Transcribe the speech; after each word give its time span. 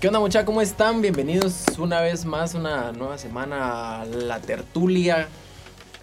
¿Qué 0.00 0.06
onda 0.06 0.20
muchachos? 0.20 0.46
¿Cómo 0.46 0.62
están? 0.62 1.02
Bienvenidos 1.02 1.64
una 1.78 2.00
vez 2.00 2.24
más, 2.24 2.54
una 2.54 2.92
nueva 2.92 3.18
semana 3.18 4.00
a 4.02 4.04
la 4.06 4.40
tertulia 4.40 5.28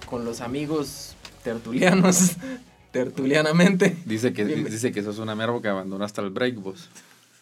con 0.06 0.26
los 0.26 0.42
amigos 0.42 1.16
tertulianos, 1.44 2.34
tertulianamente. 2.92 3.96
Dice 4.06 4.34
que, 4.34 4.44
dice 4.46 4.92
que 4.92 5.02
sos 5.02 5.20
una 5.20 5.34
mierda 5.36 5.62
que 5.62 5.70
abandonaste 5.70 6.20
el 6.22 6.30
break, 6.30 6.56
vos. 6.56 6.90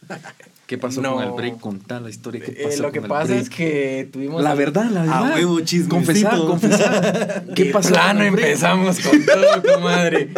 ¿Qué 0.67 0.77
pasó 0.77 1.01
No. 1.01 1.15
con 1.15 1.23
el 1.23 1.31
break? 1.31 1.59
Contá 1.59 1.99
la 1.99 2.09
historia. 2.09 2.41
¿Qué 2.45 2.51
Eh, 2.51 2.63
pasó 2.65 2.83
lo 2.83 2.91
que 2.91 2.99
con 2.99 3.05
el 3.05 3.09
pasa 3.09 3.25
break? 3.29 3.41
es 3.41 3.49
que 3.49 4.09
tuvimos... 4.13 4.43
La 4.43 4.53
verdad, 4.53 4.85
la 4.91 5.01
verdad. 5.01 5.31
A 5.31 5.35
huevo. 5.35 5.59
Confesar, 5.89 6.37
confesar. 6.39 7.45
¿Qué 7.55 7.65
pasó 7.65 7.89
plano 7.89 8.19
con 8.19 8.27
el 8.27 8.31
break? 8.31 8.45
empezamos 8.47 8.99
con 8.99 9.25
todo, 9.25 9.75
comadre? 9.75 10.29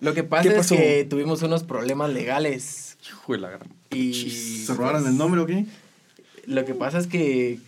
Lo 0.00 0.14
que 0.14 0.22
pasa 0.22 0.48
¿Qué 0.48 0.56
es 0.58 0.66
que 0.68 1.06
tuvimos 1.08 1.42
unos 1.42 1.64
problemas 1.64 2.10
legales 2.10 2.96
Hijo 3.06 3.32
de 3.34 3.38
la 3.38 3.50
gran. 3.50 3.68
Y... 3.96 4.30
¿Se 4.30 4.74
robaron 4.74 5.06
el 5.06 5.16
nombre 5.16 5.40
o 5.40 5.46
qué? 5.46 5.66
Lo 6.46 6.64
que 6.64 6.74
pasa 6.74 6.98
es 6.98 7.06
que 7.06 7.58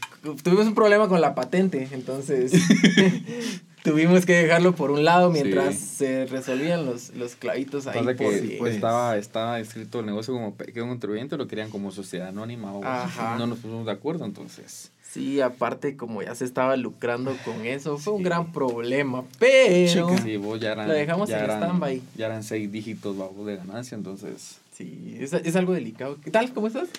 tuvimos 0.43 0.67
un 0.67 0.75
problema 0.75 1.09
con 1.09 1.21
la 1.21 1.35
patente, 1.35 1.89
entonces 1.93 2.53
tuvimos 3.83 4.27
que 4.27 4.35
dejarlo 4.35 4.75
por 4.75 4.91
un 4.91 5.05
lado 5.05 5.31
mientras 5.31 5.77
Sí. 5.77 5.97
se 5.97 6.27
resolvían 6.27 6.85
los, 6.85 7.11
los 7.15 7.37
clavitos 7.37 7.87
ahí. 7.87 7.99
Pasa 8.01 8.17
que 8.17 8.57
pues. 8.59 8.75
estaba, 8.75 9.17
estaba 9.17 9.61
escrito 9.61 10.01
el 10.01 10.07
negocio 10.07 10.35
como 10.35 10.55
pequeño 10.55 10.89
contribuyente, 10.89 11.37
lo 11.37 11.47
querían 11.47 11.71
como 11.71 11.91
sociedad 11.93 12.29
anónima. 12.29 12.73
Ajá. 12.83 13.37
No 13.39 13.47
nos 13.47 13.59
pusimos 13.61 13.87
de 13.87 13.93
acuerdo, 13.93 14.25
entonces. 14.25 14.91
Sí, 15.11 15.41
aparte 15.41 15.97
como 15.97 16.21
ya 16.23 16.35
se 16.35 16.45
estaba 16.45 16.77
lucrando 16.77 17.35
con 17.45 17.65
eso, 17.65 17.97
fue 17.97 18.13
un 18.13 18.23
gran 18.23 18.53
problema, 18.53 19.25
pero... 19.39 20.11
Sí, 20.19 20.37
vos 20.37 20.61
ya 20.61 20.73
eran. 20.73 20.89
Lo 20.89 20.93
dejamos 20.95 21.31
ya 21.31 21.39
en 21.39 21.45
eran- 21.45 21.63
stand-by. 21.63 22.03
Ya 22.17 22.27
eran 22.27 22.43
seis 22.43 22.71
dígitos 22.71 23.17
vamos, 23.17 23.47
de 23.47 23.57
ganancia, 23.57 23.95
entonces. 23.97 24.59
Sí, 24.77 25.17
es, 25.19 25.33
es 25.33 25.57
algo 25.57 25.73
delicado. 25.73 26.19
¿Qué 26.23 26.31
tal? 26.31 26.53
¿Cómo 26.53 26.67
estás? 26.67 26.91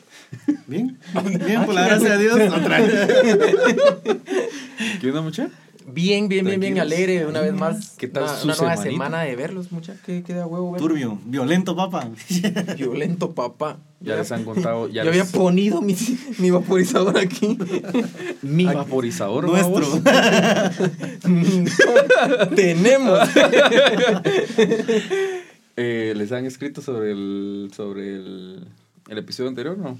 Bien, 0.66 0.98
bien, 1.46 1.64
por 1.66 1.76
la 1.76 1.86
gracia 1.86 2.18
de 2.18 2.24
Dios. 2.24 2.52
Otra 2.52 2.80
vez. 2.80 3.08
¿Qué 5.00 5.10
onda, 5.10 5.22
mucha? 5.22 5.50
Bien, 5.86 6.28
bien, 6.28 6.44
bien, 6.44 6.60
bien 6.60 6.80
alegre 6.80 7.28
una 7.28 7.40
vez 7.40 7.54
más. 7.54 7.92
¿Qué 7.92 8.08
tal 8.08 8.24
una, 8.24 8.34
su 8.36 8.46
una 8.46 8.56
nueva 8.56 8.78
semanita? 8.78 8.92
semana 8.92 9.22
de 9.22 9.36
verlos, 9.36 9.72
mucha. 9.72 9.96
¿Qué 10.04 10.24
queda 10.24 10.48
huevo 10.48 10.72
ver? 10.72 10.82
Turbio, 10.82 11.20
violento, 11.24 11.76
papá. 11.76 12.10
Violento, 12.78 13.36
papá. 13.36 13.78
Ya 14.00 14.16
les 14.16 14.32
han 14.32 14.44
contado. 14.44 14.88
Ya 14.88 15.04
yo 15.04 15.10
había 15.12 15.26
ponido 15.26 15.84
mi, 15.84 15.96
mi 16.40 16.50
vaporizador 16.50 17.20
aquí. 17.20 17.60
mi 18.42 18.66
vaporizador, 18.66 19.46
Nuestro. 19.46 20.02
Tenemos. 22.56 23.20
Eh, 25.78 26.14
¿Les 26.16 26.32
han 26.32 26.46
escrito 26.46 26.82
sobre 26.82 27.12
el 27.12 27.72
sobre 27.76 28.16
el, 28.16 28.68
el 29.10 29.18
episodio 29.18 29.50
anterior 29.50 29.78
no? 29.78 29.98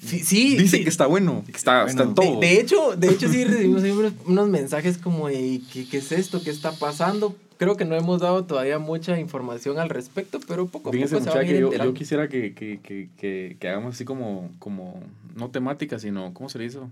Sí, 0.00 0.20
sí. 0.20 0.56
Dicen 0.56 0.78
sí. 0.80 0.82
que 0.82 0.88
está 0.88 1.06
bueno, 1.06 1.44
que 1.46 1.52
está, 1.52 1.86
está 1.86 2.02
en 2.02 2.14
todo. 2.14 2.40
De, 2.40 2.46
de 2.46 2.60
hecho, 2.60 2.96
de 2.96 3.10
hecho 3.10 3.28
sí 3.28 3.44
recibimos 3.44 3.82
unos, 4.26 4.48
mensajes 4.48 4.98
como 4.98 5.28
de 5.28 5.60
¿qué, 5.72 5.88
qué 5.88 5.98
es 5.98 6.12
esto, 6.12 6.42
qué 6.42 6.50
está 6.50 6.72
pasando. 6.72 7.36
Creo 7.58 7.76
que 7.76 7.84
no 7.84 7.94
hemos 7.94 8.20
dado 8.20 8.44
todavía 8.44 8.80
mucha 8.80 9.18
información 9.20 9.78
al 9.78 9.88
respecto, 9.88 10.40
pero 10.48 10.66
poco 10.66 10.88
a 10.88 10.92
Fíjense, 10.92 11.14
poco 11.14 11.30
se 11.30 11.30
van 11.30 11.46
a 11.46 11.48
ir 11.48 11.70
que 11.70 11.78
yo, 11.78 11.94
quisiera 11.94 12.28
que, 12.28 12.52
que, 12.52 12.80
que, 12.80 13.56
que, 13.58 13.68
hagamos 13.68 13.94
así 13.94 14.04
como, 14.04 14.50
como, 14.58 15.00
no 15.36 15.50
temática, 15.50 16.00
sino, 16.00 16.34
¿cómo 16.34 16.48
se 16.48 16.58
le 16.58 16.64
hizo? 16.64 16.90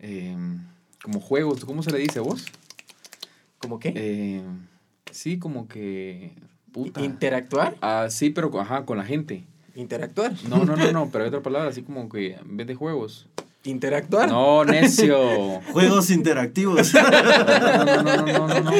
Eh, 0.00 0.36
como 1.00 1.20
juegos, 1.20 1.64
¿cómo 1.64 1.84
se 1.84 1.92
le 1.92 1.98
dice 1.98 2.18
vos? 2.18 2.44
¿Cómo 3.58 3.78
qué? 3.78 3.92
Eh, 3.94 4.42
sí, 5.12 5.38
como 5.38 5.68
que, 5.68 6.32
puta. 6.74 7.00
¿Interactuar? 7.00 7.76
Ah, 7.80 8.08
sí, 8.10 8.30
pero 8.30 8.50
ajá, 8.60 8.84
con 8.84 8.98
la 8.98 9.04
gente. 9.04 9.44
¿Interactuar? 9.76 10.32
No, 10.48 10.64
no, 10.64 10.76
no, 10.76 10.92
no, 10.92 11.08
pero 11.12 11.24
hay 11.24 11.28
otra 11.28 11.40
palabra, 11.40 11.70
así 11.70 11.82
como 11.82 12.08
que 12.08 12.34
en 12.34 12.56
vez 12.56 12.66
de 12.66 12.74
juegos. 12.74 13.28
¿Interactuar? 13.62 14.28
No, 14.28 14.64
necio. 14.64 15.60
Juegos 15.72 16.10
interactivos. 16.10 16.92
No, 16.92 17.02
no, 17.02 18.02
no, 18.02 18.02
no, 18.02 18.26
no, 18.26 18.48
no, 18.48 18.60
no. 18.60 18.72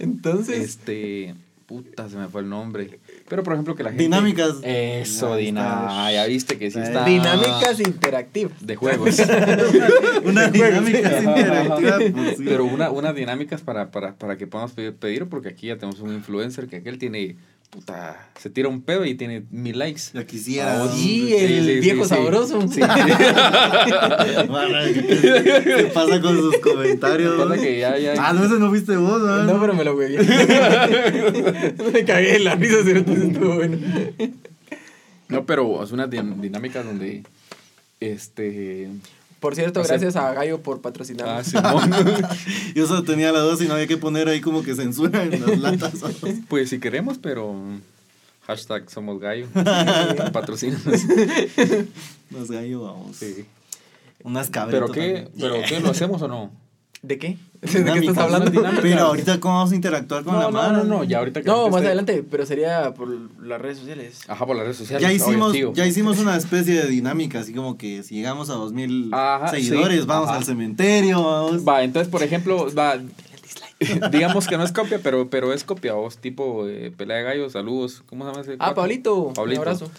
Entonces, 0.00 0.58
Este, 0.58 1.34
puta, 1.66 2.08
se 2.08 2.16
me 2.16 2.28
fue 2.28 2.42
el 2.42 2.48
nombre. 2.48 3.00
Pero 3.28 3.42
por 3.42 3.52
ejemplo 3.54 3.74
que 3.74 3.82
la 3.82 3.90
gente 3.90 4.04
Dinámicas. 4.04 4.56
Eso, 4.62 5.34
Ahí 5.34 5.46
dinámica. 5.46 5.80
está. 5.88 6.12
Ya 6.12 6.26
viste 6.26 6.58
que 6.58 6.70
sí 6.70 6.78
está 6.78 7.04
dinámicas 7.04 7.80
interactivas. 7.80 8.64
de 8.64 8.76
juegos. 8.76 9.16
Una 10.24 10.48
dinámica 10.48 11.08
Ajá, 11.08 11.18
interactiva. 11.20 11.96
ajá. 11.96 11.98
pues, 12.14 12.36
sí. 12.36 12.44
Pero 12.44 12.64
una, 12.64 12.90
unas 12.90 13.14
dinámicas 13.14 13.60
para, 13.62 13.90
para, 13.90 14.14
para 14.14 14.36
que 14.36 14.46
podamos 14.46 14.72
pedir, 14.72 14.94
pedir, 14.94 15.26
porque 15.26 15.48
aquí 15.48 15.66
ya 15.68 15.76
tenemos 15.76 16.00
un 16.00 16.12
influencer 16.14 16.68
que 16.68 16.76
aquel 16.76 16.98
tiene, 16.98 17.36
puta, 17.70 18.28
se 18.40 18.48
tira 18.50 18.68
un 18.68 18.82
pedo 18.82 19.04
y 19.04 19.14
tiene 19.14 19.44
mil 19.50 19.78
likes. 19.78 20.02
Ya 20.14 20.24
quisiera. 20.26 20.82
Ah, 20.82 20.90
Y 20.96 20.98
Sí, 21.00 21.34
el 21.34 21.48
sí, 21.64 21.74
sí, 21.74 21.80
viejo 21.80 22.04
sí. 22.04 22.08
sabroso. 22.10 22.66
Sí. 22.68 22.80
¿Qué 25.64 25.90
pasa 25.92 26.20
con 26.20 26.36
sus 26.36 26.58
comentarios? 26.58 27.34
Pasa 27.42 27.60
que 27.60 27.78
ya, 27.78 27.98
ya. 27.98 28.14
Ah, 28.18 28.32
no, 28.32 28.44
ese 28.44 28.58
no 28.58 28.68
fuiste 28.70 28.96
vos, 28.96 29.20
¿no? 29.22 29.44
No, 29.44 29.60
pero 29.60 29.74
me 29.74 29.84
lo 29.84 29.94
hueví. 29.96 30.16
me 31.92 32.04
cagué 32.04 32.32
de 32.32 32.38
la 32.40 32.54
risa, 32.54 32.76
pero 32.84 33.00
estuvo 33.00 33.54
bueno. 33.56 33.78
No, 35.28 35.44
pero 35.44 35.82
es 35.82 35.92
una 35.92 36.06
din- 36.08 36.40
dinámica 36.40 36.82
donde, 36.82 37.22
este, 38.00 38.88
Por 39.40 39.54
cierto, 39.54 39.80
O 39.80 39.84
sea- 39.84 39.96
gracias 39.98 40.16
a 40.16 40.32
Gallo 40.32 40.60
por 40.62 40.78
ah, 40.78 40.82
patrocinarnos. 40.82 41.46
Simón. 41.46 41.90
Yo 42.74 42.86
solo 42.86 43.04
tenía 43.04 43.32
la 43.32 43.40
dos 43.40 43.60
y 43.60 43.66
no 43.68 43.74
había 43.74 43.86
que 43.86 43.96
poner 43.96 44.28
ahí 44.28 44.40
como 44.40 44.62
que 44.62 44.74
censura 44.74 45.22
en 45.24 45.44
las 45.44 45.58
latas. 45.58 45.94
Pues 46.48 46.70
si 46.70 46.78
queremos, 46.78 47.18
pero 47.18 47.54
hashtag 48.46 48.90
somos 48.90 49.20
gallo. 49.20 49.46
Patrocínanos. 50.32 51.02
Los 52.30 52.50
gallos, 52.50 52.82
vamos. 52.82 53.16
Sí. 53.16 53.44
Unas 54.22 54.50
cabritas. 54.50 54.90
¿Pero 54.90 54.92
qué? 54.92 55.28
¿Pero 55.38 55.56
qué? 55.68 55.80
¿Lo 55.80 55.90
hacemos 55.90 56.22
o 56.22 56.28
no? 56.28 56.50
¿De 57.06 57.18
qué? 57.18 57.38
¿De 57.62 57.84
qué 57.92 57.98
estás 58.00 58.18
hablando? 58.18 58.50
Pero 58.82 59.00
ahorita, 59.02 59.38
¿cómo 59.38 59.54
vamos 59.54 59.72
a 59.72 59.76
interactuar 59.76 60.24
con 60.24 60.34
No, 60.34 60.40
la 60.40 60.46
no, 60.46 60.52
mano? 60.52 60.78
no, 60.78 60.84
no, 60.84 61.04
ya 61.04 61.18
ahorita 61.18 61.40
que 61.42 61.46
No, 61.48 61.68
más 61.68 61.80
esté- 61.80 61.86
adelante, 61.86 62.24
pero 62.28 62.44
sería 62.44 62.92
por 62.94 63.08
las 63.40 63.60
redes 63.60 63.78
sociales. 63.78 64.20
Ajá, 64.28 64.44
por 64.44 64.56
las 64.56 64.64
redes 64.64 64.76
sociales. 64.78 65.02
Ya 65.06 65.12
hicimos, 65.12 65.54
ya 65.74 65.86
hicimos 65.86 66.18
una 66.18 66.36
especie 66.36 66.74
de 66.82 66.88
dinámica, 66.88 67.38
así 67.40 67.52
como 67.54 67.78
que 67.78 68.02
si 68.02 68.16
llegamos 68.16 68.50
a 68.50 68.54
2000 68.54 69.10
Ajá, 69.14 69.48
seguidores, 69.48 70.00
sí, 70.00 70.06
vamos 70.06 70.28
ajá. 70.30 70.38
al 70.38 70.44
cementerio, 70.44 71.22
vamos. 71.22 71.66
Va, 71.66 71.84
entonces, 71.84 72.10
por 72.10 72.22
ejemplo, 72.24 72.66
va, 72.74 72.96
digamos 74.10 74.46
que 74.48 74.56
no 74.56 74.64
es 74.64 74.72
copia, 74.72 74.98
pero, 75.02 75.30
pero 75.30 75.52
es 75.52 75.62
copia, 75.62 75.92
vos, 75.92 76.18
tipo 76.18 76.66
eh, 76.66 76.92
pelea 76.96 77.18
de 77.18 77.22
gallos, 77.22 77.52
saludos, 77.52 78.02
¿cómo 78.06 78.24
se 78.24 78.30
llama 78.32 78.40
ese? 78.42 78.56
Ah? 78.58 78.74
Pablito, 78.74 79.32
Pablito. 79.34 79.60
un 79.62 79.68
abrazo. 79.68 79.90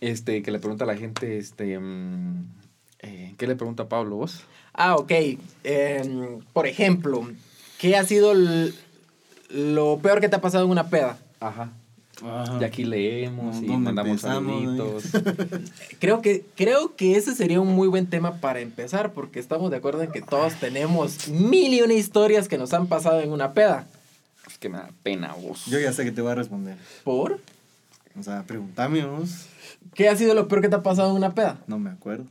Este, 0.00 0.42
que 0.42 0.50
le 0.50 0.58
pregunta 0.58 0.84
a 0.84 0.86
la 0.86 0.96
gente, 0.96 1.38
este, 1.38 1.78
mm, 1.78 2.44
eh, 3.00 3.34
¿qué 3.38 3.46
le 3.46 3.56
pregunta 3.56 3.84
a 3.84 3.88
Pablo, 3.88 4.16
vos? 4.16 4.42
Ah, 4.76 4.96
ok. 4.96 5.12
Em, 5.64 6.40
por 6.52 6.66
ejemplo, 6.66 7.26
¿qué 7.78 7.96
ha 7.96 8.04
sido 8.04 8.34
lo 9.48 9.98
peor 9.98 10.20
que 10.20 10.28
te 10.28 10.36
ha 10.36 10.40
pasado 10.40 10.64
en 10.64 10.70
una 10.70 10.90
peda? 10.90 11.18
Ajá. 11.40 11.72
Ajá. 12.22 12.58
Y 12.60 12.64
aquí 12.64 12.84
leemos 12.84 13.56
y 13.56 13.66
¿Dónde 13.66 13.92
mandamos 13.92 14.20
saluditos. 14.20 15.04
Creo 16.00 16.22
que, 16.22 16.44
creo 16.56 16.96
que 16.96 17.16
ese 17.16 17.34
sería 17.34 17.60
un 17.60 17.68
muy 17.68 17.88
buen 17.88 18.06
tema 18.06 18.40
para 18.40 18.60
empezar, 18.60 19.12
porque 19.12 19.38
estamos 19.38 19.70
de 19.70 19.76
acuerdo 19.76 20.02
en 20.02 20.12
que 20.12 20.22
todos 20.22 20.54
tenemos 20.54 21.28
mil 21.28 21.74
y 21.74 21.82
una 21.82 21.92
historias 21.92 22.48
que 22.48 22.56
nos 22.56 22.72
han 22.72 22.86
pasado 22.86 23.20
en 23.20 23.32
una 23.32 23.52
peda. 23.52 23.86
Es 24.46 24.56
que 24.56 24.68
me 24.68 24.78
da 24.78 24.88
pena, 25.02 25.34
vos. 25.34 25.66
Yo 25.66 25.78
ya 25.78 25.92
sé 25.92 26.04
que 26.04 26.12
te 26.12 26.22
voy 26.22 26.32
a 26.32 26.36
responder. 26.36 26.76
¿Por? 27.04 27.38
O 28.18 28.22
sea, 28.22 28.42
pregúntame 28.44 29.04
vos. 29.04 29.46
¿Qué 29.94 30.08
ha 30.08 30.16
sido 30.16 30.34
lo 30.34 30.48
peor 30.48 30.62
que 30.62 30.68
te 30.68 30.74
ha 30.76 30.82
pasado 30.82 31.10
en 31.10 31.16
una 31.16 31.34
peda? 31.34 31.58
No 31.66 31.78
me 31.78 31.90
acuerdo. 31.90 32.24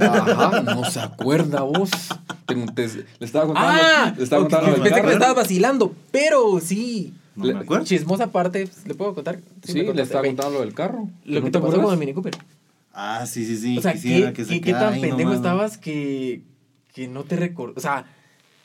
Ajá, 0.00 0.62
no 0.62 0.84
se 0.84 1.00
acuerda 1.00 1.62
vos. 1.62 1.90
Te- 2.46 2.54
te- 2.54 3.04
le 3.18 3.26
estaba 3.26 3.46
contando. 3.46 3.70
¡Ah! 3.82 4.14
le 4.16 4.22
estaba 4.24 4.42
contando 4.42 4.66
del 4.72 4.80
pensé 4.82 4.88
que 4.90 4.94
me 4.96 5.00
carro. 5.02 5.12
estabas 5.12 5.36
vacilando, 5.36 5.94
pero 6.10 6.60
sí. 6.60 7.14
No 7.36 7.44
Le- 7.46 7.54
me 7.54 7.60
acuerdo. 7.60 7.84
Chismosa 7.84 8.28
parte, 8.32 8.68
¿le 8.86 8.94
puedo 8.94 9.14
contar? 9.14 9.40
Sí, 9.62 9.74
le 9.82 10.02
estaba 10.02 10.24
contando 10.24 10.54
lo 10.54 10.60
del 10.60 10.74
carro. 10.74 11.08
Lo 11.24 11.40
¿No 11.40 11.46
que 11.46 11.50
te 11.52 11.58
pasó 11.60 11.80
con 11.80 11.92
el 11.92 11.98
Mini 11.98 12.14
Cooper. 12.14 12.36
Ah, 12.92 13.26
sí, 13.26 13.44
sí, 13.46 13.56
sí. 13.56 13.78
o 13.78 13.82
sea, 13.82 13.92
quisiera 13.92 14.28
¿qué, 14.28 14.34
que 14.34 14.44
se 14.44 14.60
qué- 14.60 14.72
tan 14.72 15.00
pendejo 15.00 15.32
estabas 15.32 15.78
que, 15.78 16.42
que 16.94 17.06
no 17.06 17.22
te 17.24 17.36
recuerdo? 17.36 17.74
O 17.76 17.80
sea, 17.80 18.06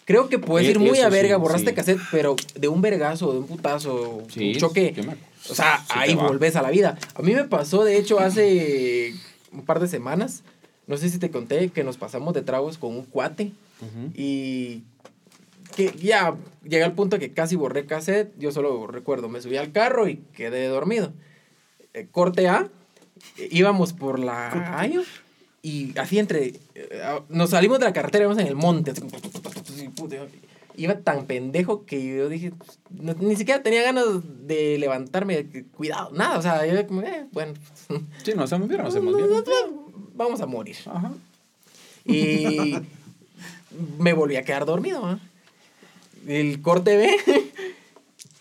creo 0.05 0.27
que 0.27 0.39
puedes 0.39 0.67
Eh, 0.67 0.71
ir 0.71 0.79
muy 0.79 0.99
a 0.99 1.09
verga, 1.09 1.35
sí, 1.35 1.41
borraste 1.41 1.69
sí. 1.69 1.75
cassette, 1.75 1.99
pero 2.11 2.35
de 2.55 2.67
un 2.67 2.81
vergazo, 2.81 3.31
de 3.31 3.39
un 3.39 3.47
putazo, 3.47 4.23
Sí, 4.33 4.53
un 4.53 4.59
choque. 4.59 4.93
yo 4.95 5.03
me- 5.03 5.17
O 5.49 5.55
sea, 5.55 5.83
ahí 5.89 6.15
volvés 6.15 6.55
a 6.55 6.61
la 6.61 6.69
vida. 6.71 6.97
A 7.15 7.21
mí 7.21 7.33
me 7.33 7.43
pasó, 7.43 7.83
de 7.83 7.97
hecho, 7.97 8.19
hace 8.19 9.13
un 9.51 9.65
par 9.65 9.79
de 9.79 9.87
semanas. 9.87 10.43
No 10.87 10.97
sé 10.97 11.09
si 11.09 11.17
te 11.19 11.31
conté 11.31 11.69
que 11.69 11.83
nos 11.83 11.97
pasamos 11.97 12.33
de 12.33 12.41
tragos 12.41 12.77
con 12.77 12.95
un 12.95 13.05
cuate. 13.05 13.51
Y 14.15 14.83
que 15.75 15.91
ya 15.97 16.35
llegué 16.63 16.83
al 16.83 16.93
punto 16.93 17.19
que 17.19 17.33
casi 17.33 17.55
borré 17.55 17.85
cassette. 17.85 18.33
Yo 18.37 18.51
solo 18.51 18.87
recuerdo, 18.87 19.27
me 19.27 19.41
subí 19.41 19.57
al 19.57 19.71
carro 19.71 20.07
y 20.07 20.17
quedé 20.35 20.67
dormido. 20.67 21.11
Eh, 21.93 22.07
corte 22.09 22.47
A, 22.47 22.69
eh, 23.37 23.49
íbamos 23.51 23.93
por 23.93 24.19
la 24.19 24.49
Gallo 24.77 25.03
y 25.61 25.97
así 25.97 26.19
entre. 26.19 26.53
eh, 26.75 27.01
nos 27.29 27.51
salimos 27.51 27.79
de 27.79 27.85
la 27.85 27.93
carretera, 27.93 28.23
íbamos 28.25 28.41
en 28.41 28.47
el 28.47 28.55
monte. 28.55 28.91
así, 28.91 29.89
Iba 30.75 30.95
tan 30.99 31.25
pendejo 31.25 31.85
que 31.85 32.03
yo 32.17 32.29
dije, 32.29 32.51
pues, 32.51 32.79
no- 32.89 33.13
ni 33.13 33.35
siquiera 33.35 33.61
tenía 33.61 33.83
ganas 33.83 34.05
de 34.47 34.77
levantarme, 34.79 35.45
cuidado, 35.75 36.09
nada, 36.13 36.37
o 36.37 36.41
sea, 36.41 36.65
yo 36.65 36.87
como, 36.87 37.01
eh, 37.03 37.27
bueno, 37.31 37.53
Sí, 38.23 38.31
nos 38.35 38.45
hacemos 38.45 38.67
bien, 38.67 38.81
nos 38.81 38.89
hacemos 38.89 39.15
bien. 39.15 39.29
vamos 40.15 40.41
a 40.41 40.45
morir. 40.47 40.75
Ajá. 40.87 41.11
Y 42.05 42.75
me 43.99 44.13
volví 44.13 44.35
a 44.35 44.43
quedar 44.43 44.65
dormido. 44.65 45.19
El 46.27 46.61
corte 46.61 46.97
B, 46.97 47.09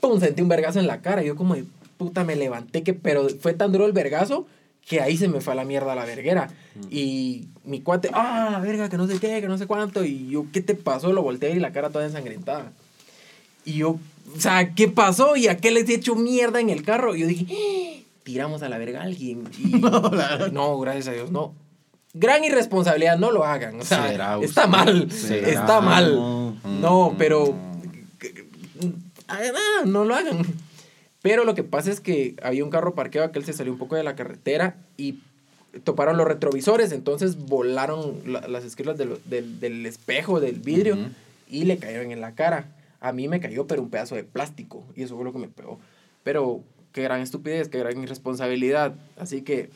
pum, 0.01 0.21
sentí 0.21 0.43
un 0.43 0.49
vergazo 0.49 0.79
en 0.81 0.87
la 0.87 1.01
cara. 1.03 1.23
Yo 1.23 1.37
como 1.37 1.55
de 1.55 1.65
puta 1.99 2.25
me 2.25 2.37
levanté, 2.37 2.83
que, 2.83 2.95
pero 2.95 3.29
fue 3.41 3.55
tan 3.55 3.73
duro 3.73 3.87
el 3.87 3.93
vergazo 3.93 4.47
que 4.87 5.01
ahí 5.01 5.17
se 5.17 5.29
me 5.29 5.41
fue 5.41 5.53
a 5.53 5.57
la 5.57 5.65
mierda 5.65 5.95
la 5.95 6.05
verguera. 6.05 6.49
Y 6.91 7.47
mi 7.65 7.81
cuate, 7.81 8.11
ah, 8.13 8.49
la 8.51 8.61
verga, 8.61 8.89
que 8.89 8.97
no 8.97 9.07
sé 9.07 9.19
qué, 9.19 9.41
que 9.41 9.49
no 9.49 9.59
sé 9.59 9.67
cuánto. 9.67 10.05
Y 10.05 10.29
yo, 10.29 10.47
¿qué 10.53 10.61
te 10.61 10.75
pasó? 10.75 11.13
Lo 11.13 11.23
volteé 11.23 11.53
y 11.53 11.61
la 11.61 11.73
cara 11.73 11.91
toda 11.91 12.05
ensangrentada. 12.07 12.73
Y 13.65 13.75
yo, 13.75 13.91
o 14.37 14.41
sea, 14.41 14.75
¿qué 14.75 14.89
pasó? 14.89 15.37
¿Y 15.37 15.49
a 15.49 15.57
qué 15.59 15.71
les 15.71 15.89
he 15.89 15.95
hecho 15.95 16.15
mierda 16.15 16.61
en 16.61 16.71
el 16.71 16.83
carro? 16.83 17.15
Y 17.15 17.21
yo 17.21 17.27
dije, 17.27 17.47
"Ah, 17.51 18.03
tiramos 18.23 18.63
a 18.63 18.69
la 18.69 18.79
verga 18.79 19.01
a 19.01 19.05
alguien. 19.05 19.49
Y 19.59 19.77
no, 20.53 20.79
gracias 20.79 21.09
a 21.09 21.13
Dios, 21.13 21.31
no. 21.31 21.55
Gran 22.15 22.45
irresponsabilidad, 22.45 23.19
no 23.19 23.31
lo 23.31 23.45
hagan. 23.45 23.81
O 23.81 23.85
sea, 23.85 24.09
Será 24.09 24.39
está 24.43 24.67
mal. 24.67 25.11
Será. 25.11 25.49
Está 25.49 25.81
mal. 25.81 26.15
No. 26.15 26.57
No, 26.81 27.15
pero. 27.17 27.55
Ah, 29.29 29.41
no, 29.85 29.91
no 29.91 30.05
lo 30.05 30.15
hagan. 30.15 30.45
Pero 31.23 31.45
lo 31.45 31.55
que 31.55 31.63
pasa 31.63 31.91
es 31.91 32.01
que 32.01 32.35
había 32.43 32.65
un 32.65 32.71
carro 32.71 32.95
parqueado 32.95 33.31
que 33.33 33.39
él 33.39 33.45
se 33.45 33.53
salió 33.53 33.73
un 33.73 33.79
poco 33.79 33.95
de 33.97 34.03
la 34.03 34.17
carretera 34.17 34.77
y 34.97 35.21
toparon 35.85 36.17
los 36.17 36.27
retrovisores, 36.27 36.93
entonces 36.93 37.37
volaron 37.47 38.17
la- 38.27 38.47
las 38.49 38.65
esquinas 38.65 38.99
del, 38.99 39.19
del, 39.25 39.59
del 39.61 39.87
espejo, 39.87 40.41
del 40.41 40.57
vidrio, 40.61 40.99
y 41.49 41.65
le 41.65 41.79
cayeron 41.79 42.11
en 42.13 42.21
la 42.21 42.35
cara. 42.35 42.67
A 43.01 43.13
mí 43.13 43.29
me 43.29 43.41
cayó, 43.41 43.67
pero 43.67 43.83
un 43.83 43.89
pedazo 43.91 44.15
de 44.17 44.25
plástico, 44.25 44.85
y 44.97 45.03
eso 45.05 45.15
fue 45.17 45.25
lo 45.25 45.33
que 45.33 45.39
me 45.39 45.49
pegó. 45.49 45.79
Pero 46.25 46.61
qué 46.93 47.03
gran 47.03 47.21
estupidez, 47.21 47.69
qué 47.69 47.79
gran 47.79 48.03
irresponsabilidad. 48.03 48.95
Así 49.17 49.43
que 49.43 49.71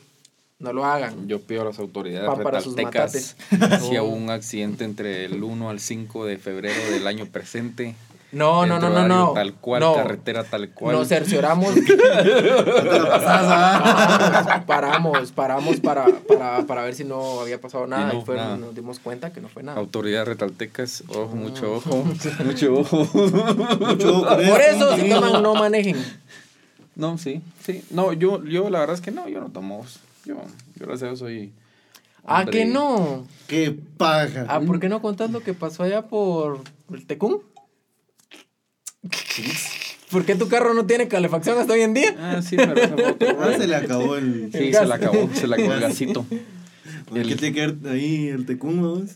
no 0.59 0.71
lo 0.73 0.85
hagan. 0.85 1.27
Yo 1.27 1.41
pido 1.41 1.61
a 1.63 1.65
las 1.65 1.79
autoridades 1.79 2.29
Pan 2.29 2.43
para 2.43 2.61
sus 2.61 2.75
matates. 2.75 3.35
si 3.89 3.97
hubo 3.99 4.07
un 4.09 4.29
accidente 4.29 4.83
entre 4.85 5.25
el 5.25 5.43
1 5.43 5.69
al 5.69 5.79
5 5.79 6.25
de 6.25 6.37
febrero 6.37 6.91
del 6.91 7.05
año 7.07 7.25
presente. 7.25 7.95
No, 8.31 8.65
no, 8.65 8.79
no, 8.79 8.89
no, 8.89 9.07
no. 9.07 9.31
Tal 9.33 9.53
cual, 9.53 9.79
no. 9.81 9.93
carretera 9.95 10.43
tal 10.43 10.69
cual. 10.71 10.95
Nos 10.97 11.07
cercioramos. 11.07 11.73
paramos, 14.65 15.31
paramos 15.31 15.79
para, 15.79 16.05
para, 16.27 16.65
para 16.65 16.83
ver 16.83 16.95
si 16.95 17.03
no 17.03 17.39
había 17.41 17.59
pasado 17.59 17.87
nada. 17.87 18.13
Y, 18.13 18.17
no, 18.17 18.25
fue- 18.25 18.35
nada. 18.35 18.57
nos 18.57 18.75
dimos 18.75 18.99
cuenta 18.99 19.31
que 19.31 19.41
no 19.41 19.47
fue 19.49 19.63
nada. 19.63 19.79
Autoridades 19.79 20.27
retaltecas, 20.27 21.03
ojo, 21.09 21.29
Ah. 21.31 21.35
mucho 21.35 21.73
ojo, 21.75 22.03
mucho 22.43 22.73
ojo. 22.75 22.97
Mucho 23.79 24.17
ojo 24.17 24.35
Por 24.35 24.61
eso, 24.61 24.95
si 24.97 25.09
toman, 25.09 25.43
no 25.43 25.55
manejen. 25.55 25.95
No, 26.95 27.17
sí, 27.17 27.41
sí. 27.63 27.83
No, 27.91 28.11
yo, 28.13 28.43
yo 28.43 28.69
la 28.69 28.79
verdad 28.79 28.95
es 28.95 29.01
que 29.01 29.11
no, 29.11 29.27
yo 29.29 29.39
no 29.39 29.49
tomo. 29.49 29.85
Yo, 30.25 30.35
yo 30.75 30.85
gracias 30.85 31.03
a 31.03 31.05
Dios 31.07 31.19
soy... 31.19 31.53
¿A 32.25 32.39
hombre- 32.41 32.51
que 32.51 32.65
no? 32.65 33.25
Qué 33.47 33.77
paja. 33.97 34.45
¿Ah, 34.49 34.59
por 34.59 34.79
qué 34.79 34.89
no 34.89 35.01
contás 35.01 35.31
lo 35.31 35.39
que 35.41 35.53
pasó 35.53 35.83
allá 35.83 36.07
por 36.07 36.59
el 36.91 37.05
Tecún? 37.05 37.41
¿Por 40.11 40.23
qué 40.25 40.35
tu 40.35 40.47
carro 40.47 40.73
no 40.73 40.85
tiene 40.85 41.07
calefacción 41.07 41.57
hasta 41.59 41.73
hoy 41.73 41.81
en 41.81 41.93
día? 41.93 42.15
Ah, 42.19 42.41
sí, 42.41 42.55
pero 42.55 42.73
otro 42.73 43.27
Ah, 43.41 43.51
se 43.57 43.67
le 43.67 43.75
acabó 43.75 44.15
el. 44.15 44.49
Sí, 44.53 44.71
se 44.73 44.85
la 44.85 44.95
acabó, 44.95 45.29
se 45.33 45.47
la 45.47 45.55
acabó 45.57 45.73
el 45.73 45.79
gasito. 45.81 46.25
¿Por 47.09 47.21
qué 47.21 47.35
te 47.35 47.51
queda 47.53 47.91
ahí 47.91 48.27
el 48.27 48.45
tecún? 48.45 49.09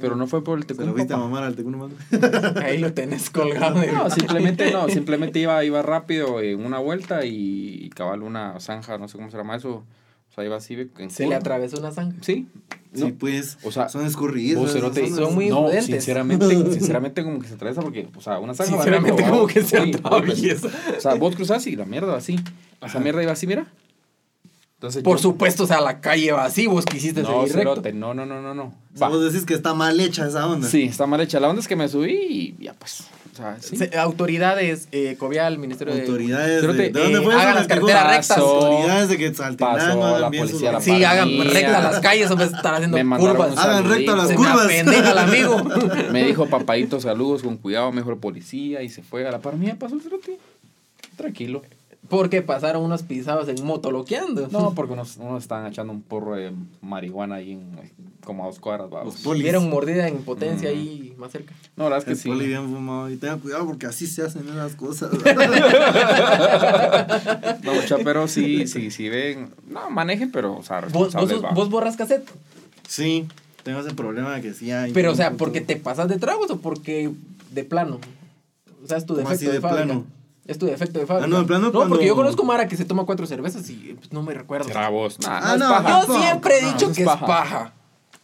Pero 0.00 0.14
no 0.14 0.26
fue 0.26 0.44
por 0.44 0.58
el 0.58 0.64
¿Se 0.64 0.74
lo 0.74 0.78
tecún, 0.78 0.94
viste 0.94 1.14
a 1.14 1.16
papá. 1.16 1.28
mamar 1.28 1.44
al 1.44 1.56
tecún? 1.56 1.96
Ahí 2.62 2.76
lo 2.78 2.92
tenés 2.92 3.30
colgado. 3.30 3.80
de- 3.80 3.90
No, 3.92 4.10
simplemente 4.10 4.70
no, 4.70 4.88
simplemente 4.90 5.38
iba, 5.38 5.64
iba 5.64 5.80
rápido 5.80 6.40
en 6.42 6.64
una 6.66 6.78
vuelta 6.78 7.24
y, 7.24 7.78
y 7.82 7.88
cabal 7.90 8.22
una 8.22 8.60
zanja, 8.60 8.98
no 8.98 9.08
sé 9.08 9.16
cómo 9.16 9.30
se 9.30 9.38
llama 9.38 9.56
eso. 9.56 9.84
Sea, 10.36 10.44
iba 10.44 10.56
así 10.56 10.76
en 10.98 11.10
Se 11.10 11.26
le 11.26 11.34
atravesó 11.34 11.78
una 11.78 11.90
zanja. 11.92 12.18
Sí. 12.20 12.46
Sí, 12.94 13.12
pues. 13.18 13.58
O 13.62 13.72
sea, 13.72 13.88
son 13.88 14.04
cerote, 14.68 15.08
son 15.10 15.34
muy 15.34 15.48
no, 15.48 15.60
imprudentes. 15.62 15.86
sinceramente, 15.86 16.46
sinceramente 16.72 17.24
como 17.24 17.40
que 17.40 17.48
se 17.48 17.54
atraviesa 17.54 17.80
porque, 17.82 18.08
o 18.16 18.20
sea, 18.20 18.38
una 18.38 18.54
zanja 18.54 18.76
va 18.76 18.82
Sinceramente, 18.82 19.22
como 19.24 19.46
que 19.46 19.62
se 19.62 19.82
Sí, 19.82 19.92
atraviesa. 20.02 20.68
O 20.96 21.00
sea, 21.00 21.14
vos 21.14 21.34
cruzás 21.36 21.66
y 21.66 21.74
la 21.76 21.84
mierda 21.86 22.12
va 22.12 22.18
así. 22.18 22.38
Esa 22.84 23.00
mierda 23.00 23.22
iba 23.22 23.32
así, 23.32 23.46
mira. 23.46 23.66
Entonces 24.74 25.02
Por 25.02 25.16
yo- 25.16 25.22
supuesto, 25.22 25.64
o 25.64 25.66
sea, 25.66 25.80
la 25.80 26.00
calle 26.02 26.32
va 26.32 26.44
así, 26.44 26.66
vos 26.66 26.84
quisiste 26.84 27.22
No, 27.22 27.46
seguir 27.46 27.56
recto. 27.64 27.82
no, 27.94 28.12
no, 28.12 28.26
no, 28.26 28.42
no, 28.42 28.54
no. 28.54 28.74
O 28.94 28.98
sea, 28.98 29.08
vos 29.08 29.24
decís 29.24 29.46
que 29.46 29.54
está 29.54 29.72
mal 29.72 29.98
hecha 30.00 30.28
esa 30.28 30.46
onda. 30.46 30.68
Sí, 30.68 30.82
está 30.82 31.06
mal 31.06 31.20
hecha. 31.22 31.40
La 31.40 31.48
onda 31.48 31.60
es 31.60 31.68
que 31.68 31.76
me 31.76 31.88
subí 31.88 32.12
y 32.58 32.62
ya 32.64 32.74
pues, 32.74 33.04
o 33.36 33.42
sea, 33.42 33.56
sí. 33.60 33.78
Autoridades, 33.98 34.88
eh, 34.92 35.16
Covial, 35.18 35.58
Ministerio 35.58 35.94
de... 35.94 36.00
Autoridades. 36.00 36.62
De, 36.62 36.72
¿de 36.72 36.90
dónde 36.90 37.18
eh, 37.18 37.34
hagan 37.34 37.54
las 37.56 37.66
carreteras 37.66 38.16
rectas. 38.16 38.38
Autoridades 38.38 39.08
de 39.10 39.18
Quetzaltenango. 39.18 40.04
Hagan 40.04 40.20
la 40.22 40.30
bien 40.30 40.48
su 40.48 40.52
policía, 40.52 40.72
la 40.72 40.78
labor. 40.78 40.82
Sí, 40.82 41.04
hagan 41.04 41.52
rectas 41.52 41.82
las 41.84 42.00
calles, 42.00 42.30
hombre, 42.30 42.46
están 42.46 42.74
haciendo 42.74 43.16
curvas. 43.18 43.58
Hagan 43.58 43.88
rectas 43.88 44.16
las 44.16 44.28
Se 44.28 44.34
curvas. 44.34 44.66
me 44.66 44.80
el 44.80 45.18
amigo. 45.18 45.62
Me 46.10 46.24
dijo, 46.24 46.46
papadito, 46.46 47.00
saludos, 47.00 47.42
con 47.42 47.56
cuidado, 47.58 47.92
mejor 47.92 48.18
policía, 48.18 48.82
y 48.82 48.88
se 48.88 49.02
fue 49.02 49.26
a 49.26 49.30
la 49.30 49.40
par 49.40 49.56
mía, 49.56 49.76
pasó 49.78 49.94
el 49.94 50.00
cerote. 50.00 50.38
Tranquilo. 51.16 51.62
Porque 52.08 52.42
pasaron 52.42 52.84
unos 52.84 53.02
pisados 53.02 53.48
en 53.48 53.64
moto 53.64 53.90
loqueando. 53.90 54.46
No, 54.48 54.74
porque 54.74 54.92
unos, 54.92 55.16
unos 55.16 55.42
estaban 55.42 55.66
echando 55.66 55.92
un 55.92 56.02
porro 56.02 56.36
de 56.36 56.52
marihuana 56.82 57.36
ahí 57.36 57.52
en, 57.52 57.66
como 58.24 58.44
a 58.44 58.46
dos 58.46 58.60
cuadras, 58.60 58.90
vamos. 58.90 59.14
Los 59.14 59.22
polis. 59.22 59.42
Dieron 59.42 59.68
mordida 59.70 60.06
en 60.08 60.18
potencia 60.18 60.68
Mm. 60.70 60.72
ahí 60.72 61.14
más 61.18 61.32
cerca. 61.32 61.54
No, 61.76 61.84
la 61.84 61.96
verdad 61.96 62.10
es 62.12 62.22
que 62.22 62.28
poli 62.28 62.42
sí. 62.42 62.46
bien 62.48 62.68
fumado. 62.68 63.10
Y 63.10 63.16
tengan 63.16 63.40
cuidado 63.40 63.66
porque 63.66 63.86
así 63.86 64.06
se 64.06 64.22
hacen 64.22 64.48
esas 64.48 64.74
cosas. 64.76 65.10
No, 67.62 67.74
mucha, 67.74 67.98
pero 67.98 68.28
sí, 68.28 68.66
sí, 68.66 68.90
sí 68.90 69.08
ven. 69.08 69.50
No, 69.68 69.90
manejen, 69.90 70.30
pero, 70.30 70.56
o 70.56 70.62
sea, 70.62 70.80
¿Vos, 70.92 71.14
vos, 71.14 71.44
va. 71.44 71.52
borras 71.66 71.96
cassette? 71.96 72.28
sí, 72.88 73.26
tengo 73.62 73.80
ese 73.80 73.94
problema 73.94 74.34
de 74.34 74.42
que 74.42 74.54
sí 74.54 74.70
hay. 74.70 74.92
Pero, 74.92 75.12
o 75.12 75.14
sea, 75.14 75.32
¿porque 75.32 75.60
te 75.60 75.76
pasas 75.76 76.08
de 76.08 76.18
tragos 76.18 76.50
o 76.50 76.58
porque 76.60 77.10
de 77.50 77.64
plano? 77.64 77.98
O 78.84 78.86
sea, 78.86 78.98
es 78.98 79.06
tu 79.06 79.14
¿Cómo 79.16 79.28
defecto 79.28 79.34
así 79.34 79.46
de, 79.46 79.52
de 79.54 79.60
fábrica. 79.60 79.84
plano? 79.86 80.04
Es 80.46 80.58
tu 80.58 80.66
defecto 80.66 80.98
de 81.00 81.06
fábrica. 81.06 81.26
no, 81.28 81.40
de 81.40 81.44
plano 81.44 81.66
No, 81.66 81.72
cuando- 81.72 81.94
porque 81.94 82.06
yo 82.06 82.14
conozco 82.14 82.44
Mara 82.44 82.68
que 82.68 82.76
se 82.76 82.84
toma 82.84 83.04
cuatro 83.04 83.26
cervezas 83.26 83.68
y 83.68 83.94
pues, 83.98 84.12
no 84.12 84.22
me 84.22 84.32
recuerdo. 84.34 84.68
Será 84.68 84.88
vos. 84.88 85.18
Nah, 85.20 85.40
Ah, 85.42 85.56
no, 85.58 85.80
no. 85.82 86.06
Yo 86.06 86.18
siempre 86.20 86.58
he 86.60 86.64
dicho 86.72 86.92
que 86.92 87.00
es 87.02 87.06
paja. 87.06 87.26
paja. 87.26 87.72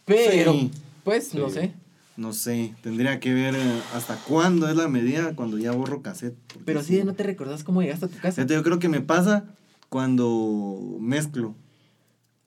Pero, 0.05 0.53
Sí. 0.53 0.71
pues, 1.03 1.33
no 1.33 1.49
sé. 1.49 1.73
No 2.15 2.31
sé, 2.31 2.75
tendría 2.83 3.19
que 3.19 3.33
ver 3.33 3.55
eh, 3.55 3.81
hasta 3.95 4.15
cuándo 4.17 4.69
es 4.69 4.75
la 4.75 4.87
medida 4.87 5.35
cuando 5.35 5.57
ya 5.57 5.71
borro 5.71 6.01
cassette. 6.03 6.35
Pero 6.63 6.83
sí, 6.83 7.03
no 7.03 7.13
te 7.15 7.23
recordás 7.23 7.63
cómo 7.63 7.81
llegaste 7.81 8.05
a 8.05 8.07
tu 8.09 8.19
casa. 8.19 8.45
Yo 8.45 8.61
creo 8.63 8.77
que 8.79 8.87
me 8.87 9.01
pasa 9.01 9.45
cuando 9.89 10.97
mezclo. 10.99 11.55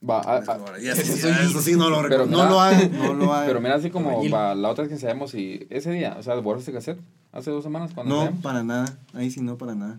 Va, 0.09 0.21
a- 0.21 0.39
a- 0.39 0.81
Y 0.81 0.89
eso, 0.89 1.03
sí, 1.03 1.13
Eso 1.13 1.29
sí. 1.29 1.35
eso 1.51 1.61
sí 1.63 1.73
no 1.73 1.89
lo 1.91 1.97
Pero 2.03 2.09
recuerdo. 2.09 2.27
No 2.27 2.37
mira- 2.39 2.51
lo 2.51 2.61
hagan, 2.61 2.93
no 2.99 3.15
lo 3.15 3.33
hagan. 3.33 3.47
Pero 3.49 3.61
mira, 3.61 3.75
así 3.75 3.91
como 3.91 4.29
va, 4.31 4.55
la 4.55 4.69
otra 4.71 4.83
vez 4.83 4.89
que 4.89 4.95
ensayamos 4.95 5.35
y 5.35 5.67
ese 5.71 5.91
día, 5.91 6.17
o 6.19 6.23
sea, 6.23 6.35
borraste 6.37 6.73
cassette 6.73 6.99
hace 7.33 7.51
dos 7.51 7.65
semanas 7.65 7.91
cuando 7.95 8.27
no, 8.27 8.41
para 8.41 8.63
nada. 8.63 8.97
Ahí 9.15 9.31
sí 9.31 9.41
no, 9.41 9.57
para 9.59 9.75
nada. 9.75 9.99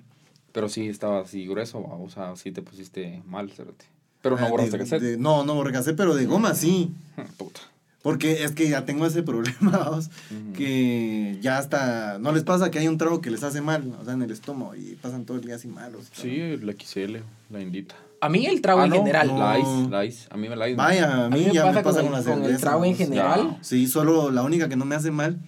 Pero 0.53 0.69
sí 0.69 0.87
estaba 0.87 1.19
así 1.21 1.45
grueso, 1.45 1.83
va, 1.83 1.95
o 1.95 2.09
sea, 2.09 2.35
sí 2.35 2.51
te 2.51 2.61
pusiste 2.61 3.21
mal, 3.27 3.51
cerote. 3.51 3.85
Pero 4.21 4.37
no 4.37 4.45
Ah, 4.45 4.49
borraste 4.49 4.71
de- 4.71 4.77
cassette. 4.79 5.01
de- 5.01 5.17
no, 5.17 5.43
no 5.43 5.53
borré 5.55 5.71
cassette, 5.73 5.95
pero 5.97 6.15
de 6.15 6.25
goma 6.25 6.55
sí. 6.55 6.91
Puta. 7.37 7.61
Porque 8.01 8.43
es 8.43 8.51
que 8.53 8.69
ya 8.69 8.85
tengo 8.85 9.05
ese 9.05 9.21
problema, 9.23 9.77
vamos, 9.77 10.09
que 10.55 11.37
ya 11.41 11.57
hasta... 11.57 12.17
No 12.19 12.31
les 12.31 12.43
pasa 12.43 12.71
que 12.71 12.79
hay 12.79 12.87
un 12.87 12.97
trago 12.97 13.21
que 13.21 13.29
les 13.29 13.43
hace 13.43 13.61
mal, 13.61 13.93
o 13.99 14.03
sea, 14.05 14.13
en 14.13 14.21
el 14.21 14.31
estómago, 14.31 14.75
y 14.75 14.95
pasan 15.01 15.25
todo 15.25 15.37
el 15.37 15.43
día 15.43 15.55
así 15.55 15.67
malos. 15.67 16.07
Sí, 16.13 16.57
la 16.57 16.73
XL, 16.73 17.17
la 17.49 17.61
indita. 17.61 17.95
A 18.19 18.29
mí 18.29 18.45
el 18.45 18.61
trago 18.61 18.81
Ah, 18.81 18.85
en 18.85 18.89
no, 18.89 18.95
general. 18.97 19.27
no. 19.27 19.37
La 19.39 19.59
ice, 19.59 19.89
la 19.89 20.05
ice. 20.05 20.27
A 20.31 20.37
mí 20.37 20.49
me 20.49 20.55
la 20.55 20.67
ice. 20.67 20.75
Vaya, 20.77 21.25
a 21.25 21.29
mí, 21.29 21.47
ya 21.53 21.63
pasa 21.65 21.73
me 21.79 21.83
pasa 21.83 22.01
con 22.01 22.09
con, 22.11 22.17
el- 22.19 22.23
con 22.25 22.43
el 22.45 22.57
trago 22.59 22.85
en 22.85 22.95
general. 22.95 23.51
Ya. 23.57 23.63
Sí, 23.63 23.87
solo 23.87 24.31
la 24.31 24.41
única 24.43 24.67
que 24.69 24.75
no 24.75 24.85
me 24.85 24.95
hace 24.95 25.11
mal 25.11 25.39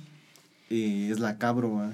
eh, 0.70 1.10
es 1.12 1.20
la 1.20 1.38
cabro, 1.38 1.74
va. 1.76 1.92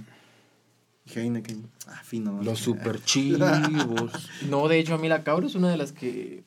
Heineken. 1.14 1.70
Ah, 1.88 2.02
fino. 2.04 2.42
Los 2.44 2.60
super 2.68 3.02
chivos. 3.04 4.30
No, 4.50 4.68
de 4.68 4.80
hecho, 4.80 4.96
a 4.96 4.98
mí 4.98 5.08
la 5.08 5.24
cabra 5.24 5.46
es 5.46 5.56
una 5.56 5.70
de 5.70 5.78
las 5.78 5.92
que 5.92 6.44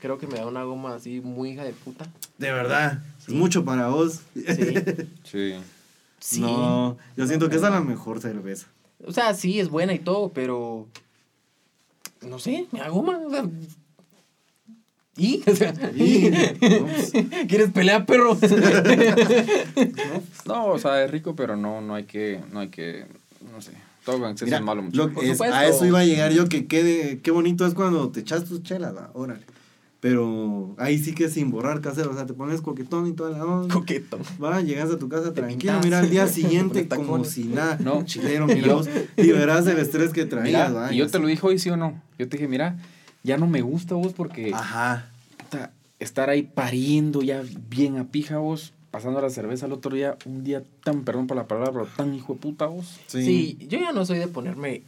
creo 0.00 0.18
que 0.18 0.26
me 0.26 0.38
da 0.38 0.46
una 0.46 0.64
goma 0.64 0.94
así 0.94 1.20
muy 1.20 1.50
hija 1.50 1.64
de 1.64 1.72
puta. 1.72 2.04
De 2.38 2.52
verdad. 2.52 3.02
Sí. 3.24 3.32
Es 3.32 3.38
mucho 3.38 3.64
para 3.64 3.88
vos. 3.88 4.20
Sí. 4.34 4.42
Sí. 5.24 5.54
Sí. 6.18 6.40
No, 6.40 6.96
yo 7.16 7.26
siento 7.26 7.48
que 7.48 7.56
esa 7.56 7.66
es 7.68 7.72
la 7.72 7.80
mejor 7.80 8.20
cerveza. 8.20 8.66
O 9.04 9.12
sea, 9.12 9.34
sí, 9.34 9.58
es 9.58 9.68
buena 9.70 9.92
y 9.92 9.98
todo, 9.98 10.28
pero. 10.32 10.86
No 12.28 12.38
sé, 12.38 12.66
me 12.72 12.80
da 12.80 12.88
goma. 12.88 13.18
O 13.26 13.30
sea. 13.30 13.44
¿Y? 15.16 15.42
O 15.46 15.54
sea, 15.54 15.74
Y. 15.94 16.30
¿Quieres 17.48 17.70
pelear, 17.72 18.06
perro? 18.06 18.36
No, 20.46 20.66
o 20.66 20.78
sea, 20.78 21.04
es 21.04 21.10
rico, 21.10 21.34
pero 21.36 21.56
no, 21.56 21.80
no 21.80 21.94
hay 21.94 22.04
que, 22.04 22.40
no 22.52 22.60
hay 22.60 22.68
que, 22.68 23.06
no 23.52 23.60
sé. 23.60 23.72
Todo 24.04 24.18
con 24.18 24.30
exceso 24.30 24.46
Mira, 24.46 24.58
es 24.58 24.64
malo 24.64 24.82
mucho. 24.82 25.08
lo- 25.08 25.22
es- 25.22 25.40
a 25.40 25.66
eso 25.66 25.86
iba 25.86 26.00
a 26.00 26.04
llegar 26.04 26.32
yo, 26.32 26.48
que 26.48 26.66
quede, 26.66 27.20
qué 27.20 27.30
bonito 27.30 27.66
es 27.66 27.74
cuando 27.74 28.10
te 28.10 28.20
echas 28.20 28.44
tus 28.44 28.62
chelas, 28.62 28.94
va, 28.96 29.10
órale. 29.14 29.44
Pero 30.02 30.74
ahí 30.78 30.98
sí 30.98 31.14
que 31.14 31.28
sin 31.30 31.52
borrar 31.52 31.80
casero, 31.80 32.10
o 32.10 32.14
sea, 32.14 32.26
te 32.26 32.34
pones 32.34 32.60
coquetón 32.60 33.06
y 33.06 33.12
toda 33.12 33.30
la 33.30 33.44
onda. 33.44 33.72
Coqueto. 33.72 34.18
Va, 34.42 34.60
llegas 34.60 34.90
a 34.90 34.98
tu 34.98 35.08
casa 35.08 35.32
Te 35.32 35.42
tranquilo, 35.42 35.78
mira, 35.84 36.00
al 36.00 36.10
día 36.10 36.26
siguiente 36.26 36.88
como 36.88 37.24
si 37.24 37.44
nada. 37.44 37.78
No. 37.80 38.04
Chilero, 38.04 38.46
mira 38.48 38.74
vos, 38.74 38.88
liberás 39.16 39.64
el 39.68 39.78
estrés 39.78 40.12
que 40.12 40.24
traías, 40.24 40.70
Mira, 40.70 40.80
va. 40.80 40.92
y 40.92 40.96
yo 40.96 41.06
te 41.08 41.20
lo 41.20 41.28
dije 41.28 41.46
hoy, 41.46 41.60
sí 41.60 41.70
o 41.70 41.76
no. 41.76 42.02
Yo 42.18 42.28
te 42.28 42.36
dije, 42.36 42.48
mira, 42.48 42.78
ya 43.22 43.36
no 43.36 43.46
me 43.46 43.60
gusta 43.62 43.94
vos 43.94 44.12
porque 44.12 44.50
Ajá. 44.52 45.08
puta, 45.36 45.70
estar 46.00 46.30
ahí 46.30 46.42
pariendo 46.42 47.22
ya 47.22 47.44
bien 47.70 47.96
a 47.96 48.02
pija 48.08 48.38
vos, 48.38 48.72
pasando 48.90 49.20
la 49.20 49.30
cerveza 49.30 49.66
al 49.66 49.72
otro 49.72 49.94
día, 49.94 50.16
un 50.26 50.42
día 50.42 50.64
tan, 50.82 51.04
perdón 51.04 51.28
por 51.28 51.36
la 51.36 51.46
palabra, 51.46 51.70
pero 51.70 51.86
tan 51.96 52.12
hijo 52.12 52.32
de 52.32 52.40
puta 52.40 52.66
vos. 52.66 52.98
Sí. 53.06 53.56
yo 53.68 53.78
ya 53.78 53.92
no 53.92 54.04
soy 54.04 54.18
de 54.18 54.26
ponerme 54.26 54.82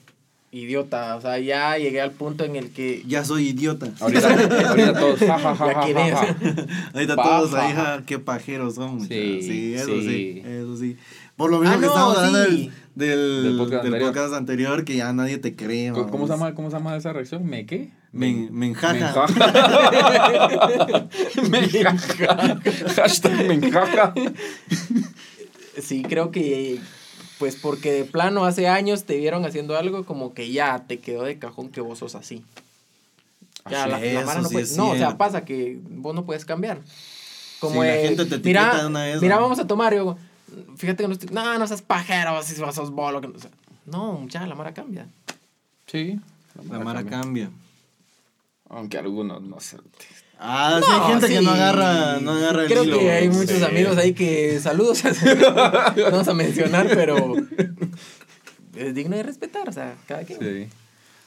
idiota, 0.54 1.16
o 1.16 1.20
sea, 1.20 1.38
ya 1.38 1.76
llegué 1.76 2.00
al 2.00 2.12
punto 2.12 2.44
en 2.44 2.56
el 2.56 2.70
que... 2.70 3.02
Ya 3.06 3.24
soy 3.24 3.48
idiota. 3.48 3.88
Ahorita, 4.00 4.28
ahorita 4.68 4.92
todos, 4.98 5.18
ja, 5.18 5.38
ja, 5.38 5.54
ja, 5.54 5.88
Ya. 5.88 6.36
Ahorita 6.94 7.16
todos 7.16 7.54
ahí, 7.54 7.74
qué 8.06 8.18
pajeros 8.18 8.76
son. 8.76 8.94
muchachos. 8.96 9.08
Sí, 9.16 9.42
Sí, 9.42 9.74
eso 9.74 9.86
sí. 9.86 10.02
sí. 10.08 10.42
eso 10.46 10.76
sí. 10.76 10.96
Por 11.36 11.50
lo 11.50 11.58
mismo 11.58 11.74
Ah, 11.74 11.78
que 11.80 11.86
no, 11.86 11.92
estamos 11.92 12.16
hablando 12.16 12.44
sí. 12.44 12.70
del, 12.94 13.08
del, 13.08 13.42
Del 13.42 13.56
podcast 13.56 13.82
del 13.84 13.94
anterior. 13.94 14.12
podcast 14.12 14.34
anterior, 14.34 14.84
que 14.84 14.96
ya 14.96 15.12
nadie 15.12 15.38
te 15.38 15.56
cree. 15.56 15.90
¿Cómo, 15.90 16.08
cómo 16.10 16.26
se 16.28 16.32
llama, 16.34 16.54
¿Cómo 16.54 16.70
se 16.70 16.76
llama 16.76 16.96
esa 16.96 17.12
reacción? 17.12 17.44
¿Me 17.44 17.66
qué? 17.66 17.90
Men, 18.12 18.48
menjaja. 18.52 19.26
Menjaja. 19.26 21.08
Menjaja. 21.50 22.60
Hashtag 22.96 23.48
menjaja. 23.48 24.14
Sí, 25.82 26.02
creo 26.08 26.30
que 26.30 26.78
pues 27.38 27.56
porque 27.56 27.92
de 27.92 28.04
plano 28.04 28.44
hace 28.44 28.68
años 28.68 29.04
te 29.04 29.16
vieron 29.16 29.44
haciendo 29.44 29.76
algo 29.76 30.04
como 30.04 30.34
que 30.34 30.50
ya 30.52 30.84
te 30.86 30.98
quedó 31.00 31.22
de 31.24 31.38
cajón 31.38 31.70
que 31.70 31.80
vos 31.80 31.98
sos 31.98 32.14
así. 32.14 32.44
Ya, 33.70 33.86
la, 33.86 33.98
la 33.98 34.24
mara 34.26 34.42
no 34.42 34.48
sí 34.48 34.54
puede- 34.54 34.76
No, 34.76 34.90
o 34.90 34.96
sea, 34.96 35.16
pasa 35.16 35.44
que 35.44 35.78
vos 35.88 36.14
no 36.14 36.24
puedes 36.24 36.44
cambiar. 36.44 36.80
Como 37.60 37.82
Sí, 37.82 37.88
la 37.88 37.94
gente 37.94 38.26
te 38.26 38.38
mira, 38.38 38.82
de 38.82 38.86
una 38.86 39.04
vez, 39.04 39.22
mira, 39.22 39.36
¿no? 39.36 39.42
vamos 39.42 39.58
a 39.58 39.66
tomar. 39.66 39.94
yo, 39.94 40.16
fíjate 40.76 41.02
que 41.02 41.08
no 41.08 41.14
estoy. 41.14 41.30
No, 41.30 41.58
no 41.58 41.66
seas 41.66 41.80
pajero, 41.80 42.42
si 42.42 42.54
sos 42.56 42.90
bolo. 42.90 43.20
Que 43.22 43.28
no, 43.28 43.34
o 43.36 43.38
sea, 43.38 43.50
no, 43.86 44.26
ya 44.28 44.46
la 44.46 44.54
mara 44.54 44.74
cambia. 44.74 45.06
Sí. 45.86 46.20
La 46.70 46.78
mara 46.78 47.04
cambia. 47.04 47.50
Aunque 48.68 48.98
algunos 48.98 49.40
no 49.42 49.60
sé. 49.60 49.78
Ah, 50.46 50.78
sí, 50.82 50.86
No, 50.90 51.04
hay 51.06 51.12
gente 51.12 51.28
que 51.28 51.38
sí. 51.38 51.44
no 51.44 51.50
agarra, 51.52 52.20
no 52.20 52.32
agarra 52.32 52.62
el 52.64 52.68
Creo 52.68 52.84
hilo. 52.84 52.98
que 52.98 53.10
hay 53.10 53.30
sí. 53.32 53.38
muchos 53.38 53.62
amigos 53.62 53.96
ahí 53.96 54.12
que 54.12 54.60
saludos. 54.60 55.02
vamos 56.10 56.28
a 56.28 56.34
mencionar, 56.34 56.86
pero 56.92 57.34
es 58.76 58.94
digno 58.94 59.16
de 59.16 59.22
respetar, 59.22 59.68
o 59.68 59.72
sea, 59.72 59.94
cada 60.06 60.24
quien. 60.24 60.38
Sí. 60.40 60.66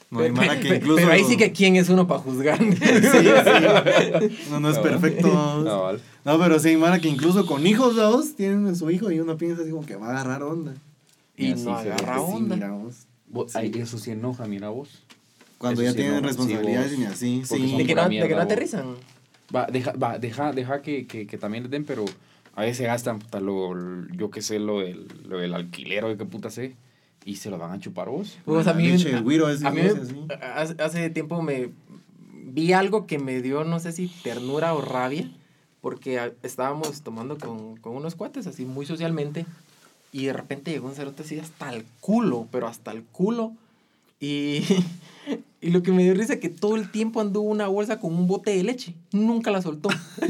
No 0.09 0.19
hay 0.21 0.31
mara 0.31 0.57
que 0.59 0.75
incluso... 0.75 0.95
Pero 0.97 1.11
ahí 1.11 1.23
sí 1.25 1.35
que 1.35 1.51
quién 1.51 1.75
es 1.75 1.89
uno 1.89 2.07
para 2.07 2.19
juzgar. 2.21 2.59
Sí, 2.59 2.75
sí. 2.79 4.49
No, 4.51 4.59
no 4.61 4.69
es 4.69 4.77
No. 4.77 4.81
perfecto. 4.83 5.27
No, 5.63 5.81
vale. 5.83 5.99
No, 6.23 6.39
pero 6.39 6.59
sí 6.59 6.69
hay 6.69 6.77
mara 6.77 6.99
que 6.99 7.09
incluso 7.09 7.45
con 7.45 7.65
hijos 7.67 7.95
dos 7.95 8.35
tienen 8.35 8.67
a 8.67 8.75
su 8.75 8.89
hijo 8.91 9.11
y 9.11 9.19
uno 9.19 9.35
piensa 9.37 9.63
así 9.63 9.71
como 9.71 9.85
que 9.85 9.95
va 9.97 10.07
a 10.07 10.11
agarrar 10.11 10.43
onda. 10.43 10.75
y 11.35 11.51
Así 11.51 11.63
no 11.65 11.75
agarra 11.77 12.13
Que 12.13 12.19
sí, 12.19 12.25
onda. 12.35 12.55
mira 12.55 12.69
vos. 12.71 13.07
Ay, 13.55 13.71
eso 13.75 13.97
sí 13.97 14.11
enoja, 14.11 14.45
mira 14.45 14.69
vos. 14.69 15.03
Cuando 15.57 15.81
Eso 15.81 15.89
ya 15.89 15.91
sí, 15.91 15.97
tienen 15.97 16.21
no, 16.21 16.27
responsabilidades 16.27 16.91
sí, 16.91 17.01
y 17.01 17.05
así, 17.05 17.41
sí. 17.45 17.75
de 17.77 17.85
que 17.85 17.95
no, 17.95 18.03
de 18.03 18.09
que 18.09 18.09
mierda, 18.09 18.35
no 18.35 18.41
aterrizan. 18.41 18.95
Va, 19.55 19.65
deja, 19.65 19.93
va, 19.93 20.19
deja, 20.19 20.51
deja 20.51 20.81
que, 20.81 21.07
que, 21.07 21.25
que 21.25 21.37
también 21.37 21.63
les 21.63 21.71
den, 21.71 21.85
pero 21.85 22.05
a 22.55 22.61
veces 22.61 22.85
gastan, 22.85 23.19
puta, 23.19 23.39
lo, 23.39 23.73
yo 24.15 24.29
qué 24.29 24.41
sé, 24.41 24.59
lo 24.59 24.79
del, 24.81 25.07
lo 25.27 25.37
del 25.39 25.53
alquiler 25.53 26.03
o 26.05 26.09
de 26.09 26.17
qué 26.17 26.25
puta 26.25 26.49
sé, 26.49 26.75
y 27.25 27.35
se 27.37 27.49
lo 27.49 27.57
van 27.57 27.71
a 27.71 27.79
chupar 27.79 28.09
vos. 28.09 28.37
Pues 28.45 28.67
a 28.67 28.73
mí, 28.73 28.87
leche, 28.87 29.11
el 29.11 29.23
güiro 29.23 29.49
es 29.49 29.63
a 29.63 29.71
mí 29.71 29.81
hace, 30.53 30.75
hace 30.81 31.09
tiempo 31.09 31.41
me 31.41 31.69
vi 32.49 32.73
algo 32.73 33.05
que 33.07 33.19
me 33.19 33.41
dio, 33.41 33.63
no 33.63 33.79
sé 33.79 33.91
si 33.91 34.07
ternura 34.23 34.73
o 34.73 34.81
rabia, 34.81 35.29
porque 35.81 36.19
a- 36.19 36.31
estábamos 36.43 37.01
tomando 37.01 37.37
con, 37.37 37.77
con 37.77 37.95
unos 37.95 38.15
cuates 38.15 38.47
así 38.47 38.65
muy 38.65 38.85
socialmente 38.85 39.45
y 40.11 40.25
de 40.25 40.33
repente 40.33 40.71
llegó 40.71 40.87
un 40.87 40.95
cerote 40.95 41.23
así 41.23 41.39
hasta 41.39 41.73
el 41.73 41.85
culo, 41.99 42.47
pero 42.51 42.67
hasta 42.67 42.91
el 42.91 43.03
culo. 43.03 43.53
Y, 44.19 44.61
y 45.61 45.71
lo 45.71 45.83
que 45.83 45.91
me 45.91 46.03
dio 46.03 46.13
risa 46.13 46.33
es 46.33 46.39
que 46.39 46.49
todo 46.49 46.75
el 46.75 46.89
tiempo 46.91 47.21
anduvo 47.21 47.49
una 47.49 47.67
bolsa 47.67 47.99
con 47.99 48.13
un 48.13 48.27
bote 48.27 48.51
de 48.51 48.63
leche. 48.63 48.93
Nunca 49.11 49.51
la 49.51 49.61
soltó. 49.61 49.89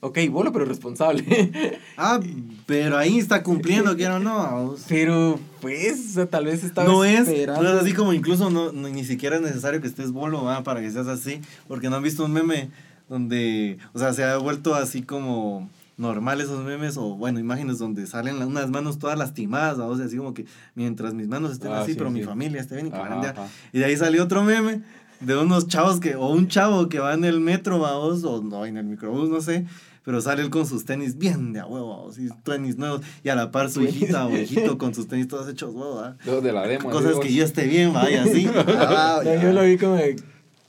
Ok, 0.00 0.18
bolo, 0.30 0.52
pero 0.52 0.64
responsable. 0.64 1.24
Ah, 1.96 2.20
pero 2.66 2.96
ahí 2.96 3.18
está 3.18 3.42
cumpliendo, 3.42 3.96
quiero 3.96 4.16
o 4.16 4.18
no. 4.20 4.76
Pero, 4.88 5.40
pues, 5.60 6.10
o 6.10 6.12
sea, 6.14 6.26
tal 6.26 6.44
vez 6.44 6.62
estaba 6.62 6.86
No 6.88 7.04
es, 7.04 7.26
esperando. 7.26 7.62
no 7.64 7.68
es 7.70 7.82
así 7.82 7.92
como 7.92 8.12
incluso 8.12 8.50
no, 8.50 8.70
no- 8.70 8.88
ni 8.88 9.04
siquiera 9.04 9.34
es 9.36 9.42
necesario 9.42 9.80
que 9.80 9.88
estés 9.88 10.12
bolo 10.12 10.44
¿va? 10.44 10.62
para 10.62 10.80
que 10.80 10.90
seas 10.92 11.08
así, 11.08 11.40
porque 11.66 11.90
no 11.90 11.96
han 11.96 12.04
visto 12.04 12.24
un 12.24 12.32
meme 12.32 12.70
donde, 13.08 13.78
o 13.94 13.98
sea, 13.98 14.12
se 14.12 14.22
ha 14.22 14.36
vuelto 14.36 14.76
así 14.76 15.02
como 15.02 15.68
normal 15.98 16.40
esos 16.40 16.64
memes 16.64 16.96
o 16.96 17.16
bueno, 17.16 17.38
imágenes 17.40 17.78
donde 17.78 18.06
salen 18.06 18.38
la- 18.38 18.46
unas 18.46 18.70
manos 18.70 18.98
todas 18.98 19.18
lastimadas, 19.18 19.78
o 19.78 19.96
sea, 19.96 20.06
así 20.06 20.16
como 20.16 20.32
que 20.32 20.46
mientras 20.74 21.12
mis 21.12 21.28
manos 21.28 21.52
estén 21.52 21.72
Ah, 21.72 21.80
así, 21.82 21.92
sí, 21.92 21.98
pero 21.98 22.10
mi 22.10 22.22
familia 22.22 22.60
esté 22.60 22.76
bien 22.76 22.86
y 22.86 22.90
que 22.90 22.96
Ajá. 22.96 23.46
Y 23.72 23.80
de 23.80 23.84
ahí 23.84 23.96
salió 23.96 24.24
otro 24.24 24.42
meme 24.44 24.82
de 25.20 25.36
unos 25.36 25.66
chavos 25.66 26.00
que, 26.00 26.14
o 26.16 26.28
un 26.28 26.48
chavo 26.48 26.88
que 26.88 27.00
va 27.00 27.12
en 27.14 27.24
el 27.24 27.40
metro, 27.40 27.78
vamos, 27.80 28.22
o 28.24 28.40
no, 28.42 28.64
en 28.64 28.76
el 28.76 28.84
microbús, 28.86 29.28
no 29.28 29.40
sé, 29.40 29.66
pero 30.04 30.20
sale 30.20 30.42
él 30.42 30.48
con 30.50 30.64
sus 30.64 30.84
tenis 30.84 31.18
bien 31.18 31.52
de 31.52 31.58
a 31.60 31.66
huevo, 31.66 32.10
y 32.16 32.28
tenis 32.44 32.78
nuevos, 32.78 33.02
y 33.24 33.28
a 33.28 33.34
la 33.34 33.50
par 33.50 33.68
su 33.68 33.82
hijita 33.82 34.26
o 34.26 34.36
hijito 34.36 34.78
con 34.78 34.94
sus 34.94 35.08
tenis 35.08 35.26
todos 35.28 35.48
hechos 35.48 35.74
huevo, 35.74 35.96
¿va? 35.96 36.16
Los 36.24 36.42
de 36.42 36.52
la 36.52 36.66
demo. 36.66 36.88
Cosas 36.90 37.18
que 37.18 37.34
yo 37.34 37.44
esté 37.44 37.66
bien, 37.66 37.92
vaya, 37.92 38.22
así. 38.22 38.48
Ah, 38.68 39.20
No, 39.24 39.34
yo 39.42 39.52
lo 39.52 39.62
vi 39.64 39.76
como 39.76 39.96
de 39.96 40.14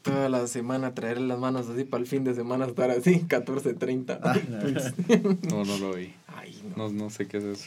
toda 0.02 0.30
la 0.30 0.48
semana 0.48 0.94
traer 0.94 1.20
las 1.20 1.38
manos 1.40 1.68
así 1.70 1.84
para 1.84 2.02
el 2.02 2.08
fin 2.08 2.24
de 2.24 2.34
semana 2.34 2.66
estar 2.66 2.90
así, 2.92 3.22
14.30. 3.28 4.20
Ah, 4.24 4.38
No, 5.50 5.64
no 5.66 5.78
lo 5.78 5.94
vi. 5.94 6.14
Ay, 6.28 6.62
no. 6.76 6.90
No, 6.90 6.94
no 7.06 7.10
sé 7.10 7.28
qué 7.28 7.38
es 7.38 7.44
eso. 7.44 7.66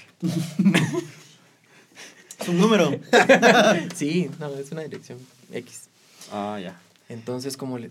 Es 2.41 2.49
un 2.49 2.59
número. 2.59 2.91
Sí, 3.95 4.31
no, 4.41 4.49
es 4.55 4.73
una 4.73 4.83
dirección 4.83 5.19
X. 5.53 5.89
Ah, 6.33 6.59
ya. 6.63 6.81
Entonces, 7.09 7.57
como 7.57 7.79
le... 7.79 7.91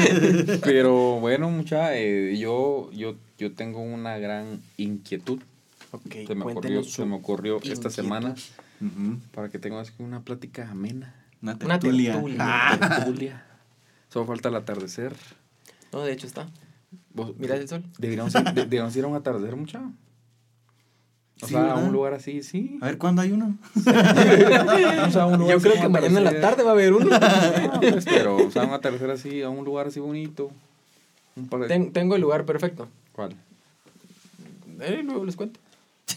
Pero 0.64 1.20
bueno, 1.20 1.48
mucha, 1.50 1.96
eh, 1.96 2.36
yo, 2.38 2.90
yo, 2.92 3.14
yo 3.38 3.52
tengo 3.52 3.80
una 3.80 4.18
gran 4.18 4.60
inquietud. 4.76 5.40
ok, 5.92 6.26
Se 6.26 6.34
me 6.34 6.44
ocurrió, 6.44 6.82
se 6.82 7.04
me 7.04 7.14
ocurrió 7.14 7.60
esta 7.62 7.88
semana 7.90 8.34
para 9.32 9.48
que 9.48 9.58
tengamos 9.60 9.92
una 9.98 10.20
plática 10.22 10.68
amena. 10.68 11.14
Una 11.40 11.52
Una 11.52 11.78
tertulia. 11.78 12.12
tertulia. 12.14 12.36
Ah, 12.40 12.78
Tertulia. 13.04 13.46
Solo 14.12 14.26
falta 14.26 14.48
el 14.48 14.56
atardecer. 14.56 15.14
No, 15.92 16.00
de 16.02 16.12
hecho 16.12 16.26
está. 16.26 16.48
Vos- 17.14 17.32
Mira 17.38 17.56
el 17.56 17.68
sol. 17.68 17.82
Deberíamos 17.98 18.34
ir, 18.34 18.42
de- 18.44 18.52
deberíamos 18.52 18.94
ir 18.96 19.04
a 19.04 19.06
un 19.06 19.16
atardecer, 19.16 19.56
mucha. 19.56 19.80
O 21.40 21.46
Sí, 21.46 21.54
sea, 21.54 21.72
a 21.72 21.74
un 21.76 21.92
lugar 21.92 22.14
así, 22.14 22.42
sí. 22.42 22.78
A 22.82 22.86
ver, 22.86 22.98
¿cuándo 22.98 23.20
hay 23.22 23.32
uno? 23.32 23.56
Vamos 23.74 25.16
a 25.16 25.26
un 25.26 25.38
lugar 25.40 25.56
Yo 25.56 25.60
creo 25.62 25.82
que 25.82 25.88
mañana 25.88 26.18
en 26.18 26.24
la 26.24 26.40
tarde 26.40 26.62
va 26.62 26.70
a 26.70 26.72
haber 26.72 26.92
uno. 26.92 27.08
Ah, 27.20 27.78
pues, 27.80 28.04
pero, 28.04 28.36
o 28.36 28.50
sea, 28.50 28.62
un 28.64 28.72
atardecer 28.74 29.10
así, 29.10 29.42
a 29.42 29.48
un 29.48 29.64
lugar 29.64 29.88
así 29.88 29.98
bonito. 29.98 30.50
Un 31.34 31.48
par 31.48 31.60
de... 31.60 31.68
Ten- 31.68 31.92
tengo 31.92 32.14
el 32.14 32.20
lugar 32.20 32.44
perfecto. 32.44 32.88
¿Cuál? 33.12 33.34
Eh, 34.80 35.00
luego 35.04 35.24
les 35.24 35.34
cuento. 35.36 35.58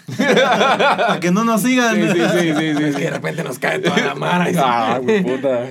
Para 0.17 1.19
que 1.19 1.31
no 1.31 1.43
nos 1.43 1.61
sigan. 1.61 1.95
sí, 1.95 2.01
sí, 2.11 2.19
Es 2.19 2.95
que 2.95 3.03
de 3.05 3.09
repente 3.09 3.43
nos 3.43 3.57
cae 3.57 3.79
toda 3.79 3.97
la 3.97 4.15
mara. 4.15 4.51
y- 4.51 4.55
Ah, 4.57 4.99
güey, 5.01 5.23
puta. 5.23 5.69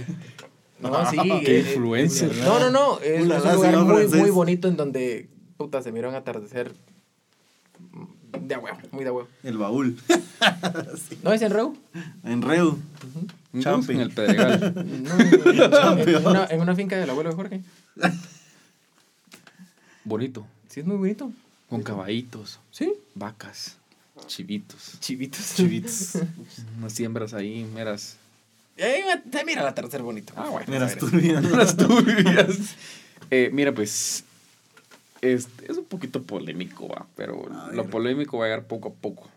No, 0.91 1.11
sí. 1.11 1.17
Qué 1.45 1.57
eh, 1.57 1.61
influencer. 1.61 2.35
No, 2.38 2.59
no, 2.59 2.71
no. 2.71 3.00
Es, 3.00 3.23
un 3.23 3.29
lugar 3.29 3.79
muy, 3.79 4.07
muy 4.09 4.31
bonito 4.31 4.69
en 4.69 4.76
donde, 4.76 5.29
puta, 5.57 5.83
se 5.83 5.93
mira 5.93 6.09
un 6.09 6.14
atardecer 6.14 6.75
de 8.41 8.55
a 8.55 8.59
huevo, 8.59 8.79
muy 8.93 9.05
de 9.05 9.11
huevo. 9.11 9.29
El 9.43 9.59
baúl. 9.59 9.97
¿No 11.23 11.33
es 11.33 11.43
en 11.43 11.50
Reu? 11.50 11.76
En 12.25 12.43
Reu. 12.43 12.79
Un 13.53 13.62
Champi. 13.62 13.93
En 13.93 14.00
el 14.00 14.11
Pedregal. 14.11 14.75
No, 15.55 15.99
en, 15.99 16.26
una, 16.26 16.47
en 16.47 16.61
una 16.61 16.75
finca 16.75 16.97
del 16.97 17.09
abuelo 17.09 17.31
de 17.31 17.37
Jorge. 17.37 17.61
Bonito. 20.05 20.47
Sí, 20.69 20.81
es 20.81 20.87
muy 20.87 20.97
bonito. 20.97 21.33
Con 21.69 21.83
caballitos, 21.83 22.61
Sí. 22.71 22.93
vacas, 23.14 23.79
chivitos. 24.26 24.99
Chivitos. 25.00 25.55
Chivitos. 25.55 26.19
Unas 26.79 26.93
siembras 26.93 27.33
ahí, 27.35 27.64
meras. 27.75 28.17
Eh, 28.76 29.02
mira 29.47 29.62
el 29.62 29.69
atardecer 29.69 30.02
bonito. 30.02 30.33
Ah, 30.37 30.49
bueno. 30.50 30.66
Mira, 30.69 30.87
a 30.87 30.88
ver. 30.88 30.99
turbias. 30.99 31.45
Unas 31.45 31.76
turbias. 31.76 32.76
Eh, 33.31 33.50
mira, 33.52 33.73
pues. 33.73 34.25
Es, 35.21 35.49
es 35.66 35.76
un 35.78 35.85
poquito 35.85 36.23
polémico, 36.23 36.88
va. 36.88 37.07
Pero 37.16 37.47
lo 37.73 37.87
polémico 37.87 38.38
va 38.38 38.45
a 38.45 38.49
llegar 38.49 38.66
poco 38.66 38.88
a 38.88 38.93
poco. 38.93 39.28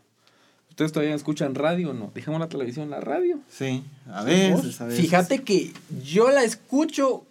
¿Ustedes 0.70 0.92
todavía 0.92 1.16
escuchan 1.16 1.56
radio 1.56 1.90
o 1.90 1.94
no? 1.94 2.12
Dejemos 2.14 2.40
la 2.40 2.50
televisión, 2.50 2.90
la 2.90 3.00
radio. 3.00 3.40
Sí, 3.50 3.84
a 4.12 4.24
veces, 4.24 4.80
a 4.80 4.86
veces. 4.86 5.02
Fíjate 5.02 5.42
que 5.42 5.72
yo 6.04 6.30
la 6.30 6.44
escucho 6.44 7.26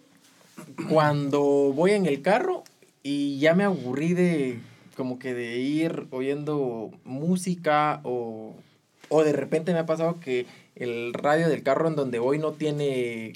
cuando 0.89 1.71
voy 1.73 1.91
en 1.91 2.07
el 2.07 2.21
carro 2.21 2.63
y 3.03 3.39
ya 3.39 3.53
me 3.53 3.63
aburrí 3.63 4.13
de 4.13 4.59
como 4.97 5.19
que 5.19 5.33
de 5.33 5.59
ir 5.59 6.07
oyendo 6.11 6.91
música 7.05 8.01
o, 8.03 8.55
o 9.09 9.23
de 9.23 9.31
repente 9.31 9.71
me 9.71 9.79
ha 9.79 9.85
pasado 9.85 10.19
que 10.19 10.45
el 10.79 11.13
radio 11.13 11.49
del 11.49 11.63
carro 11.63 11.87
en 11.87 11.95
donde 11.95 12.19
voy 12.19 12.37
no 12.39 12.53
tiene 12.53 13.33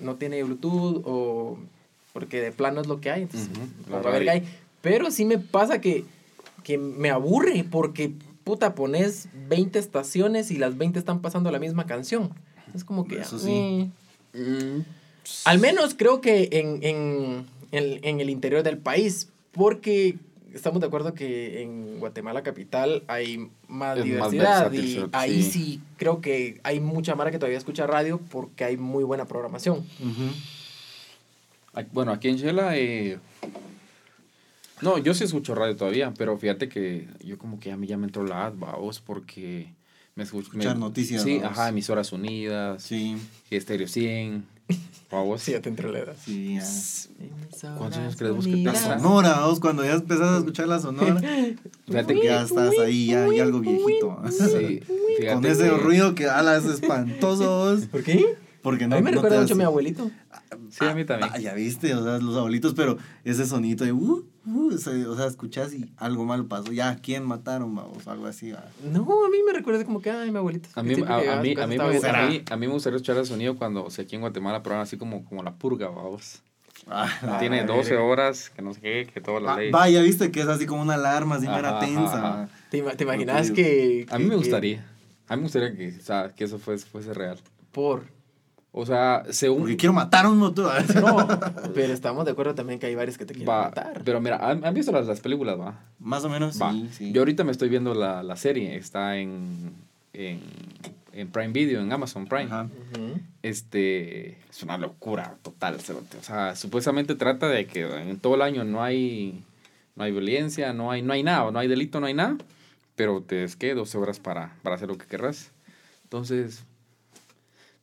no 0.00 0.16
tiene 0.16 0.42
Bluetooth 0.42 1.02
o 1.04 1.58
porque 2.12 2.40
de 2.40 2.52
plano 2.52 2.80
es 2.80 2.86
lo 2.86 3.00
que 3.00 3.10
hay, 3.10 3.22
entonces 3.22 3.48
a 3.92 3.98
ver 4.00 4.22
qué 4.24 4.30
hay. 4.30 4.42
Pero 4.82 5.10
sí 5.10 5.24
me 5.24 5.38
pasa 5.38 5.80
que, 5.80 6.04
que 6.64 6.76
me 6.76 7.10
aburre 7.10 7.64
porque 7.70 8.12
puta 8.44 8.74
pones 8.74 9.28
20 9.48 9.78
estaciones 9.78 10.50
y 10.50 10.56
las 10.58 10.76
20 10.76 10.98
están 10.98 11.20
pasando 11.22 11.50
la 11.52 11.58
misma 11.60 11.86
canción. 11.86 12.30
Es 12.74 12.84
como 12.84 13.06
que 13.06 13.20
Eso 13.20 13.38
sí. 13.38 13.90
eh, 14.34 14.82
al 15.44 15.58
menos 15.58 15.94
creo 15.94 16.20
que 16.20 16.48
en, 16.52 16.82
en, 16.82 17.46
en, 17.70 18.00
en 18.04 18.20
el 18.20 18.28
interior 18.28 18.62
del 18.62 18.78
país, 18.78 19.28
porque 19.52 20.16
estamos 20.54 20.80
de 20.80 20.86
acuerdo 20.86 21.14
que 21.14 21.62
en 21.62 21.98
Guatemala 22.00 22.42
capital 22.42 23.02
hay 23.08 23.38
más 23.68 23.98
Es 23.98 24.04
más 24.18 24.30
diversidad 24.30 24.70
versátil, 24.70 24.96
y 24.98 25.08
ahí 25.12 25.42
sí 25.42 25.80
creo 25.96 26.20
que 26.20 26.60
hay 26.64 26.80
mucha 26.80 27.14
mara 27.14 27.30
que 27.30 27.38
todavía 27.38 27.58
escucha 27.58 27.86
radio 27.86 28.20
porque 28.30 28.64
hay 28.64 28.76
muy 28.76 29.04
buena 29.04 29.26
programación. 29.26 29.84
Bueno, 31.92 32.12
aquí 32.12 32.28
en 32.28 32.36
Shela, 32.36 32.76
eh, 32.76 33.18
no, 34.82 34.98
yo 34.98 35.14
sí 35.14 35.24
escucho 35.24 35.54
radio 35.54 35.76
todavía, 35.76 36.12
pero 36.16 36.36
fíjate 36.36 36.68
que 36.68 37.08
yo 37.24 37.38
como 37.38 37.58
que 37.60 37.72
a 37.72 37.76
mí 37.76 37.86
ya 37.86 37.96
me 37.96 38.06
entró 38.06 38.24
la 38.24 38.46
ad, 38.46 38.52
vamos, 38.56 39.00
porque 39.00 39.72
me 40.14 40.24
escucho... 40.24 40.48
Escuchar 40.48 40.74
me- 40.74 40.80
noticias, 40.80 41.22
Sí, 41.22 41.38
vamos. 41.38 41.52
ajá, 41.58 41.68
emisoras 41.70 42.12
unidas, 42.12 42.82
Sí, 42.82 43.16
Estéreo 43.50 43.88
100, 43.88 44.44
vamos. 45.10 45.42
Sí, 45.42 45.52
ya 45.52 45.60
te 45.60 45.68
entré 45.68 45.90
la 45.90 45.98
edad. 46.00 46.16
sí, 46.24 46.54
ya. 46.54 46.64
¿Cuántos 47.78 47.98
años 47.98 48.16
crees 48.16 48.34
vos 48.34 48.44
que 48.46 48.56
La 48.56 48.74
sonora, 48.74 49.44
vos 49.46 49.60
cuando 49.60 49.84
ya 49.84 49.92
empezás 49.92 50.28
a 50.30 50.38
escuchar 50.38 50.66
la 50.68 50.80
sonora, 50.80 51.20
Fíjate 51.86 52.14
que... 52.20 52.24
ya 52.26 52.42
estás 52.42 52.72
ahí, 52.78 53.06
ya, 53.06 53.26
ya 53.32 53.42
algo 53.44 53.60
viejito. 53.60 54.20
Sí, 54.30 54.80
fíjate 55.18 55.34
Con 55.34 55.46
ese 55.46 55.64
que- 55.64 55.70
ruido 55.76 56.14
que 56.14 56.26
ala 56.26 56.56
es 56.56 56.64
espantoso, 56.64 57.44
vos, 57.74 57.86
¿Por 57.86 58.02
qué? 58.02 58.36
Porque 58.62 58.84
a 58.84 58.88
no, 58.88 58.96
mí 58.96 59.02
me 59.02 59.10
no 59.10 59.16
recuerda 59.16 59.36
da 59.36 59.42
mucho 59.42 59.54
a 59.54 59.56
mi 59.56 59.64
abuelito. 59.64 60.10
Sí, 60.70 60.84
a 60.84 60.94
mí 60.94 61.04
también. 61.04 61.30
Ah, 61.34 61.38
ya 61.38 61.54
viste, 61.54 61.94
o 61.94 62.02
sea, 62.04 62.18
los 62.18 62.36
abuelitos, 62.36 62.74
pero 62.74 62.96
ese 63.24 63.44
sonito 63.46 63.84
de, 63.84 63.92
uh, 63.92 64.24
uh, 64.46 64.74
o 64.74 65.16
sea, 65.16 65.26
escuchás 65.26 65.72
y 65.74 65.90
algo 65.96 66.24
mal 66.24 66.46
pasó. 66.46 66.72
Ya, 66.72 66.96
¿quién 66.96 67.24
mataron, 67.24 67.74
vamos? 67.74 68.06
Algo 68.06 68.26
así, 68.26 68.52
va. 68.52 68.64
No, 68.90 69.00
a 69.26 69.28
mí 69.30 69.38
me 69.46 69.52
recuerda 69.52 69.84
como 69.84 70.00
que, 70.00 70.10
ay, 70.10 70.30
mi 70.30 70.38
abuelito. 70.38 70.68
A 70.74 70.82
mí, 70.82 70.92
a, 70.92 70.96
que 70.96 71.02
a 71.02 71.40
mí, 71.40 71.54
a, 71.58 71.66
mí 71.66 71.76
me, 71.78 71.82
a, 71.84 72.26
mí, 72.28 72.42
a 72.50 72.56
mí 72.56 72.66
me 72.66 72.72
gustaría 72.72 72.96
escuchar 72.96 73.16
el 73.18 73.26
sonido 73.26 73.56
cuando, 73.56 73.84
o 73.84 73.90
sea, 73.90 74.04
aquí 74.04 74.14
en 74.14 74.20
Guatemala 74.20 74.62
programan 74.62 74.84
así 74.84 74.96
como, 74.96 75.24
como 75.24 75.42
la 75.42 75.52
purga, 75.54 75.88
vamos. 75.88 76.42
Ah, 76.88 77.36
Tiene 77.38 77.58
la 77.60 77.66
12 77.66 77.90
verga. 77.90 78.04
horas, 78.04 78.50
que 78.50 78.60
no 78.62 78.74
sé 78.74 78.80
qué, 78.80 79.08
que 79.12 79.20
toda 79.20 79.38
la 79.40 79.54
ah, 79.54 79.56
ley. 79.58 79.70
va, 79.70 79.88
ya 79.88 80.02
viste 80.02 80.32
que 80.32 80.40
es 80.40 80.48
así 80.48 80.66
como 80.66 80.82
una 80.82 80.94
alarma, 80.94 81.36
así 81.36 81.46
mera 81.46 81.78
tensa. 81.78 82.18
ajá. 82.18 82.48
¿Te, 82.70 82.78
ima- 82.82 82.96
te 82.96 83.04
imaginas 83.04 83.42
digo. 83.44 83.56
que, 83.56 84.06
A 84.10 84.18
mí 84.18 84.24
me 84.24 84.30
que- 84.30 84.36
gustaría. 84.36 84.86
A 85.28 85.36
mí 85.36 85.42
me 85.42 85.44
gustaría 85.44 85.76
que, 85.76 85.96
o 85.96 86.02
sea, 86.02 86.32
que 86.34 86.44
eso 86.44 86.58
fuese, 86.58 86.84
fuese 86.86 87.14
real. 87.14 87.38
Por. 87.70 88.04
O 88.74 88.86
sea, 88.86 89.22
según... 89.28 89.60
Porque 89.60 89.76
quiero 89.76 89.92
matar 89.92 90.24
a 90.24 90.30
un 90.30 90.38
motor. 90.38 90.72
No, 90.94 91.28
pero 91.74 91.92
estamos 91.92 92.24
de 92.24 92.30
acuerdo 92.30 92.54
también 92.54 92.78
que 92.78 92.86
hay 92.86 92.94
varios 92.94 93.18
que 93.18 93.26
te 93.26 93.34
quieren 93.34 93.48
Va, 93.52 93.64
matar. 93.64 94.00
pero 94.02 94.18
mira, 94.20 94.38
¿han, 94.38 94.64
han 94.64 94.72
visto 94.72 94.90
las, 94.92 95.06
las 95.06 95.20
películas, 95.20 95.60
va? 95.60 95.78
Más 95.98 96.24
o 96.24 96.30
menos, 96.30 96.60
Va. 96.60 96.72
sí, 96.72 96.88
sí. 96.90 97.12
Yo 97.12 97.20
ahorita 97.20 97.44
me 97.44 97.52
estoy 97.52 97.68
viendo 97.68 97.92
la, 97.94 98.22
la 98.22 98.34
serie, 98.36 98.74
está 98.76 99.18
en, 99.18 99.74
en, 100.14 100.40
en 101.12 101.28
Prime 101.28 101.52
Video, 101.52 101.82
en 101.82 101.92
Amazon 101.92 102.26
Prime. 102.26 102.44
Ajá. 102.46 102.62
Ujú. 102.94 103.20
Este, 103.42 104.38
es 104.48 104.62
una 104.62 104.78
locura 104.78 105.36
total, 105.42 105.74
o 105.76 106.22
sea, 106.22 106.56
supuestamente 106.56 107.14
trata 107.14 107.48
de 107.48 107.66
que 107.66 107.82
en 107.82 108.18
todo 108.20 108.36
el 108.36 108.42
año 108.42 108.64
no 108.64 108.82
hay, 108.82 109.44
no 109.96 110.04
hay 110.04 110.12
violencia, 110.12 110.72
no 110.72 110.90
hay, 110.90 111.02
no 111.02 111.12
hay 111.12 111.22
nada, 111.22 111.50
no 111.50 111.58
hay 111.58 111.68
delito, 111.68 112.00
no 112.00 112.06
hay 112.06 112.14
nada, 112.14 112.38
pero 112.96 113.20
te 113.20 113.44
es 113.44 113.54
que 113.54 113.74
12 113.74 113.98
horas 113.98 114.18
para, 114.18 114.54
para 114.62 114.76
hacer 114.76 114.88
lo 114.88 114.96
que 114.96 115.04
querrás. 115.06 115.50
Entonces, 116.04 116.64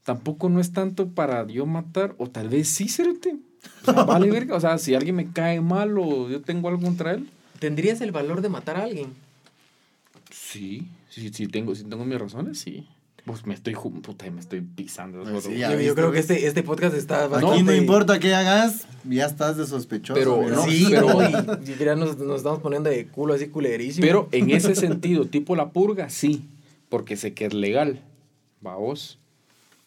tampoco 0.10 0.50
no 0.50 0.60
es 0.60 0.74
tanto 0.74 1.10
para 1.10 1.46
yo 1.46 1.68
matar, 1.68 2.16
o 2.18 2.25
tal 2.28 2.50
vez 2.50 2.68
sí, 2.68 2.89
cerote. 2.89 3.36
O 3.84 3.86
sea, 3.94 4.06
vale 4.06 4.32
verga, 4.32 4.56
o 4.56 4.60
sea, 4.60 4.80
si 4.80 4.96
alguien 4.96 5.16
me 5.16 5.32
cae 5.32 5.62
mal 5.62 6.00
o 6.00 6.28
yo 6.28 6.42
tengo 6.42 6.68
algo 6.68 6.82
contra 6.82 7.12
él, 7.12 7.30
¿Tendrías 7.60 8.01
el 8.01 8.12
valor 8.12 8.42
de 8.42 8.50
matar 8.50 8.78
a 8.78 8.84
alguien? 8.86 9.10
sí, 10.32 10.88
sí, 11.10 11.30
sí 11.32 11.46
tengo, 11.48 11.75
sí 11.75 11.84
tengo 11.84 12.06
mis 12.06 12.18
razones, 12.18 12.58
sí. 12.58 12.88
Pues 13.24 13.46
me 13.46 13.54
estoy, 13.54 13.75
puta, 13.75 14.32
me 14.32 14.39
estoy 14.39 14.62
pisando. 14.62 15.22
Pues 15.24 15.44
sí, 15.44 15.60
yo, 15.60 15.80
yo 15.80 15.94
creo 15.94 16.12
que 16.12 16.18
este, 16.18 16.48
este 16.48 16.63
podcast 16.63 16.96
está 16.96 17.25
Aquí 17.25 17.34
bastante... 17.34 17.63
no 17.63 17.75
importa 17.75 18.20
qué 18.20 18.34
hagas, 18.34 18.88
ya 19.04 19.26
estás 19.28 19.58
de 19.58 19.67
sospechoso. 19.67 20.17
Pero 20.19 20.41
no, 20.50 20.63
sí, 20.63 20.88
pero- 20.89 21.22
y, 21.22 21.72
y 21.72 21.76
ya 21.78 21.95
nos, 21.95 22.17
nos 22.17 22.38
estamos 22.38 22.60
poniendo 22.62 22.89
de 22.89 23.06
culo 23.06 23.36
así 23.36 23.48
culerísimo. 23.50 24.08
Pero 24.08 24.30
en 24.32 24.50
ese 24.50 24.74
sentido, 24.74 25.26
tipo 25.26 25.56
la 25.56 25.69
purga, 25.69 26.10
sí, 26.10 26.45
porque 26.88 27.17
sé 27.17 27.34
que 27.36 27.45
es 27.45 27.54
legal, 27.54 28.02
va 28.65 28.76
vos, 28.78 29.19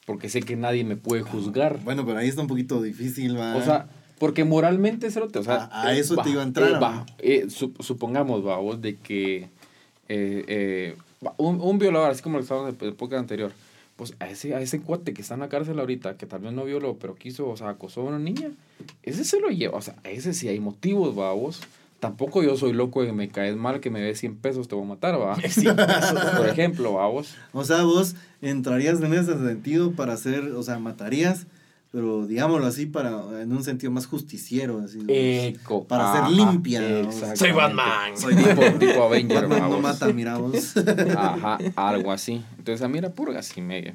porque 0.06 0.28
sé 0.28 0.40
que 0.40 0.56
nadie 0.56 0.84
me 0.84 0.96
puede 0.96 1.22
juzgar. 1.22 1.78
Bueno, 1.84 2.04
pero 2.04 2.18
ahí 2.18 2.28
está 2.28 2.40
un 2.42 2.48
poquito 2.48 2.80
difícil, 2.82 3.38
va. 3.38 3.56
O 3.56 3.62
sea, 3.62 3.88
porque 4.18 4.44
moralmente, 4.44 5.10
cerote, 5.10 5.38
o 5.38 5.42
sea... 5.44 5.64
A- 5.72 5.88
a 5.88 5.96
eso 5.96 6.14
te 6.16 6.22
va, 6.22 6.28
iba 6.30 6.42
a 6.42 6.44
entrar, 6.44 6.70
eh, 6.70 6.78
va, 6.78 7.06
eh, 7.18 7.46
sup- 7.46 7.80
supongamos, 7.82 8.46
va 8.46 8.56
vos, 8.58 8.80
de 8.80 8.96
que 8.96 9.48
eh, 10.08 10.44
eh, 10.48 10.96
un, 11.36 11.60
un 11.60 11.78
violador, 11.78 12.10
así 12.10 12.22
como 12.22 12.36
lo 12.38 12.42
estábamos 12.42 12.74
en 12.80 12.86
el 12.88 12.94
podcast 12.94 13.20
anterior, 13.20 13.52
pues 13.96 14.14
a 14.20 14.28
ese, 14.28 14.54
a 14.54 14.60
ese 14.60 14.80
cuate 14.80 15.12
que 15.12 15.22
está 15.22 15.34
en 15.34 15.40
la 15.40 15.48
cárcel 15.48 15.78
ahorita, 15.78 16.16
que 16.16 16.26
tal 16.26 16.40
vez 16.40 16.52
no 16.52 16.64
violó, 16.64 16.96
pero 16.98 17.14
quiso, 17.14 17.48
o 17.48 17.56
sea, 17.56 17.68
acosó 17.70 18.00
a 18.00 18.04
una 18.04 18.18
niña, 18.18 18.50
ese 19.02 19.24
se 19.24 19.40
lo 19.40 19.48
lleva, 19.50 19.78
o 19.78 19.82
sea, 19.82 19.94
a 20.04 20.10
ese 20.10 20.34
sí 20.34 20.48
hay 20.48 20.60
motivos, 20.60 21.16
va 21.18 21.32
vos. 21.32 21.60
Tampoco 22.02 22.42
yo 22.42 22.56
soy 22.56 22.72
loco 22.72 23.04
de 23.04 23.12
me 23.12 23.28
caes 23.28 23.54
mal, 23.54 23.78
que 23.78 23.88
me 23.88 24.00
des 24.00 24.18
100 24.18 24.34
pesos, 24.38 24.66
te 24.66 24.74
voy 24.74 24.82
a 24.84 24.88
matar, 24.88 25.20
va. 25.20 25.36
Sí, 25.48 25.68
eso- 25.68 26.36
Por 26.36 26.48
ejemplo, 26.48 26.94
va 26.94 27.06
vos. 27.06 27.36
O 27.52 27.62
sea, 27.64 27.84
vos 27.84 28.16
entrarías 28.40 29.00
en 29.02 29.14
ese 29.14 29.38
sentido 29.38 29.92
para 29.92 30.14
hacer, 30.14 30.50
o 30.50 30.62
sea, 30.64 30.80
matarías, 30.80 31.46
pero 31.92 32.26
digámoslo 32.26 32.66
así, 32.66 32.86
para 32.86 33.40
en 33.40 33.52
un 33.52 33.62
sentido 33.62 33.92
más 33.92 34.06
justiciero, 34.06 34.80
así. 34.84 34.98
Eco. 35.06 35.84
Para 35.84 36.26
ser 36.26 36.30
limpia. 36.36 36.80
Soy 37.36 37.52
Batman. 37.52 38.16
Soy 38.18 38.34
Tipo, 38.34 39.04
Avenger, 39.04 39.42
Batman 39.46 39.62
va 39.62 39.68
no 39.68 39.78
mata, 39.80 40.08
mira 40.12 40.38
vos. 40.38 40.74
Ajá, 41.16 41.58
algo 41.76 42.10
así. 42.10 42.42
Entonces, 42.58 42.82
a 42.82 42.88
mí 42.88 43.00
la 43.00 43.10
purga 43.10 43.44
sí 43.44 43.60
me... 43.60 43.94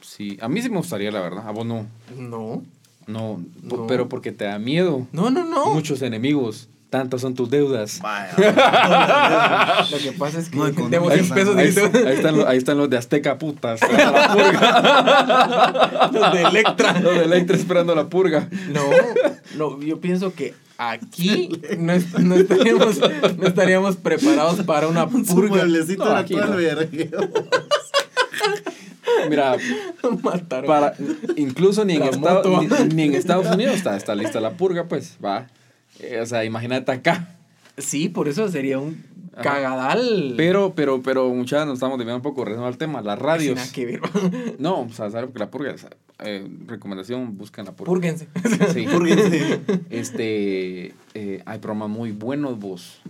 Sí, 0.00 0.38
a 0.40 0.48
mí 0.48 0.62
sí 0.62 0.70
me 0.70 0.78
gustaría, 0.78 1.10
la 1.10 1.20
verdad. 1.20 1.46
A 1.46 1.50
vos 1.50 1.66
no. 1.66 1.86
No, 2.16 2.62
No. 3.06 3.86
pero 3.86 4.08
porque 4.08 4.32
te 4.32 4.46
da 4.46 4.58
miedo. 4.58 5.06
no, 5.12 5.28
no, 5.30 5.44
no. 5.44 5.74
Muchos 5.74 6.00
enemigos. 6.00 6.70
Tantas 6.96 7.20
son 7.20 7.34
tus 7.34 7.50
deudas. 7.50 8.00
Vaya. 8.02 8.32
Lo 9.90 9.98
que 9.98 10.12
pasa 10.12 10.38
es 10.38 10.48
que 10.48 10.56
No, 10.56 10.64
debo 10.64 11.10
económica, 11.12 11.24
100 11.24 11.34
pesos 11.34 11.56
Ahí, 11.56 11.70
de 11.70 12.08
ahí 12.08 12.14
están 12.16 12.36
los, 12.38 12.46
ahí 12.46 12.56
están 12.56 12.78
los 12.78 12.88
de 12.88 12.96
Azteca 12.96 13.36
putas. 13.36 13.80
La 13.82 14.32
purga. 14.32 16.08
los 16.12 16.32
de 16.32 16.42
Electra. 16.42 16.98
Los 16.98 17.14
de 17.18 17.24
Electra 17.24 17.54
esperando 17.54 17.94
la 17.94 18.06
purga. 18.08 18.48
No, 18.72 18.80
no, 19.56 19.82
yo 19.82 20.00
pienso 20.00 20.32
que 20.32 20.54
aquí 20.78 21.50
no, 21.78 21.92
est- 21.92 22.16
no 22.18 22.34
estaríamos, 22.36 22.98
no 23.36 23.46
estaríamos 23.46 23.96
preparados 23.96 24.62
para 24.62 24.88
una 24.88 25.06
Su 25.06 25.34
purga. 25.34 25.48
mueblecito 25.50 26.02
No, 26.06 26.16
aquí 26.16 26.34
no. 26.34 26.46
Mira, 29.28 29.56
Mataron. 30.22 30.66
para, 30.66 30.94
incluso 31.36 31.84
ni 31.84 31.96
en, 31.96 32.04
Estados, 32.04 32.46
ni, 32.62 32.94
ni 32.94 33.02
en 33.02 33.14
Estados 33.14 33.46
Unidos 33.54 33.74
está, 33.76 33.96
está 33.98 34.14
lista 34.14 34.40
la 34.40 34.52
purga, 34.52 34.84
pues, 34.84 35.18
va. 35.22 35.46
Eh, 36.00 36.20
o 36.20 36.26
sea, 36.26 36.44
imagínate 36.44 36.92
acá. 36.92 37.36
Sí, 37.78 38.08
por 38.08 38.28
eso 38.28 38.48
sería 38.48 38.78
un 38.78 39.04
Ajá. 39.34 39.42
cagadal. 39.42 40.34
Pero, 40.36 40.74
pero, 40.74 41.02
pero, 41.02 41.28
muchachos, 41.28 41.66
nos 41.66 41.74
estamos 41.74 41.98
desviando 41.98 42.16
un 42.16 42.22
poco, 42.22 42.44
regresando 42.44 42.68
al 42.68 42.78
tema. 42.78 43.02
Las 43.02 43.18
Sin 43.18 43.26
radios. 43.26 43.56
nada 43.56 43.72
que 43.72 43.86
ver. 43.86 44.00
No, 44.58 44.82
o 44.82 44.92
sea, 44.92 45.10
sabe 45.10 45.30
que 45.30 45.38
la 45.38 45.50
purga, 45.50 45.74
o 45.74 45.78
sea, 45.78 45.90
eh, 46.20 46.48
recomendación, 46.66 47.36
busquen 47.36 47.66
la 47.66 47.72
purga. 47.72 47.92
Púrguense. 47.92 48.28
Sí. 48.72 48.86
Púrguense. 48.90 49.60
Este, 49.90 50.94
eh, 51.14 51.42
hay 51.44 51.58
programas 51.58 51.90
muy 51.90 52.12
buenos, 52.12 52.58
vos. 52.58 53.00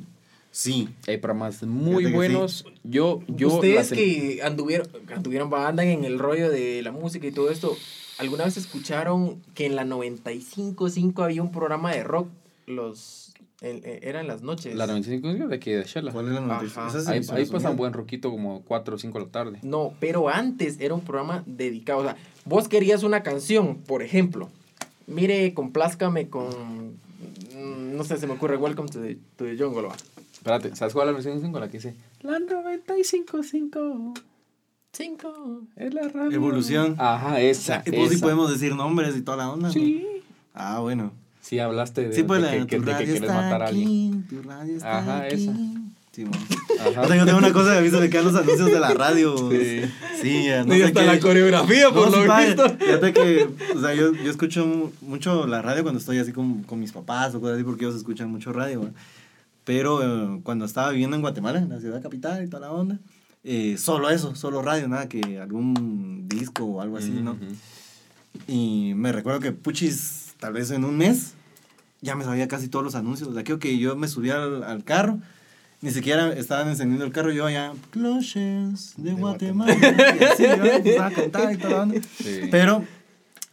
Sí. 0.51 0.89
Hay 1.07 1.19
programas 1.19 1.63
muy 1.63 2.11
buenos. 2.11 2.65
Yo, 2.83 3.21
yo. 3.29 3.49
Ustedes 3.49 3.91
que 3.93 4.41
anduvieron, 4.43 4.89
anduvieron, 5.15 5.53
andan 5.55 5.87
en 5.87 6.05
el 6.05 6.19
rollo 6.19 6.51
de 6.51 6.81
la 6.83 6.93
música 6.93 7.27
y 7.27 7.31
todo 7.31 7.51
esto, 7.51 7.77
¿alguna 8.19 8.45
vez 8.45 8.57
escucharon 8.57 9.43
que 9.55 9.67
en 9.67 9.77
la 9.77 9.85
95.5 9.85 11.23
había 11.23 11.43
un 11.43 11.53
programa 11.53 11.93
de 11.93 12.03
rock? 12.03 12.29
Los, 12.67 13.33
el- 13.61 13.85
eh, 13.85 14.01
eran 14.03 14.27
las 14.27 14.43
noches. 14.43 14.75
La 14.75 14.87
95 14.87 15.47
de 15.49 15.59
que 15.61 15.77
de 15.77 15.85
Shela. 15.85 16.13
¿Cuál 16.13 16.27
es 16.27 16.33
la 16.35 16.59
Ahí, 17.11 17.21
ahí 17.33 17.49
un 17.71 17.77
buen 17.77 17.93
roquito 17.93 18.31
como 18.31 18.63
4 18.63 18.97
o 18.97 18.99
5 18.99 19.19
de 19.21 19.25
la 19.25 19.31
tarde. 19.31 19.59
No, 19.63 19.95
pero 20.01 20.29
antes 20.29 20.81
era 20.81 20.95
un 20.95 21.03
programa 21.03 21.43
dedicado. 21.47 22.01
O 22.01 22.03
sea, 22.03 22.17
vos 22.45 22.67
querías 22.69 23.03
una 23.05 23.23
canción, 23.23 23.77
por 23.87 24.03
ejemplo. 24.03 24.49
Mire, 25.07 25.55
complázcame 25.55 26.29
con. 26.29 26.49
mm, 27.55 27.97
No 27.97 28.03
sé, 28.05 28.17
se 28.17 28.27
me 28.27 28.33
ocurre 28.35 28.57
Welcome 28.57 28.89
to 28.89 29.01
the, 29.01 29.15
to 29.37 29.45
the 29.45 29.57
Jungle. 29.57 29.83
va. 29.89 29.95
Espérate, 30.33 30.75
¿sabes 30.77 30.93
cuál 30.93 31.09
es 31.09 31.15
la 31.15 31.19
95? 31.23 31.61
La 31.61 31.69
que 31.69 31.79
dice. 31.79 31.95
La 32.23 32.39
95.5 32.39 34.21
Cinco. 34.93 35.63
es 35.77 35.93
la 35.95 36.09
radio. 36.09 36.33
Evolución. 36.37 36.95
Ajá, 36.99 37.41
esa. 37.41 37.83
Y 37.87 37.91
pues 37.93 38.11
sí 38.13 38.17
podemos 38.19 38.51
decir 38.51 38.75
nombres 38.75 39.17
y 39.17 39.23
toda 39.23 39.37
la 39.37 39.51
onda. 39.51 39.69
¿no? 39.69 39.73
Sí. 39.73 40.05
Ah, 40.55 40.81
bueno. 40.81 41.13
Sí, 41.47 41.59
hablaste 41.61 42.09
de, 42.09 42.13
Sí, 42.15 42.23
pues 42.25 42.43
de 42.43 42.49
que, 42.49 42.55
de 42.59 42.67
que- 42.67 42.81
de 42.81 42.97
que 42.99 43.05
quieres 43.05 43.21
matar 43.23 43.63
a 43.63 43.67
alguien. 43.69 44.25
tu 44.29 44.43
radio 44.43 44.77
está 44.77 44.99
Ajá, 44.99 45.23
aquí. 45.23 45.35
esa. 45.45 45.53
Sí. 46.13 46.25
Ajá. 46.81 47.03
Yo 47.15 47.25
tengo, 47.27 47.37
una 47.39 47.53
cosa 47.53 47.73
que 47.73 47.79
a 47.79 47.81
mí 47.83 47.91
se 47.91 48.01
me 48.01 48.09
quedan 48.09 48.25
los 48.25 48.35
anuncios 48.35 48.67
de 48.71 48.81
la 48.81 48.95
radio. 48.95 49.37
Sí. 49.51 49.83
Sí, 50.23 50.45
ya, 50.47 50.61
no 50.63 50.69
No, 50.69 50.75
y 50.75 50.79
sé 50.79 50.85
hasta 50.87 51.01
qué- 51.01 51.07
la 51.07 51.21
coreografía, 51.21 51.91
por 51.91 52.11
No, 52.11 52.25
lo 52.25 52.37
sí, 52.37 52.47
visto. 52.47 52.69
Fíjate 52.79 53.13
que, 53.13 53.49
o 53.77 53.81
sea, 53.81 53.95
yo, 53.95 54.15
yo 54.15 54.31
escucho 54.31 54.67
mu- 54.67 54.91
mucho 55.03 55.47
la 55.47 55.61
radio 55.63 55.83
cuando 55.83 56.01
estoy 56.01 56.19
así 56.19 56.33
con, 56.33 56.63
con 56.63 56.81
mis 56.81 56.91
papás 56.93 57.35
o 57.35 57.41
cosas 57.41 57.57
así, 57.57 57.65
porque 57.65 57.85
ellos 57.85 57.97
escuchan 57.97 58.31
mucho 58.31 58.53
radio. 58.53 58.81
¿va? 58.85 58.89
Pero 59.65 60.03
eh, 60.37 60.41
cuando 60.43 60.65
estaba 60.65 60.91
viviendo 60.91 61.17
en 61.17 61.23
Guatemala, 61.23 61.59
en 61.59 61.69
la 61.69 61.81
ciudad 61.81 62.03
capital 62.03 62.43
y 62.43 62.49
toda 62.49 62.67
la 62.69 62.73
onda, 62.73 62.99
eh, 63.45 63.77
solo 63.79 64.09
eso, 64.11 64.35
solo 64.35 64.63
radio, 64.63 64.89
nada 64.89 65.09
que 65.09 65.39
algún 65.39 66.27
disco 66.29 66.65
o 66.65 66.81
algo 66.81 66.97
así, 66.97 67.11
¿no? 67.11 67.33
Ujú. 67.33 67.45
Y 68.49 68.95
me 68.97 69.13
recuerdo 69.13 69.41
que 69.41 69.53
Puchis, 69.53 70.35
tal 70.41 70.55
vez 70.55 70.71
en 70.71 70.85
un 70.85 70.97
mes, 70.97 71.35
ya 72.07 72.15
me 72.15 72.25
sabía 72.25 72.49
casi 72.49 72.69
todos 72.69 72.85
los 72.85 72.95
anuncios. 72.95 73.35
La 73.35 73.45
creo 73.45 73.59
que 73.59 73.77
yo 73.77 73.97
me 73.97 74.09
subía 74.09 74.43
al, 74.43 74.63
al 74.63 74.85
carro, 74.85 75.19
ni 75.83 75.91
siquiera 75.91 76.33
estaban 76.33 76.69
encendiendo 76.69 77.05
el 77.05 77.13
carro, 77.13 77.33
yo 77.33 77.51
ya, 77.51 77.73
Cloches 77.91 78.95
de, 78.97 79.13
Guatemala. 79.13 79.75
Y 80.21 80.25
así, 80.25 80.45
yo 80.45 80.65
empezaba 80.65 81.07
a 81.07 81.11
cantar 81.11 81.61
y 81.61 81.65
onda. 81.73 82.01
Sí. 82.17 82.49
Pero 82.51 82.85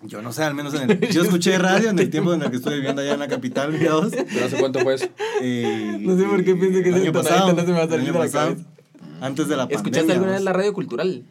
yo 0.03 0.21
no 0.21 0.31
sé, 0.31 0.43
al 0.43 0.53
menos 0.53 0.73
en 0.75 0.89
el, 0.89 0.99
yo 1.09 1.23
escuché 1.23 1.57
radio 1.57 1.89
en 1.89 1.99
el 1.99 2.09
tiempo 2.09 2.33
en 2.33 2.41
el 2.43 2.49
que 2.49 2.57
estuve 2.57 2.75
viviendo 2.75 3.01
allá 3.01 3.13
en 3.13 3.19
la 3.19 3.27
capital, 3.27 3.73
mira 3.73 3.95
vos. 3.95 4.11
Pero 4.11 4.45
hace 4.45 4.57
cuánto 4.57 4.79
fue 4.79 4.95
eso. 4.95 5.07
Eh, 5.41 5.97
No 5.99 6.17
sé 6.17 6.23
por 6.23 6.43
qué 6.43 6.55
pienso 6.55 6.81
que 6.81 6.89
el 6.89 6.95
año 6.95 7.11
pasado, 7.11 7.53
no 7.53 7.61
se 7.61 7.67
me 7.67 7.73
va 7.73 7.79
a 7.79 7.83
el 7.83 7.89
salir 7.89 8.05
año 8.05 8.13
de 8.13 8.19
la 8.19 8.25
pasado. 8.25 8.55
Antes 9.19 9.47
de 9.47 9.57
la 9.57 9.63
pandemia. 9.63 9.77
¿Escuchaste 9.77 10.11
alguna 10.13 10.31
vez 10.33 10.41
la 10.41 10.53
radio 10.53 10.73
cultural? 10.73 11.25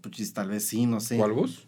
Pues, 0.00 0.32
tal 0.32 0.48
vez 0.48 0.66
sí, 0.66 0.86
no 0.86 1.00
sé. 1.00 1.16
¿Cuál 1.16 1.32
bus? 1.32 1.66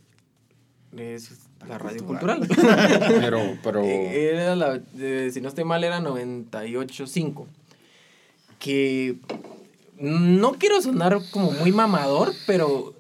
Es 0.97 1.31
la 1.63 1.69
La 1.69 1.79
radio 1.79 2.05
cultural. 2.05 2.39
cultural. 2.47 3.05
Pero, 3.21 3.41
pero. 3.63 3.83
Eh, 3.85 4.31
Era 4.33 4.57
la, 4.57 4.81
eh, 4.99 5.31
si 5.33 5.41
no 5.41 5.49
estoy 5.49 5.65
mal, 5.65 5.83
era 5.85 6.01
98.5. 6.01 7.47
Que 8.59 9.17
no 9.99 10.53
quiero 10.53 10.81
sonar 10.83 11.19
como 11.31 11.51
muy 11.53 11.73
mamador, 11.73 12.33
pero 12.47 12.95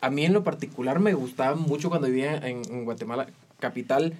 a 0.00 0.10
mí 0.10 0.24
en 0.24 0.32
lo 0.32 0.44
particular 0.44 1.00
me 1.00 1.14
gustaba 1.14 1.54
mucho 1.56 1.88
cuando 1.88 2.08
vivía 2.08 2.36
en, 2.36 2.62
en 2.70 2.84
Guatemala 2.84 3.26
capital 3.60 4.14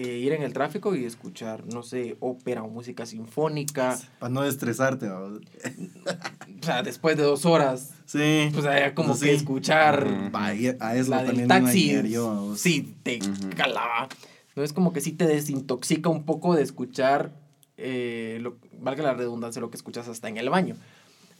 eh, 0.00 0.18
ir 0.18 0.32
en 0.32 0.42
el 0.42 0.52
tráfico 0.52 0.94
y 0.94 1.04
escuchar, 1.04 1.64
no 1.66 1.82
sé, 1.82 2.16
ópera 2.20 2.62
o 2.62 2.68
música 2.68 3.04
sinfónica. 3.04 3.98
Para 4.20 4.30
no 4.32 4.44
estresarte. 4.44 5.08
vos. 5.08 5.40
O 6.60 6.64
sea, 6.64 6.82
después 6.82 7.16
de 7.16 7.22
dos 7.22 7.44
horas, 7.46 7.94
Sí. 8.04 8.48
pues 8.52 8.64
era 8.64 8.94
como 8.94 9.18
que 9.18 9.32
escuchar. 9.34 10.06
Va, 10.34 10.46
a 10.46 10.96
eso 10.96 11.10
la 11.10 11.18
del 11.24 11.46
también 11.46 11.48
taxi. 11.48 11.90
ir 11.90 12.06
yo, 12.06 12.54
sí, 12.56 12.96
te 13.02 13.18
Ujú. 13.18 13.50
calaba. 13.56 14.08
No 14.56 14.62
es 14.64 14.72
como 14.72 14.92
que 14.92 15.00
sí 15.00 15.12
te 15.12 15.26
desintoxica 15.26 16.08
un 16.08 16.24
poco 16.24 16.54
de 16.54 16.62
escuchar, 16.62 17.32
eh, 17.76 18.38
lo, 18.40 18.56
valga 18.80 19.02
la 19.04 19.14
redundancia, 19.14 19.60
lo 19.60 19.70
que 19.70 19.76
escuchas 19.76 20.08
hasta 20.08 20.28
en 20.28 20.36
el 20.36 20.50
baño. 20.50 20.74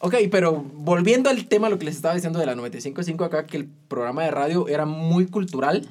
Ok, 0.00 0.14
pero 0.30 0.52
volviendo 0.74 1.28
al 1.30 1.46
tema, 1.48 1.68
lo 1.68 1.78
que 1.78 1.84
les 1.86 1.96
estaba 1.96 2.14
diciendo 2.14 2.38
de 2.38 2.46
la 2.46 2.54
95.5 2.54 3.24
acá, 3.24 3.46
que 3.46 3.56
el 3.56 3.66
programa 3.66 4.22
de 4.22 4.30
radio 4.30 4.68
era 4.68 4.86
muy 4.86 5.26
cultural, 5.26 5.88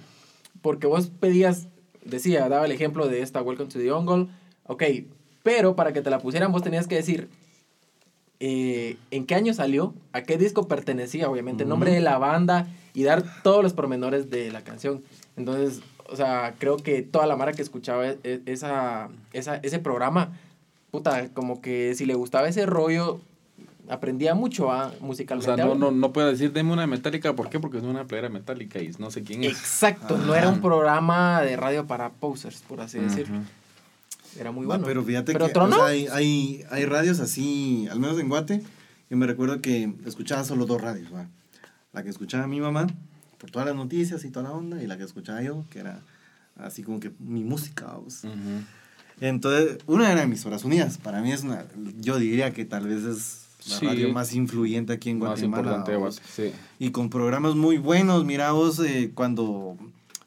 porque 0.61 0.87
vos 0.87 1.07
pedías, 1.19 1.67
decía, 2.07 2.47
daba 2.49 2.65
el 2.65 2.71
ejemplo 2.71 3.07
de 3.07 3.21
esta 3.21 3.41
Welcome 3.41 3.69
to 3.69 3.79
the 3.79 3.89
Jungle, 3.89 4.27
ok, 4.65 4.83
pero 5.43 5.75
para 5.75 5.93
que 5.93 6.01
te 6.01 6.09
la 6.09 6.19
pusieran 6.19 6.51
vos 6.51 6.63
tenías 6.63 6.87
que 6.87 6.95
decir 6.95 7.29
eh, 8.39 8.97
en 9.11 9.25
qué 9.25 9.35
año 9.35 9.53
salió, 9.53 9.93
a 10.13 10.21
qué 10.23 10.37
disco 10.37 10.67
pertenecía, 10.67 11.29
obviamente, 11.29 11.63
el 11.63 11.69
nombre 11.69 11.91
de 11.91 12.01
la 12.01 12.17
banda 12.17 12.67
y 12.93 13.03
dar 13.03 13.23
todos 13.43 13.63
los 13.63 13.73
pormenores 13.73 14.29
de 14.29 14.51
la 14.51 14.61
canción. 14.63 15.03
Entonces, 15.35 15.81
o 16.09 16.15
sea, 16.15 16.53
creo 16.59 16.77
que 16.77 17.01
toda 17.01 17.25
la 17.25 17.35
mara 17.35 17.53
que 17.53 17.61
escuchaba 17.61 18.07
e- 18.07 18.19
e- 18.23 18.41
esa, 18.45 19.09
esa, 19.33 19.57
ese 19.57 19.79
programa, 19.79 20.37
puta, 20.91 21.29
como 21.33 21.61
que 21.61 21.95
si 21.95 22.05
le 22.05 22.13
gustaba 22.13 22.47
ese 22.47 22.65
rollo, 22.65 23.19
aprendía 23.89 24.33
mucho 24.35 24.71
a 24.71 24.87
O 24.99 25.05
musicalmente. 25.05 25.55
sea, 25.55 25.65
no, 25.65 25.75
no, 25.75 25.91
no 25.91 26.13
puedo 26.13 26.27
decir, 26.29 26.51
deme 26.51 26.73
una 26.73 26.81
de 26.83 26.87
metálica. 26.87 27.35
¿Por 27.35 27.49
qué? 27.49 27.59
Porque 27.59 27.77
es 27.77 27.83
una 27.83 28.05
playera 28.05 28.29
metálica 28.29 28.79
y 28.79 28.89
no 28.99 29.11
sé 29.11 29.23
quién 29.23 29.43
es. 29.43 29.51
Exacto, 29.57 30.17
no 30.17 30.35
era 30.35 30.49
un 30.49 30.61
programa 30.61 31.41
de 31.41 31.55
radio 31.55 31.87
para 31.87 32.09
posers, 32.09 32.61
por 32.67 32.81
así 32.81 32.99
decirlo. 32.99 33.39
Era 34.39 34.51
muy 34.51 34.65
bueno. 34.65 34.85
pero 34.85 35.03
fíjate 35.03 35.33
Pero 35.33 35.47
que 35.51 35.57
o 35.59 35.71
sea, 35.71 35.85
hay, 35.85 36.07
hay, 36.07 36.63
hay 36.69 36.85
radios 36.85 37.19
así, 37.19 37.87
al 37.89 37.99
menos 37.99 38.19
en 38.19 38.29
Guate, 38.29 38.61
yo 39.09 39.17
me 39.17 39.25
recuerdo 39.25 39.61
que 39.61 39.93
escuchaba 40.05 40.43
solo 40.43 40.65
dos 40.65 40.79
radios. 40.81 41.11
va. 41.13 41.27
La 41.93 42.03
que 42.03 42.09
escuchaba 42.09 42.45
mi 42.45 42.59
mamá, 42.59 42.85
por 43.39 43.49
todas 43.49 43.67
las 43.67 43.75
noticias 43.75 44.23
y 44.25 44.29
toda 44.29 44.49
la 44.49 44.55
onda, 44.55 44.83
y 44.83 44.85
la 44.87 44.97
que 44.97 45.03
escuchaba 45.03 45.41
yo, 45.41 45.65
que 45.71 45.79
era 45.79 46.01
así 46.57 46.83
como 46.83 46.99
que 46.99 47.11
mi 47.19 47.43
música. 47.43 47.85
vamos. 47.85 48.23
Ujú. 48.25 48.35
Entonces, 49.19 49.79
una 49.87 50.11
era 50.11 50.21
Emisoras 50.21 50.63
Unidas. 50.63 50.99
Para 50.99 51.21
mí 51.21 51.31
es 51.31 51.43
una, 51.43 51.65
yo 51.99 52.19
diría 52.19 52.53
que 52.53 52.65
tal 52.65 52.85
vez 52.87 53.03
es 53.05 53.46
la 53.69 53.75
Sí. 53.77 53.85
radio 53.85 54.13
más 54.13 54.33
influyente 54.33 54.93
aquí 54.93 55.09
en 55.09 55.19
Más 55.19 55.29
Guatemala. 55.29 55.61
importante, 55.63 55.93
vamos. 55.95 56.21
sí. 56.35 56.51
Y 56.79 56.91
con 56.91 57.09
programas 57.09 57.55
muy 57.55 57.77
buenos. 57.77 58.23
Mira 58.25 58.51
vos, 58.51 58.79
eh, 58.79 59.11
cuando, 59.13 59.77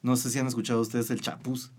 no 0.02 0.16
sé 0.16 0.30
si 0.30 0.38
han 0.38 0.46
escuchado 0.46 0.80
ustedes 0.80 1.10
el 1.10 1.20
Chapuz, 1.20 1.70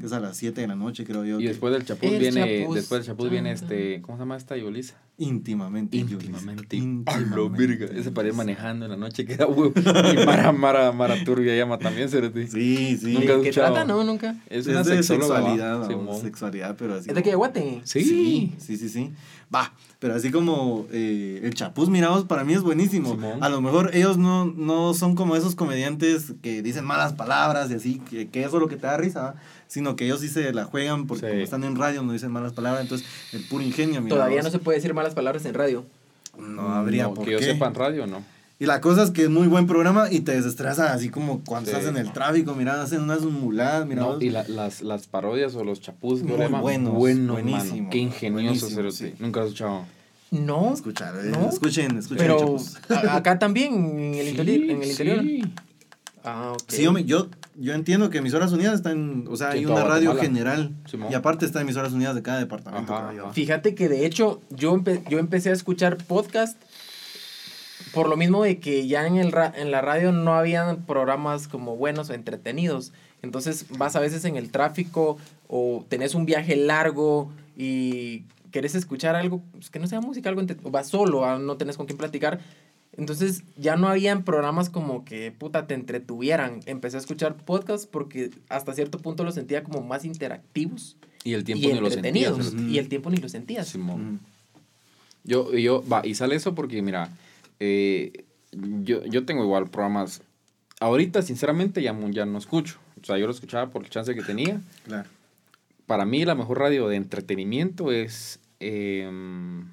que 0.00 0.04
es 0.06 0.12
a 0.12 0.20
las 0.20 0.36
7 0.36 0.60
de 0.60 0.66
la 0.66 0.74
noche, 0.76 1.04
creo 1.04 1.24
yo. 1.24 1.38
Y 1.40 1.42
que 1.44 1.48
después 1.48 1.72
del 1.72 1.84
chapuz 1.84 2.10
El 2.10 2.18
viene, 2.18 2.60
chapuz. 2.60 2.74
después 2.74 3.00
del 3.00 3.06
chapuz 3.06 3.30
viene 3.30 3.52
este, 3.52 4.02
¿cómo 4.02 4.18
se 4.18 4.22
llama 4.22 4.36
esta 4.36 4.56
Yulisa? 4.56 4.94
Íntimamente. 5.16 5.96
Íntimamente. 5.96 6.76
Íntimamente. 6.76 7.10
A 7.10 7.36
lo 7.36 7.48
verga. 7.48 7.86
Ese 7.86 8.10
para 8.10 8.28
ir 8.28 8.34
manejando 8.34 8.86
en 8.86 8.90
la 8.90 8.96
noche 8.96 9.24
queda 9.24 9.46
huevo. 9.46 9.72
Y 10.12 10.26
Mara, 10.26 10.50
Mara, 10.50 10.90
Mara 10.90 11.22
Turbia 11.24 11.54
llama 11.56 11.78
también, 11.78 12.08
Cerote. 12.08 12.48
Sí, 12.48 12.96
sí. 12.96 13.12
Nunca 13.12 13.34
he 13.34 13.42
¿Qué 13.42 13.52
trata? 13.52 13.84
No, 13.84 14.02
nunca. 14.02 14.36
Es 14.50 14.66
Es, 14.66 14.68
una 14.68 14.82
de 14.82 15.02
sexualidad, 15.04 15.88
sexualidad, 16.20 16.74
pero 16.76 16.94
así. 16.94 17.08
¿Es 17.08 17.14
de 17.14 17.20
aquí 17.20 17.30
de 17.30 17.36
Guate? 17.36 17.80
Sí. 17.84 18.02
Sí, 18.02 18.54
sí, 18.58 18.76
sí, 18.76 18.88
sí. 18.88 19.12
Va, 19.54 19.72
pero 20.00 20.14
así 20.14 20.32
como 20.32 20.86
eh, 20.90 21.40
el 21.44 21.54
Chapuz, 21.54 21.88
mirados, 21.88 22.24
para 22.24 22.42
mí 22.42 22.54
es 22.54 22.62
buenísimo. 22.62 23.10
Simón. 23.10 23.42
A 23.42 23.48
lo 23.48 23.60
mejor 23.60 23.90
ellos 23.94 24.18
no, 24.18 24.46
no 24.46 24.94
son 24.94 25.14
como 25.14 25.36
esos 25.36 25.54
comediantes 25.54 26.34
que 26.42 26.60
dicen 26.60 26.84
malas 26.84 27.12
palabras 27.12 27.70
y 27.70 27.74
así, 27.74 28.00
que, 28.10 28.28
que 28.28 28.40
eso 28.40 28.56
es 28.56 28.60
lo 28.60 28.68
que 28.68 28.76
te 28.76 28.88
da 28.88 28.96
risa, 28.96 29.22
¿va? 29.22 29.34
Sino 29.66 29.96
que 29.96 30.04
ellos 30.06 30.20
sí 30.20 30.28
se 30.28 30.52
la 30.52 30.64
juegan 30.64 31.06
porque 31.06 31.26
Sí. 31.26 31.30
como 31.32 31.42
están 31.42 31.64
en 31.64 31.76
radio 31.76 32.02
no 32.02 32.12
dicen 32.12 32.30
malas 32.30 32.52
palabras, 32.52 32.82
entonces 32.82 33.06
el 33.32 33.42
puro 33.44 33.62
ingenio, 33.64 34.00
mira 34.00 34.16
Todavía 34.16 34.38
vos. 34.38 34.44
no 34.44 34.50
se 34.50 34.58
puede 34.58 34.78
decir 34.78 34.94
malas 34.94 35.14
palabras 35.14 35.44
en 35.44 35.54
radio. 35.54 35.84
No 36.38 36.74
habría 36.74 37.04
No, 37.04 37.14
por 37.14 37.24
que 37.26 37.32
yo 37.32 37.38
qué. 37.38 37.44
sepa 37.44 37.66
en 37.68 37.74
radio, 37.74 38.06
¿no? 38.06 38.22
Y 38.60 38.66
la 38.66 38.80
cosa 38.80 39.02
es 39.02 39.10
que 39.10 39.24
es 39.24 39.30
muy 39.30 39.48
buen 39.48 39.66
programa 39.66 40.10
y 40.12 40.20
te 40.20 40.32
desestresa 40.32 40.92
así 40.92 41.08
como 41.08 41.42
cuando 41.44 41.70
Sí. 41.70 41.76
estás 41.76 41.90
en 41.90 41.96
el 41.96 42.12
tráfico, 42.12 42.54
mira, 42.54 42.80
hacen 42.82 43.02
unas 43.02 43.22
muladas, 43.22 43.84
mira. 43.86 44.02
No, 44.02 44.20
y 44.20 44.30
la- 44.30 44.46
las, 44.48 44.80
las 44.80 45.06
parodias 45.08 45.54
o 45.56 45.64
los 45.64 45.80
chapuz, 45.80 46.22
Muy 46.22 46.36
buenos, 46.36 46.60
Bueno, 46.62 46.92
buenísimo, 46.92 47.76
mano. 47.76 47.90
Qué 47.90 47.98
ingenioso, 47.98 48.70
Cerote. 48.70 48.96
sí. 48.96 49.14
Nunca 49.18 49.40
he 49.40 49.44
escuchado. 49.44 49.84
No. 50.30 50.72
Escuchar, 50.72 51.14
eh, 51.16 51.30
¿No? 51.30 51.48
escuchen, 51.48 51.98
escuchen. 51.98 52.18
Pero 52.18 52.38
Chapuz. 52.38 52.76
acá 53.08 53.38
también, 53.38 53.74
en 53.74 54.14
el, 54.14 54.28
interior, 54.28 54.70
en 54.70 54.82
el 54.82 54.90
interior. 54.90 55.20
Sí. 55.22 55.42
Ah, 56.24 56.52
ok. 56.54 56.62
Sí, 56.68 56.82
yo, 56.84 56.96
yo, 56.98 57.28
yo 57.56 57.72
entiendo 57.74 58.10
que 58.10 58.18
Emisoras 58.18 58.52
Unidas 58.52 58.74
está 58.74 58.90
en, 58.90 59.26
o 59.30 59.36
sea, 59.36 59.52
Sí, 59.52 59.58
hay 59.58 59.66
una 59.66 59.84
radio 59.84 60.10
Guatemala. 60.12 60.20
general 60.22 60.72
Simón. 60.90 61.12
y 61.12 61.14
aparte 61.14 61.46
está 61.46 61.60
Emisoras 61.60 61.92
Unidas 61.92 62.14
de 62.14 62.22
cada 62.22 62.38
departamento. 62.40 62.94
Ajá. 62.94 63.12
Fíjate 63.32 63.74
que 63.74 63.88
de 63.88 64.06
hecho 64.06 64.40
yo, 64.50 64.74
empe- 64.76 65.02
yo 65.08 65.18
empecé 65.18 65.50
a 65.50 65.52
escuchar 65.52 65.96
podcast 65.98 66.60
por 67.92 68.08
lo 68.08 68.16
mismo 68.16 68.42
de 68.42 68.58
que 68.58 68.86
ya 68.88 69.06
en, 69.06 69.16
el 69.16 69.30
ra- 69.30 69.52
en 69.56 69.70
la 69.70 69.80
radio 69.80 70.10
no 70.12 70.34
habían 70.34 70.84
programas 70.84 71.46
como 71.48 71.76
buenos 71.76 72.10
o 72.10 72.14
entretenidos. 72.14 72.92
Entonces 73.22 73.66
vas 73.78 73.94
a 73.96 74.00
veces 74.00 74.24
en 74.24 74.36
el 74.36 74.50
tráfico 74.50 75.16
o 75.48 75.84
tenés 75.88 76.14
un 76.14 76.26
viaje 76.26 76.56
largo 76.56 77.30
y 77.56 78.24
querés 78.50 78.74
escuchar 78.74 79.14
algo 79.16 79.42
pues, 79.52 79.70
que 79.70 79.78
no 79.78 79.86
sea 79.86 80.00
música, 80.00 80.28
algo 80.28 80.40
entre- 80.40 80.56
o 80.64 80.70
vas 80.70 80.88
solo, 80.88 81.24
ah, 81.24 81.38
no 81.38 81.56
tenés 81.56 81.76
con 81.76 81.86
quién 81.86 81.96
platicar. 81.98 82.40
Entonces 82.96 83.42
ya 83.56 83.76
no 83.76 83.88
habían 83.88 84.24
programas 84.24 84.70
como 84.70 85.04
que 85.04 85.32
puta 85.32 85.66
te 85.66 85.74
entretuvieran. 85.74 86.60
Empecé 86.66 86.96
a 86.96 87.00
escuchar 87.00 87.36
podcasts 87.36 87.86
porque 87.86 88.30
hasta 88.48 88.74
cierto 88.74 88.98
punto 88.98 89.24
los 89.24 89.34
sentía 89.34 89.64
como 89.64 89.80
más 89.82 90.04
interactivos 90.04 90.96
Y 91.24 91.32
el 91.32 91.44
tiempo 91.44 91.68
y 91.68 91.72
ni 91.72 91.80
lo 91.80 91.90
sentías. 91.90 92.54
y 92.54 92.78
el 92.78 92.88
tiempo 92.88 93.10
ni 93.10 93.16
lo 93.16 93.28
sentías. 93.28 93.68
Simón. 93.68 94.14
Mm. 94.14 94.20
Yo, 95.24 95.52
yo, 95.54 95.82
va, 95.88 96.06
y 96.06 96.14
sale 96.14 96.36
eso 96.36 96.54
porque, 96.54 96.82
mira, 96.82 97.08
eh, 97.58 98.24
yo, 98.52 99.04
yo 99.06 99.24
tengo 99.24 99.42
igual 99.42 99.68
programas. 99.70 100.22
Ahorita, 100.80 101.22
sinceramente, 101.22 101.82
ya, 101.82 101.98
ya 102.10 102.26
no 102.26 102.38
escucho. 102.38 102.78
O 103.02 103.04
sea, 103.06 103.16
yo 103.18 103.26
lo 103.26 103.32
escuchaba 103.32 103.70
por 103.70 103.82
el 103.84 103.90
chance 103.90 104.14
que 104.14 104.22
tenía. 104.22 104.60
Claro. 104.84 105.08
Para 105.86 106.04
mí, 106.04 106.24
la 106.24 106.34
mejor 106.34 106.58
radio 106.58 106.88
de 106.88 106.96
entretenimiento 106.96 107.90
es. 107.90 108.38
em, 108.60 109.66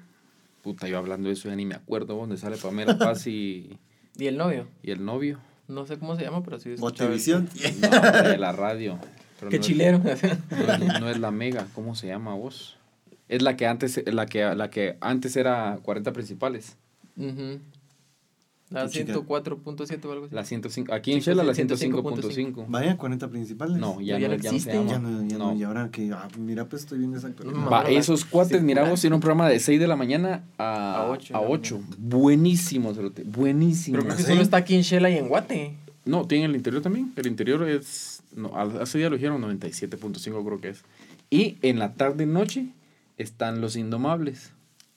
puta, 0.62 0.88
yo 0.88 0.98
hablando 0.98 1.28
de 1.28 1.34
eso 1.34 1.48
ya 1.48 1.56
ni 1.56 1.66
me 1.66 1.74
acuerdo 1.74 2.16
dónde 2.16 2.36
sale 2.36 2.56
Pamela 2.56 2.96
Paz 2.98 3.26
y, 3.26 3.78
Y 4.18 4.26
el 4.26 4.36
novio. 4.36 4.66
y 4.82 4.90
el 4.90 5.04
novio. 5.04 5.38
No 5.68 5.86
sé 5.86 5.98
cómo 5.98 6.16
se 6.16 6.22
llama, 6.22 6.42
pero 6.42 6.58
sí. 6.58 6.70
escuchaba 6.72 7.08
Botevisión. 7.10 7.48
No, 7.80 8.22
de 8.28 8.38
la 8.38 8.52
radio. 8.52 8.98
Pero 9.38 9.50
Qué 9.50 9.56
no 9.56 9.60
es- 9.60 9.66
chilero. 9.66 9.98
no 9.98 10.10
es, 10.10 11.00
no 11.00 11.10
es 11.10 11.18
la 11.18 11.30
mega, 11.30 11.66
¿cómo 11.74 11.94
se 11.94 12.06
llama 12.08 12.34
vos? 12.34 12.76
Es 13.28 13.42
la 13.42 13.56
que 13.56 13.66
antes, 13.66 14.02
la 14.12 14.26
que, 14.26 14.42
la 14.54 14.68
que 14.70 14.96
antes 15.00 15.36
era 15.36 15.78
40 15.82 16.12
principales. 16.12 16.76
Ujú. 17.16 17.58
La 18.72 18.84
Qué 18.84 19.04
chica. 19.04 19.14
104.7 19.14 20.04
o 20.04 20.12
algo 20.12 20.24
así. 20.26 20.34
La 20.34 20.44
105, 20.44 20.92
aquí 20.92 21.12
en 21.12 21.20
Shela 21.20 21.44
la 21.44 21.52
105.5. 21.52 22.64
Vaya 22.68 22.96
40 22.96 23.28
principales. 23.28 23.76
No, 23.76 24.00
ya, 24.00 24.18
Ya 24.18 24.28
no, 24.28 24.34
ya 24.36 24.52
no 24.52 24.58
se 24.58 24.72
llama. 24.72 24.90
Ya 24.90 24.98
no, 24.98 25.28
ya 25.28 25.38
no. 25.38 25.52
No. 25.52 25.58
Y 25.58 25.62
ahora 25.62 25.90
que, 25.90 26.10
ah, 26.12 26.28
mira, 26.38 26.68
pues 26.68 26.82
estoy 26.82 26.98
viendo 26.98 27.18
esa 27.18 27.28
actualización. 27.28 27.64
No, 27.64 27.70
Va, 27.70 27.82
esos 27.84 28.24
cuates, 28.24 28.62
miramos, 28.62 29.00
tiene 29.00 29.14
un 29.16 29.20
programa 29.20 29.48
de 29.48 29.60
6 29.60 29.78
de 29.78 29.86
la 29.86 29.96
mañana 29.96 30.44
a, 30.58 31.02
A 31.02 31.10
ocho 31.10 31.36
a 31.36 31.40
de 31.40 31.44
la 31.44 31.50
8. 31.52 31.80
Buenísimo, 31.98 32.94
cerote, 32.94 33.22
buenísimo. 33.24 33.96
Pero 33.96 34.06
creo 34.06 34.16
que 34.16 34.22
¿sí? 34.22 34.28
solo 34.28 34.42
está 34.42 34.56
aquí 34.58 34.74
en 34.74 34.82
Shela 34.82 35.10
y 35.10 35.18
en 35.18 35.28
Guate. 35.28 35.76
No, 36.04 36.26
tiene 36.26 36.46
el 36.46 36.56
interior 36.56 36.82
también. 36.82 37.12
El 37.16 37.26
interior 37.26 37.68
es. 37.68 38.22
No, 38.34 38.52
hace 38.56 38.98
día 38.98 39.08
lo 39.10 39.16
dijeron 39.16 39.40
97.5, 39.42 40.44
creo 40.44 40.60
que 40.60 40.68
es. 40.70 40.82
Y 41.30 41.58
en 41.62 41.78
la 41.78 41.94
tarde 41.94 42.24
y 42.24 42.26
noche 42.26 42.66
están 43.18 43.60
los 43.60 43.76
Indomables. 43.76 44.52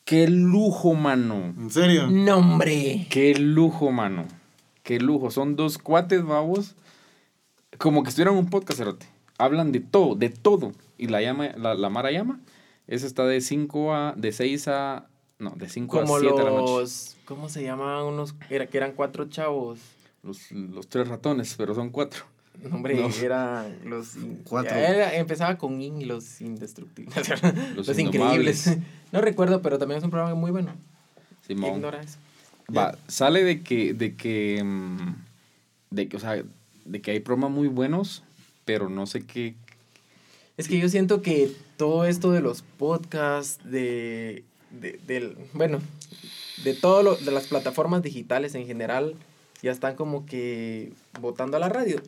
¡Qué 0.05 0.27
lujo, 0.27 0.93
mano! 0.93 1.53
¿En 1.57 1.71
serio? 1.71 2.07
¡No, 2.07 2.37
hombre! 2.37 3.07
¡Qué 3.09 3.33
lujo, 3.39 3.91
mano! 3.91 4.25
¡Qué 4.83 4.99
lujo! 4.99 5.31
Son 5.31 5.55
dos 5.55 5.79
cuates, 5.79 6.23
babos. 6.23 6.75
Como 7.79 8.03
que 8.03 8.09
estuvieran 8.09 8.35
en 8.35 8.41
un 8.41 8.49
podcast, 8.51 8.77
cerote. 8.77 9.07
hablan 9.39 9.71
de 9.71 9.79
todo, 9.79 10.13
de 10.15 10.29
todo. 10.29 10.73
Y 10.99 11.07
la, 11.07 11.21
llama, 11.23 11.49
la, 11.57 11.73
la 11.73 11.89
Mara 11.89 12.11
llama. 12.11 12.39
Esa 12.87 13.07
está 13.07 13.25
de 13.25 13.41
5 13.41 13.93
a. 13.95 14.13
de 14.15 14.31
6 14.31 14.67
a. 14.67 15.07
No, 15.39 15.51
de 15.55 15.67
5 15.67 15.97
a 15.97 16.01
Como 16.05 16.19
7 16.19 16.37
de 16.37 16.43
la 16.43 16.49
noche. 16.51 16.73
los. 16.73 17.17
¿Cómo 17.25 17.49
se 17.49 17.63
llamaban 17.63 18.05
unos? 18.05 18.35
Era, 18.51 18.67
que 18.67 18.77
eran 18.77 18.91
cuatro 18.91 19.25
chavos. 19.27 19.79
Los, 20.21 20.51
los 20.51 20.87
tres 20.87 21.07
ratones, 21.07 21.55
pero 21.57 21.73
son 21.73 21.89
cuatro. 21.89 22.25
Hombre, 22.71 22.95
No. 22.95 23.09
eran 23.09 23.77
los. 23.85 24.13
Cuatro. 24.43 24.75
Era- 24.75 25.15
empezaba 25.15 25.57
con 25.57 25.81
In 25.81 26.07
los 26.07 26.41
indestructibles. 26.41 27.15
Los 27.75 27.87
Los, 27.87 27.99
increíbles. 27.99 28.77
No 29.11 29.21
recuerdo, 29.21 29.61
pero 29.61 29.77
también 29.77 29.99
es 29.99 30.03
un 30.03 30.09
programa 30.11 30.35
muy 30.35 30.51
bueno. 30.51 30.73
Simón. 31.47 31.75
Ignora 31.75 32.01
eso. 32.01 32.17
Va, 32.75 32.97
sale 33.07 33.43
de 33.43 33.61
que, 33.61 33.93
de 33.93 34.15
que, 34.15 34.61
mm, 34.63 35.15
de 35.91 36.07
que, 36.09 36.17
o 36.17 36.19
sea, 36.19 36.43
de 36.85 37.01
que 37.01 37.11
hay 37.11 37.19
programas 37.19 37.51
muy 37.51 37.67
buenos, 37.67 38.23
pero 38.65 38.89
no 38.89 39.05
sé 39.05 39.21
qué, 39.25 39.55
Es 40.57 40.67
que 40.67 40.79
yo 40.79 40.89
siento 40.89 41.21
que 41.21 41.51
todo 41.77 42.05
esto 42.05 42.31
de 42.31 42.41
los 42.41 42.61
podcasts, 42.63 43.59
de, 43.63 44.43
de, 44.71 44.99
del- 45.05 45.37
bueno, 45.53 45.79
de 46.63 46.73
de 46.73 47.31
las 47.31 47.47
plataformas 47.47 48.01
digitales 48.01 48.55
en 48.55 48.65
general, 48.65 49.15
ya 49.61 49.71
están 49.71 49.95
como 49.95 50.25
que 50.25 50.91
votando 51.21 51.57
a 51.57 51.59
la 51.59 51.69
radio. 51.69 52.01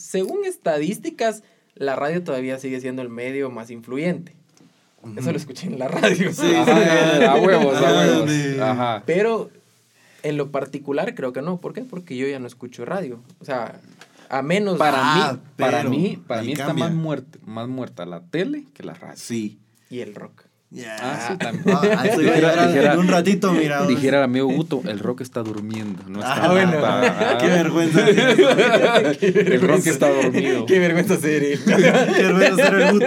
Según 0.00 0.44
estadísticas, 0.44 1.42
la 1.74 1.96
radio 1.96 2.22
todavía 2.22 2.58
sigue 2.58 2.80
siendo 2.80 3.02
el 3.02 3.08
medio 3.08 3.50
más 3.50 3.70
influyente. 3.70 4.34
Eso 5.16 5.30
lo 5.30 5.38
escuché 5.38 5.66
en 5.66 5.78
la 5.78 5.88
radio. 5.88 6.32
Sí, 6.32 6.54
Ajá, 6.54 7.32
a 7.32 7.36
huevos, 7.36 7.74
a 7.76 7.88
Ah, 7.88 7.92
huevos. 8.06 8.30
Ajá. 8.60 9.02
Pero 9.06 9.50
en 10.22 10.36
lo 10.36 10.50
particular 10.50 11.14
creo 11.14 11.32
que 11.32 11.40
no. 11.42 11.58
¿Por 11.58 11.72
qué? 11.72 11.82
Porque 11.82 12.16
yo 12.16 12.26
ya 12.26 12.38
no 12.38 12.46
escucho 12.46 12.84
radio. 12.84 13.22
O 13.40 13.44
sea, 13.44 13.80
a 14.28 14.42
menos... 14.42 14.76
Para 14.78 14.98
Ah, 15.00 15.32
mí, 15.32 15.40
para 15.56 15.84
mí, 15.84 16.22
para 16.26 16.42
mí 16.42 16.52
está 16.52 16.74
más 16.74 16.92
muerta, 16.92 17.38
más 17.46 17.66
muerta 17.68 18.04
la 18.04 18.20
tele 18.20 18.64
que 18.74 18.82
la 18.82 18.92
radio. 18.94 19.16
Sí. 19.16 19.58
Y 19.88 20.00
el 20.00 20.14
rock. 20.14 20.44
Ya. 20.72 20.94
Ah, 21.00 21.26
sí, 21.28 21.36
también. 21.36 21.76
Ah, 21.82 22.06
eso 22.06 22.20
iba 22.22 22.30
a 22.30 22.34
Dijera- 22.36 22.66
dijera- 22.68 22.92
en 22.92 22.98
un 23.00 23.08
ratito, 23.08 23.50
mira. 23.52 23.84
Dijera 23.86 24.18
el 24.18 24.24
amigo 24.24 24.46
Guto, 24.46 24.80
el 24.86 25.00
rock 25.00 25.22
está 25.22 25.42
durmiendo. 25.42 26.00
No 26.06 26.20
está 26.20 26.44
Ah, 26.44 26.48
bueno. 26.52 26.72
nada. 26.80 27.38
Qué 27.40 27.46
vergüenza. 27.48 28.04
Qué 29.20 29.30
El 29.54 29.60
rock 29.62 29.84
está 29.88 30.08
dormido. 30.10 30.66
Qué 30.66 30.78
vergüenza 30.78 31.16
ser 31.16 31.42
vergüenza 31.66 32.56
ser 32.70 32.74
el 32.74 32.92
Guto. 32.92 33.06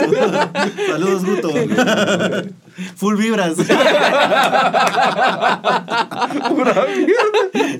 Saludos, 0.89 1.23
Guto. 1.26 1.54
Full 2.97 3.15
vibras. 3.17 3.56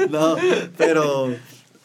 no, 0.10 0.36
pero, 0.78 1.36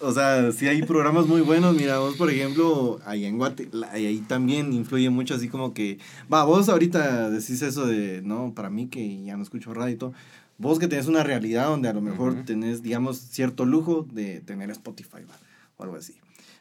o 0.00 0.12
sea, 0.12 0.52
sí 0.52 0.66
hay 0.68 0.82
programas 0.82 1.26
muy 1.26 1.40
buenos. 1.40 1.74
Mira, 1.76 1.98
vos, 1.98 2.16
por 2.16 2.30
ejemplo, 2.30 3.00
ahí 3.04 3.24
en 3.24 3.38
Guate, 3.38 3.68
ahí 3.92 4.18
también 4.28 4.72
influye 4.72 5.10
mucho 5.10 5.34
así 5.34 5.48
como 5.48 5.74
que, 5.74 5.98
va, 6.32 6.44
vos 6.44 6.68
ahorita 6.68 7.30
decís 7.30 7.62
eso 7.62 7.86
de, 7.86 8.22
no, 8.22 8.52
para 8.54 8.70
mí 8.70 8.86
que 8.88 9.22
ya 9.24 9.36
no 9.36 9.42
escucho 9.42 9.74
radio 9.74 9.94
y 9.94 9.98
todo. 9.98 10.12
Vos 10.58 10.78
que 10.78 10.88
tenés 10.88 11.06
una 11.06 11.22
realidad 11.22 11.66
donde 11.68 11.88
a 11.88 11.92
lo 11.92 12.00
mejor 12.00 12.32
Ujú. 12.32 12.42
tenés, 12.44 12.82
digamos, 12.82 13.18
cierto 13.18 13.64
lujo 13.64 14.06
de 14.12 14.40
tener 14.40 14.70
Spotify, 14.70 15.22
va, 15.30 15.36
o 15.76 15.84
algo 15.84 15.96
así. 15.96 16.14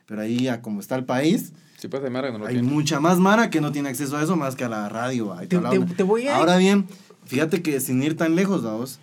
Pero 0.06 0.22
ahí, 0.22 0.48
a 0.48 0.62
como 0.62 0.80
está 0.80 0.96
el 0.96 1.04
país, 1.06 1.52
Sí, 1.80 1.88
pues 1.90 2.02
de 2.02 2.10
Mara 2.10 2.28
que 2.30 2.34
no 2.34 2.40
lo 2.40 2.46
hay 2.48 2.56
tiene. 2.56 2.68
mucha 2.72 3.00
más 3.00 3.20
Mara 3.20 3.50
que 3.52 3.62
no 3.62 3.72
tiene 3.72 3.90
acceso 3.90 4.18
a 4.18 4.24
eso 4.24 4.36
más 4.36 4.56
que 4.56 4.64
a 4.64 4.70
la 4.70 4.90
radio. 4.90 5.36
Te- 5.48 5.60
te- 5.60 5.80
te 5.96 6.04
voy 6.04 6.28
a- 6.28 6.38
Ahora 6.38 6.58
bien, 6.58 6.88
fíjate 7.26 7.62
que 7.62 7.80
sin 7.80 8.02
ir 8.02 8.18
tan 8.18 8.36
lejos, 8.36 8.64
vamos. 8.64 9.00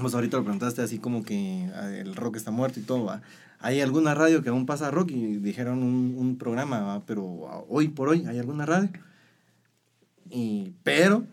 Vos 0.00 0.14
ahorita 0.14 0.38
lo 0.38 0.42
preguntaste 0.44 0.80
así 0.80 0.98
como 0.98 1.22
que 1.22 1.68
ah, 1.74 1.90
el 1.90 2.14
rock 2.16 2.36
está 2.36 2.50
muerto 2.50 2.80
y 2.80 2.82
todo, 2.82 3.04
va. 3.04 3.20
Hay 3.62 3.80
alguna 3.80 4.14
radio 4.14 4.42
que 4.42 4.48
aún 4.48 4.66
pasa 4.66 4.90
rock 4.90 5.12
y 5.12 5.36
dijeron 5.36 5.82
un, 5.82 6.14
un 6.18 6.36
programa, 6.36 6.80
¿va? 6.80 7.06
pero 7.06 7.48
ah, 7.50 7.62
hoy 7.68 7.88
por 7.88 8.08
hoy 8.08 8.24
hay 8.26 8.38
alguna 8.38 8.66
radio. 8.66 8.90
Y, 10.30 10.72
pero, 10.82 11.24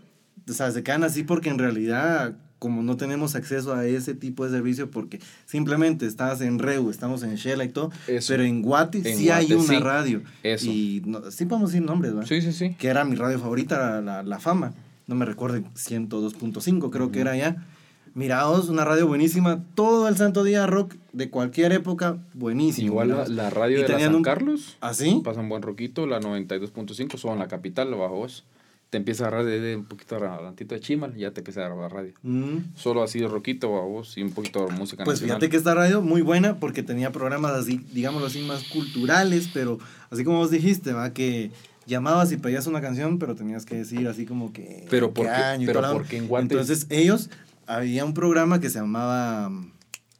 o 0.47 0.53
sea, 0.53 0.71
se 0.71 0.83
quedan 0.83 1.03
así 1.03 1.23
porque 1.23 1.49
en 1.49 1.57
realidad, 1.57 2.35
como 2.59 2.83
no 2.83 2.97
tenemos 2.97 3.35
acceso 3.35 3.73
a 3.73 3.85
ese 3.85 4.13
tipo 4.13 4.45
de 4.45 4.51
servicio, 4.51 4.91
porque 4.91 5.19
simplemente 5.45 6.05
estás 6.05 6.41
en 6.41 6.59
Reu, 6.59 6.89
estamos 6.89 7.23
en 7.23 7.35
Shela 7.35 7.63
y 7.63 7.69
todo, 7.69 7.91
Eso. 8.07 8.33
pero 8.33 8.43
en 8.43 8.61
Guate 8.61 8.97
En 8.97 9.17
sí 9.17 9.29
hay 9.29 9.47
Guate, 9.47 9.55
una 9.55 9.77
sí. 9.77 9.79
radio. 9.79 10.21
Eso. 10.43 10.65
Y 10.69 11.01
no, 11.05 11.31
sí 11.31 11.45
podemos 11.45 11.71
decir 11.71 11.85
nombres, 11.85 12.15
¿va? 12.15 12.25
Sí, 12.25 12.41
sí, 12.41 12.51
sí. 12.51 12.75
Que 12.77 12.89
era 12.89 13.05
mi 13.05 13.15
radio 13.15 13.39
favorita, 13.39 13.77
la, 13.79 14.01
la, 14.01 14.23
la 14.23 14.39
Fama. 14.39 14.73
No 15.07 15.15
me 15.15 15.25
recuerdo, 15.25 15.57
102.5 15.59 16.89
creo 16.91 17.11
que 17.11 17.21
era 17.21 17.35
ya. 17.35 17.65
Miraos, 18.13 18.69
una 18.69 18.85
radio 18.85 19.07
buenísima. 19.07 19.63
Todo 19.75 20.07
el 20.07 20.17
santo 20.17 20.43
día 20.43 20.65
rock 20.67 20.95
de 21.13 21.29
cualquier 21.29 21.71
época, 21.71 22.17
buenísimo. 22.33 22.87
Igual 22.87 23.09
la, 23.09 23.27
la 23.27 23.49
radio 23.49 23.79
Y 23.79 23.81
de 23.83 23.89
la 23.89 23.99
San 23.99 24.15
un- 24.15 24.23
Carlos 24.23 24.77
¿Ah, 24.81 24.93
sí? 24.93 25.21
pasa 25.23 25.39
un 25.41 25.49
buen 25.49 25.61
roquito, 25.61 26.05
la 26.07 26.19
92.5, 26.19 27.17
son 27.17 27.39
la 27.39 27.47
capital, 27.47 27.91
lo 27.91 27.97
bajo 27.99 28.15
vos. 28.15 28.45
Te 28.89 28.97
empieza 28.97 29.25
a 29.25 29.27
agarrar 29.27 29.45
desde 29.45 29.75
un 29.75 29.85
poquito 29.85 30.15
adelantito 30.15 30.73
de 30.73 30.81
Chimal, 30.81 31.15
ya 31.15 31.29
te 31.31 31.41
empieza 31.41 31.61
a 31.61 31.65
agarrar 31.67 31.83
la 31.83 31.89
radio. 31.95 32.13
Mm. 32.23 32.57
Solo 32.75 33.03
así 33.03 33.23
roquito 33.25 33.71
bajo 33.71 33.87
vos 33.87 34.17
y 34.17 34.23
un 34.23 34.31
poquito 34.31 34.65
de 34.65 34.71
música 34.73 35.03
Pues 35.03 35.17
nacional. 35.21 35.37
fíjate 35.37 35.51
que 35.51 35.57
esta 35.57 35.75
radio 35.75 36.01
muy 36.01 36.21
buena 36.23 36.55
porque 36.59 36.81
tenía 36.81 37.11
programas 37.11 37.51
así, 37.51 37.79
digámoslo 37.93 38.25
así, 38.25 38.41
más 38.41 38.63
culturales, 38.63 39.47
pero 39.53 39.77
así 40.09 40.23
como 40.23 40.39
vos 40.39 40.49
dijiste, 40.49 40.93
va 40.93 41.13
que 41.13 41.51
llamabas 41.85 42.31
y 42.31 42.37
pedías 42.37 42.65
una 42.65 42.81
canción, 42.81 43.19
pero 43.19 43.35
tenías 43.35 43.65
que 43.65 43.75
decir 43.75 44.07
así 44.07 44.25
como 44.25 44.51
que... 44.53 44.87
Pero 44.89 45.09
qué 45.09 45.13
¿por 45.13 45.25
qué? 45.25 45.31
año 45.31 45.63
y 45.63 45.65
Pero 45.67 45.79
toda 45.81 45.87
la 45.89 45.93
¿por 45.93 46.01
onda. 46.01 46.09
qué 46.09 46.17
en 46.17 46.27
Guate? 46.27 46.43
Entonces 46.45 46.87
ellos, 46.89 47.29
había 47.69 48.03
un 48.03 48.13
programa 48.13 48.59
que 48.59 48.69
se 48.69 48.79
llamaba 48.79 49.49
mm, 49.49 49.71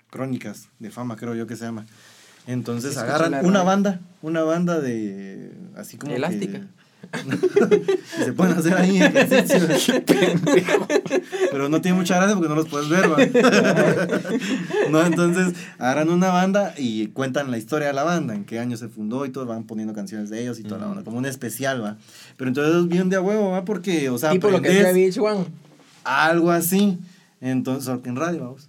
Crónicas 0.09 0.69
de 0.79 0.91
Fama, 0.91 1.15
creo 1.17 1.35
yo 1.35 1.47
que 1.47 1.55
se 1.55 1.65
llama. 1.65 1.85
Entonces 2.47 2.91
Escuché 2.91 3.07
agarran 3.11 3.45
una 3.45 3.63
banda, 3.63 3.99
una 4.21 4.43
banda 4.43 4.79
de... 4.79 5.51
así 5.75 5.97
como... 5.97 6.11
que- 6.11 6.17
Elástica. 6.17 6.61
y 8.19 8.23
se 8.23 8.33
pueden 8.33 8.57
hacer 8.57 8.73
ahí 8.73 9.01
ejercicio. 9.01 9.59
Pero 11.51 11.69
no 11.69 11.81
tiene 11.81 11.97
mucha 11.97 12.17
gracia 12.17 12.35
porque 12.35 12.49
no 12.49 12.55
los 12.55 12.67
puedes 12.67 12.89
ver, 12.89 13.09
¿va? 13.09 13.17
no, 14.91 15.01
entonces 15.05 15.53
agarran 15.79 16.09
una 16.09 16.27
banda 16.27 16.73
y 16.77 17.07
cuentan 17.07 17.51
la 17.51 17.57
historia 17.57 17.87
de 17.87 17.93
la 17.93 18.03
banda, 18.03 18.35
en 18.35 18.43
qué 18.45 18.59
año 18.59 18.77
se 18.77 18.89
fundó 18.89 19.25
y 19.25 19.29
todo, 19.29 19.45
van 19.45 19.63
poniendo 19.63 19.93
canciones 19.93 20.29
de 20.29 20.41
ellos 20.41 20.59
y 20.59 20.63
toda 20.63 20.81
la 20.81 20.87
onda, 20.89 21.03
como 21.03 21.17
un 21.17 21.25
especial, 21.25 21.81
¿va? 21.83 21.97
Pero 22.37 22.49
entonces 22.49 22.87
bien 22.89 23.09
de 23.09 23.15
a 23.15 23.21
huevo, 23.21 23.51
¿va? 23.51 23.63
Porque, 23.65 24.09
o 24.09 24.17
sea, 24.17 24.31
tipo 24.31 24.49
lo 24.51 24.61
que 24.61 24.69
hacía 24.69 24.91
VH1. 24.91 25.45
algo 26.03 26.51
así. 26.51 26.99
Entonces, 27.41 27.93
en 28.05 28.15
radio, 28.15 28.41
vamos. 28.41 28.67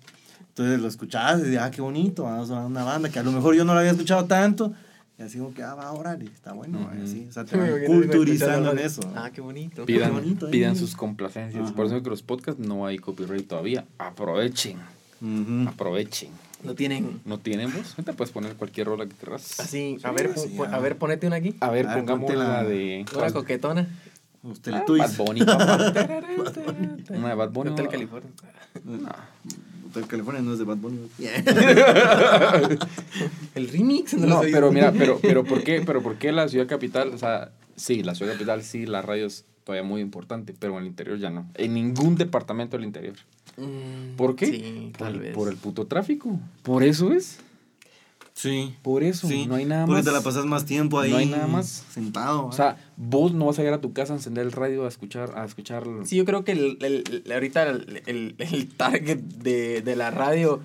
Entonces 0.48 0.80
lo 0.80 0.88
escuchabas 0.88 1.40
y 1.40 1.42
decías, 1.44 1.62
ah, 1.64 1.70
qué 1.70 1.80
bonito, 1.80 2.24
vamos 2.24 2.50
a 2.50 2.66
una 2.66 2.84
banda 2.84 3.08
que 3.08 3.18
a 3.18 3.22
lo 3.22 3.32
mejor 3.32 3.54
yo 3.54 3.64
no 3.64 3.72
la 3.74 3.80
había 3.80 3.92
escuchado 3.92 4.24
tanto. 4.26 4.72
Y 5.18 5.22
así 5.22 5.38
como 5.38 5.52
que, 5.52 5.62
ah, 5.62 5.74
va, 5.74 5.92
órale, 5.92 6.24
está 6.24 6.52
bueno, 6.52 6.86
¿va? 6.86 6.98
y 6.98 7.02
así. 7.04 7.26
O 7.28 7.32
sea, 7.32 7.44
te 7.46 7.56
van 7.56 7.70
culturizando 7.86 8.72
en 8.72 8.78
eso. 8.78 9.00
Ah, 9.14 9.30
qué 9.32 9.40
bonito. 9.40 9.84
Pidan, 9.84 10.10
Qué 10.10 10.20
bonito, 10.20 10.48
¿eh? 10.48 10.50
pidan 10.50 10.76
sus 10.76 10.96
complacencias. 10.96 11.64
Ajá. 11.64 11.74
Por 11.74 11.86
eso 11.86 12.02
que 12.02 12.10
los 12.10 12.22
podcasts 12.22 12.60
no 12.60 12.86
hay 12.86 12.98
copyright 12.98 13.46
todavía. 13.46 13.84
Aprovechen, 13.98 14.78
Ujú. 15.20 15.68
aprovechen. 15.68 16.30
No 16.62 16.74
tienen 16.74 17.20
¿No 17.24 17.38
tienen 17.38 17.72
vos? 17.72 17.92
Ahorita 17.92 18.12
puedes 18.12 18.32
poner 18.32 18.54
cualquier 18.54 18.86
rola 18.86 19.06
que 19.06 19.14
querrás. 19.14 19.58
así. 19.60 19.96
A 20.02 20.10
ver, 20.10 20.36
sí, 20.36 20.58
a 20.70 20.78
ver, 20.78 20.98
ponete 20.98 21.26
una 21.26 21.36
aquí. 21.36 21.54
A 21.60 21.70
ver, 21.70 21.86
A 21.86 21.94
ver, 21.94 22.04
pongamos 22.04 22.34
la- 22.34 22.64
de... 22.64 23.06
Una 23.16 23.32
coquetona. 23.32 23.88
Los 24.42 24.58
Ah, 24.58 24.62
Teletubbies. 24.62 25.18
Bad 25.18 25.24
Bunny, 25.26 25.42
papá. 25.44 25.76
Una 27.10 27.28
de 27.28 27.34
Bad 27.34 27.50
Bunny. 27.50 27.70
Hotel 27.70 27.84
¿no? 27.84 27.90
California. 27.90 28.30
No. 28.84 29.08
Hotel 29.90 30.06
California 30.06 30.42
no 30.42 30.52
es 30.52 30.58
de 30.58 30.64
Bad 30.64 30.76
Bunny. 30.78 30.98
El 33.54 33.68
remix. 33.68 34.14
No, 34.14 34.40
pero 34.40 34.72
mira, 34.72 34.92
pero, 34.92 35.18
pero 35.20 35.44
¿por 35.44 35.62
qué? 35.62 35.82
Pero 35.84 36.02
¿por 36.02 36.16
qué 36.16 36.32
la 36.32 36.48
ciudad 36.48 36.66
capital? 36.66 37.10
O 37.12 37.18
sea, 37.18 37.50
sí, 37.76 38.02
la 38.02 38.14
ciudad 38.14 38.32
capital 38.32 38.62
sí, 38.62 38.86
la 38.86 39.02
radio 39.02 39.26
es 39.26 39.44
todavía 39.64 39.86
muy 39.86 40.00
importante, 40.00 40.54
pero 40.58 40.74
en 40.74 40.82
el 40.82 40.86
interior 40.88 41.18
ya 41.18 41.30
no. 41.30 41.46
En 41.54 41.74
ningún 41.74 42.16
departamento 42.16 42.76
del 42.76 42.86
interior. 42.86 43.16
Mm, 43.56 44.16
¿Por 44.16 44.36
qué? 44.36 44.46
Sí, 44.46 44.92
tal 44.96 45.14
por, 45.14 45.22
vez. 45.22 45.34
por 45.34 45.48
el 45.48 45.56
puto 45.56 45.86
tráfico. 45.86 46.38
Por 46.62 46.82
eso 46.82 47.12
es. 47.12 47.40
Sí. 48.40 48.74
Por 48.82 49.02
eso. 49.02 49.28
Sí. 49.28 49.46
No 49.46 49.54
hay 49.56 49.64
nada 49.66 49.84
Porque 49.86 49.98
más. 49.98 50.04
te 50.06 50.12
la 50.12 50.20
pasas 50.22 50.46
más 50.46 50.64
tiempo 50.64 50.98
ahí. 50.98 51.10
No 51.10 51.16
hay 51.18 51.26
nada 51.26 51.46
más. 51.46 51.84
Sentado. 51.92 52.46
O 52.46 52.52
sea, 52.52 52.76
vos 52.96 53.32
no 53.34 53.46
vas 53.46 53.58
a 53.58 53.62
llegar 53.62 53.74
a 53.78 53.80
tu 53.80 53.92
casa 53.92 54.12
a 54.14 54.16
encender 54.16 54.46
el 54.46 54.52
radio 54.52 54.84
a 54.86 54.88
escuchar, 54.88 55.32
a 55.36 55.44
escuchar. 55.44 55.84
Sí, 56.04 56.16
yo 56.16 56.24
creo 56.24 56.44
que 56.44 56.52
el, 56.52 56.78
el- 56.80 57.22
el- 57.26 57.32
ahorita 57.32 57.68
el, 57.68 58.02
el, 58.06 58.34
el 58.38 58.68
target 58.68 59.18
de, 59.18 59.82
de 59.82 59.96
la 59.96 60.10
radio 60.10 60.60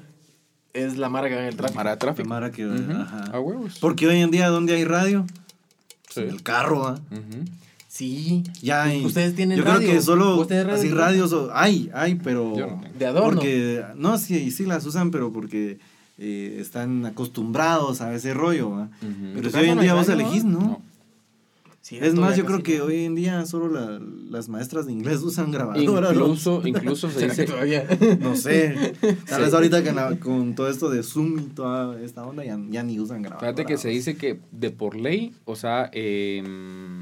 es 0.73 0.97
la 0.97 1.09
marca 1.09 1.37
en 1.39 1.45
el 1.45 1.55
tráfico. 1.55 1.75
Mara 1.77 1.91
de 1.91 1.97
tráfico. 1.97 2.29
Mara 2.29 2.51
que- 2.51 2.63
ajá. 2.63 3.25
A 3.33 3.39
huevos. 3.39 3.77
Porque 3.79 4.07
hoy 4.07 4.17
en 4.21 4.31
día, 4.31 4.47
¿dónde 4.49 4.75
hay 4.75 4.85
radio? 4.85 5.25
Sí. 6.09 6.21
En 6.21 6.29
el 6.29 6.43
carro, 6.43 6.87
¿ah? 6.87 6.99
Sí. 7.87 8.43
Ya 8.61 8.83
hay. 8.83 9.05
Ustedes 9.05 9.35
tienen 9.35 9.57
Yo 9.57 9.63
radio. 9.63 9.79
creo 9.79 9.91
que 9.93 10.01
solo 10.01 10.45
así 10.71 10.89
radios 10.89 11.31
o 11.33 11.49
hay, 11.53 11.89
hay, 11.93 12.15
pero 12.15 12.55
Yo 12.57 12.67
no 12.67 12.81
tengo. 12.81 12.93
De 12.99 13.05
adorno. 13.05 13.29
porque 13.35 13.83
no 13.95 14.17
sí 14.17 14.51
sí 14.51 14.65
las 14.65 14.85
usan, 14.85 15.11
pero 15.11 15.31
porque 15.31 15.79
eh, 16.17 16.57
están 16.59 17.05
acostumbrados 17.05 18.01
a 18.01 18.13
ese 18.15 18.33
rollo, 18.33 18.69
¿va? 18.71 18.83
Ujú. 19.01 19.31
Pero 19.35 19.49
si 19.49 19.57
hoy 19.57 19.69
en 19.69 19.75
no 19.75 19.81
día 19.81 19.93
vos 19.93 20.07
elegís, 20.09 20.43
¿no? 20.45 20.59
No. 20.59 20.81
Es 21.91 22.15
más, 22.15 22.35
yo 22.35 22.45
creo 22.45 22.63
que 22.63 22.79
no. 22.79 22.85
hoy 22.85 23.03
en 23.03 23.13
día 23.13 23.45
solo 23.45 23.67
la- 23.69 24.01
las 24.31 24.49
maestras 24.49 24.87
de 24.87 24.91
inglés 24.93 25.21
usan 25.21 25.51
grabadora. 25.51 26.13
¿no? 26.13 26.19
Incluso, 26.23 26.61
incluso 26.65 27.09
se 27.11 27.19
¿Será 27.19 27.35
que 27.35 27.41
dice, 27.43 27.53
todavía? 27.53 27.85
No 28.19 28.35
sé. 28.35 28.93
Tal 29.29 29.41
vez 29.41 29.49
Sí. 29.51 29.55
ahorita 29.55 29.83
que 29.83 29.91
la- 29.91 30.17
con 30.19 30.55
todo 30.55 30.67
esto 30.67 30.89
de 30.89 31.03
Zoom 31.03 31.37
y 31.37 31.41
toda 31.53 32.01
esta 32.01 32.23
onda 32.25 32.43
ya, 32.43 32.57
ya 32.71 32.81
ni 32.81 32.99
usan 32.99 33.21
grabadora. 33.21 33.51
fíjate 33.53 33.65
que 33.71 33.77
se 33.77 33.89
dice 33.89 34.15
que 34.17 34.39
de 34.51 34.71
por 34.71 34.95
ley, 34.95 35.35
o 35.45 35.55
sea, 35.55 35.91
em, 35.93 36.94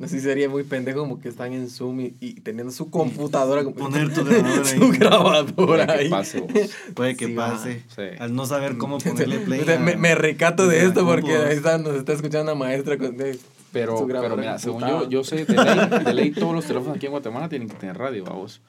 No 0.00 0.08
sé 0.08 0.16
si 0.16 0.22
sería 0.22 0.48
muy 0.48 0.64
pendejo 0.64 1.00
como 1.00 1.20
que 1.20 1.28
están 1.28 1.52
en 1.52 1.68
Zoom 1.68 2.00
y, 2.00 2.14
y 2.20 2.32
teniendo 2.40 2.72
su 2.72 2.88
computadora. 2.90 3.62
como- 3.64 3.76
Poner 3.76 4.12
tu 4.14 4.24
grabadora 4.24 4.64
su 4.64 4.82
ahí. 4.84 4.90
grabadora 4.92 5.46
puede 5.54 5.86
que 5.86 5.92
ahí. 5.92 6.08
pase, 6.08 6.40
vos. 6.40 6.50
Puede 6.94 7.16
que 7.16 7.26
Sí, 7.26 7.32
pase. 7.34 7.82
Sí. 7.94 8.02
Al 8.18 8.34
no 8.34 8.46
saber 8.46 8.78
cómo 8.78 8.96
ponerle 9.04 9.40
play. 9.40 9.60
O 9.60 9.64
sea, 9.64 9.76
a- 9.76 9.78
me, 9.78 9.96
me 9.96 10.14
recato 10.14 10.66
de 10.66 10.80
a 10.80 10.84
esto 10.84 11.04
porque 11.04 11.36
ahí 11.36 11.54
está, 11.56 11.76
nos 11.78 11.94
está 11.96 12.14
escuchando 12.14 12.50
una 12.52 12.58
maestra 12.58 12.96
con 12.96 13.16
de- 13.16 13.38
Pero, 13.72 13.98
su 13.98 14.06
pero 14.06 14.20
grabadora 14.20 14.40
mira, 14.40 14.58
según 14.58 14.80
yo, 14.80 15.08
yo 15.08 15.22
sé, 15.22 15.44
de 15.44 15.54
ley, 15.54 16.04
de 16.04 16.14
ley 16.14 16.30
todos 16.30 16.54
los 16.54 16.64
teléfonos 16.64 16.96
aquí 16.96 17.04
en 17.06 17.12
Guatemala 17.12 17.48
tienen 17.50 17.68
que 17.68 17.76
tener 17.76 17.96
radio, 17.98 18.24
vamos. 18.24 18.60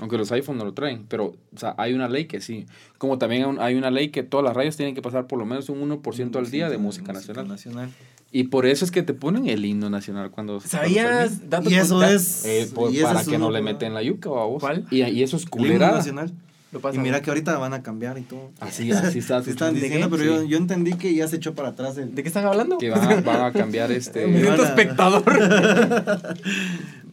Aunque 0.00 0.16
los 0.16 0.30
iPhones 0.30 0.60
no 0.60 0.64
lo 0.64 0.74
traen, 0.74 1.06
pero 1.08 1.34
o 1.54 1.58
sea, 1.58 1.74
hay 1.76 1.92
una 1.92 2.08
ley 2.08 2.26
que 2.26 2.40
sí. 2.40 2.66
Como 2.98 3.18
también 3.18 3.42
hay 3.42 3.48
un- 3.50 3.60
hay 3.60 3.74
una 3.74 3.90
ley 3.90 4.10
que 4.10 4.22
todas 4.22 4.44
las 4.44 4.54
radios 4.54 4.76
tienen 4.76 4.94
que 4.94 5.02
pasar 5.02 5.26
por 5.26 5.40
lo 5.40 5.44
menos 5.44 5.68
un 5.70 5.80
1% 5.80 6.38
al 6.38 6.50
día 6.52 6.70
de 6.70 6.78
música 6.78 7.12
nacional. 7.12 7.48
Y 8.30 8.44
por 8.44 8.66
eso 8.66 8.84
es 8.84 8.90
que 8.90 9.02
te 9.02 9.14
ponen 9.14 9.48
el 9.48 9.64
himno 9.64 9.88
nacional 9.88 10.30
cuando... 10.30 10.54
cuando 10.58 10.68
¿Sabías? 10.68 11.30
termina. 11.30 11.46
dato 11.48 11.70
Y 11.70 11.74
eso 11.76 12.02
es. 12.02 12.44
Eh, 12.44 12.68
por- 12.74 12.92
y 12.92 12.96
ese 12.96 13.04
para 13.04 13.20
es 13.22 13.28
que 13.28 13.38
no 13.38 13.50
le 13.50 13.62
meten 13.62 13.94
la 13.94 14.02
yuca, 14.02 14.28
vamos. 14.28 14.60
¿Cuál? 14.60 14.84
Y, 14.90 15.02
y 15.02 15.22
eso 15.22 15.36
es 15.36 15.44
El 15.44 15.48
himno 15.48 15.56
culera. 15.68 15.92
nacional. 15.92 16.32
Lo 16.70 16.80
pasa, 16.80 16.96
Y 16.96 17.00
mira 17.00 17.22
que 17.22 17.30
ahorita 17.30 17.56
van 17.56 17.72
a 17.72 17.82
cambiar 17.82 18.18
y 18.18 18.22
todo. 18.22 18.50
Así, 18.60 18.92
así 18.92 19.18
está. 19.20 19.42
Se 19.42 19.48
están 19.50 19.72
¿De 19.72 19.80
diciendo, 19.80 20.10
pero 20.10 20.22
yo, 20.24 20.42
Sí. 20.42 20.48
yo 20.48 20.58
entendí 20.58 20.92
que 20.92 21.14
ya 21.14 21.26
se 21.26 21.36
echó 21.36 21.54
para 21.54 21.70
atrás 21.70 21.96
el. 21.96 22.14
¿De 22.14 22.22
qué 22.22 22.28
están 22.28 22.44
hablando? 22.44 22.76
Que 22.76 22.90
van 22.90 23.10
a, 23.10 23.20
van 23.22 23.40
a 23.46 23.52
cambiar 23.52 23.90
este... 23.90 24.24
A- 24.24 24.54
espectador. 24.56 25.24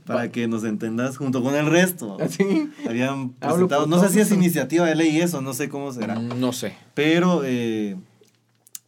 Para 0.06 0.30
que 0.32 0.47
nos 0.47 0.63
entendas 0.63 1.17
junto 1.17 1.41
con 1.41 1.56
el 1.56 1.65
resto. 1.65 2.17
Así. 2.21 2.69
Habían 2.88 3.34
Hablo 3.39 3.67
presentado, 3.67 3.88
no 3.88 3.99
sé 3.99 4.10
si 4.10 4.19
es 4.19 4.32
iniciativa 4.32 4.86
de 4.86 4.93
ley 4.95 5.19
eso, 5.19 5.41
no 5.41 5.54
sé 5.54 5.67
cómo 5.67 5.91
será. 5.91 6.15
No 6.15 6.54
sé. 6.54 6.73
Pero 6.93 7.41
eh, 7.43 7.95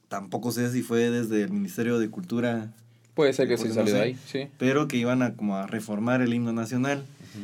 tampoco 0.07 0.51
sé 0.51 0.71
si 0.71 0.81
fue 0.81 1.09
desde 1.09 1.43
el 1.43 1.51
Ministerio 1.51 1.99
de 1.99 2.09
Cultura, 2.09 2.67
Puede 3.13 3.33
ser 3.33 3.47
que 3.47 3.57
sí 3.57 3.69
salió 3.69 3.85
de 3.85 3.99
sé. 3.99 3.99
ahí, 4.01 4.17
sí. 4.31 4.47
pero 4.59 4.87
que 4.87 4.97
iban 4.97 5.23
a 5.23 5.33
como 5.33 5.55
a 5.57 5.65
reformar 5.65 6.21
el 6.21 6.33
himno 6.33 6.53
nacional. 6.53 7.03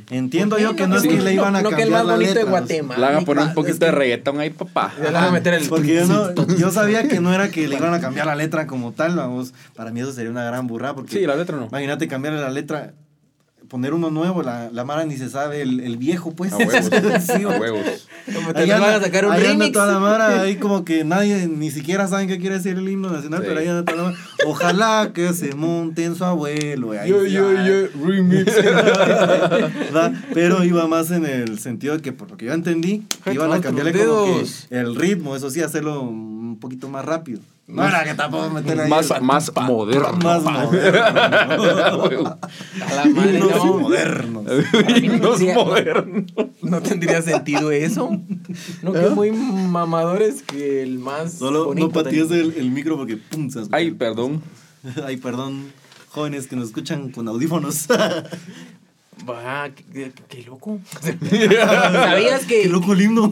Entiendo 0.09 0.57
yo 0.57 0.75
que 0.75 0.87
no 0.87 0.95
es 0.95 1.03
Sí. 1.03 1.07
que 1.09 1.21
le 1.21 1.33
iban 1.33 1.55
a 1.55 1.61
no, 1.61 1.69
no 1.69 1.75
que 1.75 1.83
el 1.83 1.89
cambiar 1.89 1.99
más 2.01 2.07
la 2.07 2.13
bonito 2.13 2.29
de 2.29 2.35
letra. 2.35 2.49
Guatemala. 2.51 2.99
Le 2.99 3.13
van 3.13 3.23
a 3.23 3.25
poner 3.25 3.43
un 3.43 3.49
es 3.49 3.55
poquito 3.55 3.79
que- 3.79 3.85
de 3.85 3.91
reggaetón 3.91 4.39
ahí, 4.39 4.49
papá. 4.49 4.93
Le 5.01 5.11
van 5.11 5.23
a 5.25 5.31
meter 5.31 5.53
el. 5.55 5.67
Porque 5.67 5.93
yo, 5.95 6.05
no, 6.07 6.33
yo 6.57 6.71
sabía 6.71 7.07
que 7.07 7.19
no 7.19 7.33
era 7.33 7.49
que 7.49 7.67
le 7.67 7.75
iban 7.77 7.93
a 7.93 7.99
cambiar 8.01 8.25
la 8.27 8.35
letra 8.35 8.65
como 8.67 8.91
tal, 8.93 9.15
vamos. 9.15 9.53
Para 9.75 9.91
mí 9.91 9.99
eso 10.01 10.11
sería 10.11 10.31
una 10.31 10.43
gran 10.45 10.65
burrada. 10.67 10.95
Porque 10.95 11.11
Sí, 11.19 11.25
la 11.27 11.35
letra 11.35 11.57
no. 11.57 11.65
imagínate 11.67 12.07
cambiarle 12.07 12.39
la 12.41 12.49
letra, 12.49 12.93
poner 13.73 13.91
uno 13.95 14.11
nuevo, 14.11 14.43
la, 14.43 14.69
la 14.71 14.85
Mara 14.85 15.03
ni 15.03 15.17
se 15.17 15.31
sabe 15.31 15.63
el, 15.63 15.79
el 15.79 15.97
viejo, 15.97 16.31
pues. 16.35 16.53
A 16.53 16.57
huevos. 16.57 16.75
Sí, 17.25 17.41
a 17.43 17.47
huevos. 17.59 18.07
Como 18.31 18.53
te 18.53 18.59
Ahí 18.59 18.67
lo 18.67 18.73
van 18.75 18.83
anda, 18.83 18.95
a 18.97 19.01
sacar 19.01 19.25
un 19.25 19.31
ahí 19.31 19.39
anda 19.39 19.49
remix. 19.53 19.71
toda 19.73 19.87
la 19.87 19.97
Mara, 19.99 20.41
ahí 20.41 20.57
como 20.57 20.85
que 20.85 21.03
nadie 21.03 21.47
ni 21.47 21.71
siquiera 21.71 22.07
saben 22.07 22.27
qué 22.27 22.37
quiere 22.37 22.57
decir 22.57 22.77
el 22.77 22.87
himno 22.87 23.09
nacional, 23.09 23.39
Sí. 23.41 23.45
pero 23.47 23.59
ahí 23.59 23.67
anda 23.67 23.83
toda 23.83 23.97
la 23.97 24.03
Mara. 24.11 24.17
Ojalá 24.45 25.09
que 25.15 25.33
se 25.33 25.55
monte 25.55 26.05
en 26.05 26.13
su 26.15 26.23
abuelo. 26.23 26.91
ahí 26.91 27.09
Yo, 27.09 27.25
yo, 27.25 27.51
yo, 27.51 27.87
remix. 28.05 28.53
Pero 30.35 30.63
iba 30.63 30.87
más 30.87 31.09
en 31.09 31.25
el 31.25 31.57
sentido 31.57 31.95
de 31.95 32.03
que, 32.03 32.11
por 32.11 32.29
lo 32.29 32.37
que 32.37 32.45
yo 32.45 32.53
entendí, 32.53 33.07
que 33.23 33.33
iban 33.33 33.51
a 33.51 33.59
cambiarle 33.59 33.91
como 34.05 34.25
que 34.35 34.45
el 34.77 34.95
ritmo, 34.95 35.35
eso 35.35 35.49
sí, 35.49 35.61
hacerlo 35.61 36.01
un 36.01 36.59
poquito 36.59 36.89
más 36.89 37.03
rápido. 37.05 37.39
No 37.65 37.87
era 37.87 38.03
que 38.03 38.13
tampoco 38.13 38.49
meterle 38.49 38.83
ahí 38.83 38.89
Más, 38.89 39.09
el- 39.09 39.21
más 39.21 39.51
moderno. 39.55 40.11
más 40.21 40.43
moderno. 40.43 41.05
A 41.05 42.93
la 42.95 43.05
madre, 43.05 43.39
no. 43.39 43.79
modernos. 43.79 44.43
No 44.43 44.51
tendría- 45.33 45.55
modernos. 45.55 46.23
No 46.61 46.81
tendría 46.81 47.21
sentido 47.21 47.71
eso. 47.71 48.09
No 48.81 48.91
que 48.91 49.09
muy 49.09 49.31
mamadores 49.31 50.43
que 50.43 50.83
el 50.83 50.99
más. 50.99 51.33
Solo 51.33 51.65
bonito 51.65 51.87
no 51.93 52.03
del- 52.03 52.31
el, 52.33 52.53
el 52.57 52.71
micro 52.71 52.97
porque 52.97 53.15
pum, 53.17 53.49
se. 53.49 53.61
Ay, 53.71 53.91
perdón. 53.91 54.41
Ay, 55.05 55.15
perdón, 55.17 55.71
jóvenes 56.09 56.47
que 56.47 56.57
nos 56.57 56.67
escuchan 56.67 57.11
con 57.11 57.27
audífonos. 57.29 57.87
Va, 59.29 59.69
qué, 59.73 59.83
qué- 59.93 60.11
qué 60.27 60.43
loco. 60.43 60.79
¿Sabías 61.01 62.41
Qué 62.45 62.63
que. 62.63 62.67
loco 62.67 62.91
el 62.91 63.01
himno. 63.03 63.31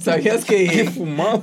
¿Sabías 0.00 0.44
que. 0.44 0.90
Fumado. 0.92 1.40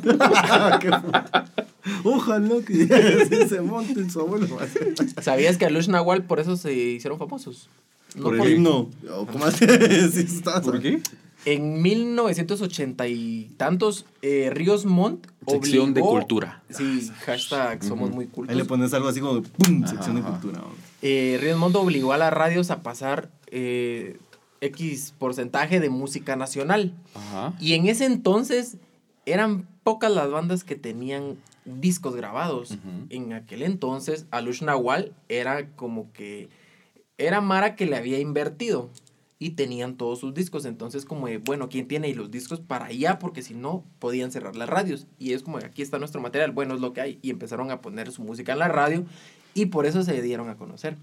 Ojalá 2.04 2.56
que 2.66 3.48
se 3.50 3.62
monte 3.62 4.00
en 4.00 4.10
su 4.12 4.20
abuelo. 4.22 4.48
¿Sabías 5.22 5.58
que 5.58 5.66
Alush 5.66 5.88
Nahual 5.88 6.24
por 6.24 6.40
eso 6.40 6.58
se 6.58 6.74
hicieron 6.74 7.18
famosos? 7.20 7.70
No 8.16 8.24
Por 8.24 8.42
el 8.42 8.54
himno. 8.56 8.90
¿Por 10.64 10.82
qué? 10.82 11.02
En 11.46 11.82
1980 11.82 13.08
y 13.08 13.52
tantos, 13.56 14.06
eh, 14.22 14.50
Ríos 14.54 14.86
Montt 14.86 15.26
Sección 15.48 15.94
de 15.94 16.02
obligó- 16.02 16.10
cultura. 16.20 16.62
Sí, 16.70 17.10
hashtag 17.26 17.84
somos 17.84 18.12
muy 18.12 18.28
cultos. 18.28 18.52
Ahí 18.54 18.58
le 18.62 18.66
pones 18.66 18.94
algo 18.94 19.08
así 19.08 19.22
como 19.22 19.42
¡pum! 19.42 19.84
Ajá, 19.84 19.92
Sección 19.94 20.16
de 20.16 20.22
ajá. 20.22 20.32
cultura. 20.32 20.62
eh, 21.02 21.38
Ríos 21.42 21.58
Montt 21.58 21.76
obligó 21.78 22.12
a 22.14 22.18
las 22.18 22.34
radios 22.34 22.72
a 22.72 22.84
pasar 22.84 23.30
eh, 23.48 24.18
X 24.62 25.14
porcentaje 25.18 25.80
de 25.80 25.90
música 25.90 26.36
nacional. 26.36 26.94
Ajá. 27.16 27.54
Y 27.60 27.74
en 27.74 27.88
ese 27.88 28.06
entonces 28.06 28.76
eran 29.26 29.66
pocas 29.84 30.12
las 30.12 30.30
bandas 30.30 30.64
que 30.66 30.76
tenían 30.76 31.38
discos 31.76 32.16
grabados. 32.16 32.78
En 33.10 33.34
aquel 33.34 33.62
entonces, 33.64 34.26
Alush 34.32 34.62
Nahual 34.62 35.14
era 35.30 35.70
como 35.76 36.12
que. 36.14 36.50
Era 37.18 37.42
Mara 37.42 37.76
que 37.76 37.86
le 37.86 37.96
había 37.98 38.20
invertido. 38.20 38.90
Y 39.42 39.52
tenían 39.52 39.96
todos 39.96 40.20
sus 40.20 40.34
discos. 40.34 40.66
Entonces, 40.66 41.06
como 41.06 41.28
de, 41.28 41.38
bueno, 41.38 41.70
¿quién 41.70 41.88
tiene? 41.88 42.10
Y 42.10 42.14
los 42.14 42.30
discos 42.30 42.60
para 42.60 42.86
allá, 42.88 43.20
porque 43.20 43.42
si 43.42 43.54
no, 43.54 43.86
podían 44.00 44.32
cerrar 44.32 44.56
las 44.58 44.68
radios. 44.68 45.08
Y 45.18 45.32
es 45.34 45.44
como, 45.44 45.60
de, 45.60 45.66
aquí 45.66 45.82
está 45.82 45.98
nuestro 45.98 46.20
material, 46.20 46.52
bueno, 46.52 46.76
es 46.76 46.82
lo 46.82 46.92
que 46.92 47.02
hay. 47.02 47.20
Y 47.22 47.30
empezaron 47.30 47.72
a 47.72 47.80
poner 47.82 48.12
su 48.12 48.22
música 48.22 48.52
en 48.54 48.60
la 48.60 48.68
radio. 48.68 49.06
Y 49.54 49.68
por 49.68 49.86
eso 49.86 50.04
se 50.04 50.22
dieron 50.22 50.50
a 50.50 50.58
conocer. 50.58 50.98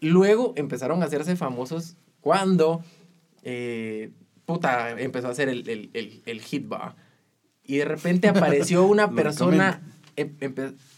Luego 0.00 0.54
empezaron 0.56 1.02
a 1.02 1.06
hacerse 1.06 1.36
famosos 1.36 1.96
cuando. 2.22 2.82
eh, 3.42 4.10
puta, 4.46 5.00
empezó 5.00 5.28
a 5.28 5.30
hacer 5.30 5.48
el, 5.48 5.68
el, 5.68 5.90
el, 5.94 6.22
el 6.26 6.40
hit, 6.40 6.70
va. 6.70 6.96
Y 7.70 7.76
de 7.76 7.84
repente 7.84 8.26
apareció 8.28 8.84
una 8.96 9.12
persona. 9.12 9.80
em- 10.16 10.34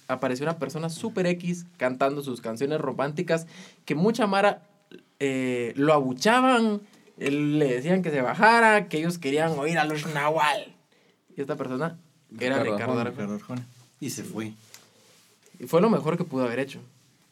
apareció 0.09 0.45
una 0.45 0.57
persona 0.59 0.89
super 0.89 1.27
X 1.27 1.67
cantando 1.77 2.23
sus 2.23 2.41
canciones 2.41 2.81
románticas 2.81 3.47
que 3.85 3.95
mucha 3.95 4.27
Mara 4.27 4.63
eh, 5.21 5.75
lo 5.77 5.93
abuchaban, 5.93 6.81
le 7.19 7.67
decían 7.67 8.01
que 8.01 8.11
se 8.11 8.23
bajara, 8.23 8.89
que 8.89 8.97
ellos 8.99 9.19
querían 9.19 9.59
oír 9.59 9.79
a 9.79 9.85
los 9.85 10.07
Nahual. 10.15 10.75
Y 11.37 11.43
esta 11.43 11.57
persona 11.57 11.99
era 12.41 12.63
Ricardo 12.63 12.73
Ricardo 12.73 12.73
Arjona. 12.73 13.01
Arjona. 13.03 13.11
Ricardo 13.11 13.35
Arjona. 13.35 13.67
Y 14.01 14.09
se 14.09 14.25
fue. 14.25 14.55
Y 15.59 15.67
fue 15.67 15.83
lo 15.83 15.91
mejor 15.91 16.17
que 16.17 16.25
pudo 16.25 16.45
haber 16.45 16.59
hecho. 16.59 16.81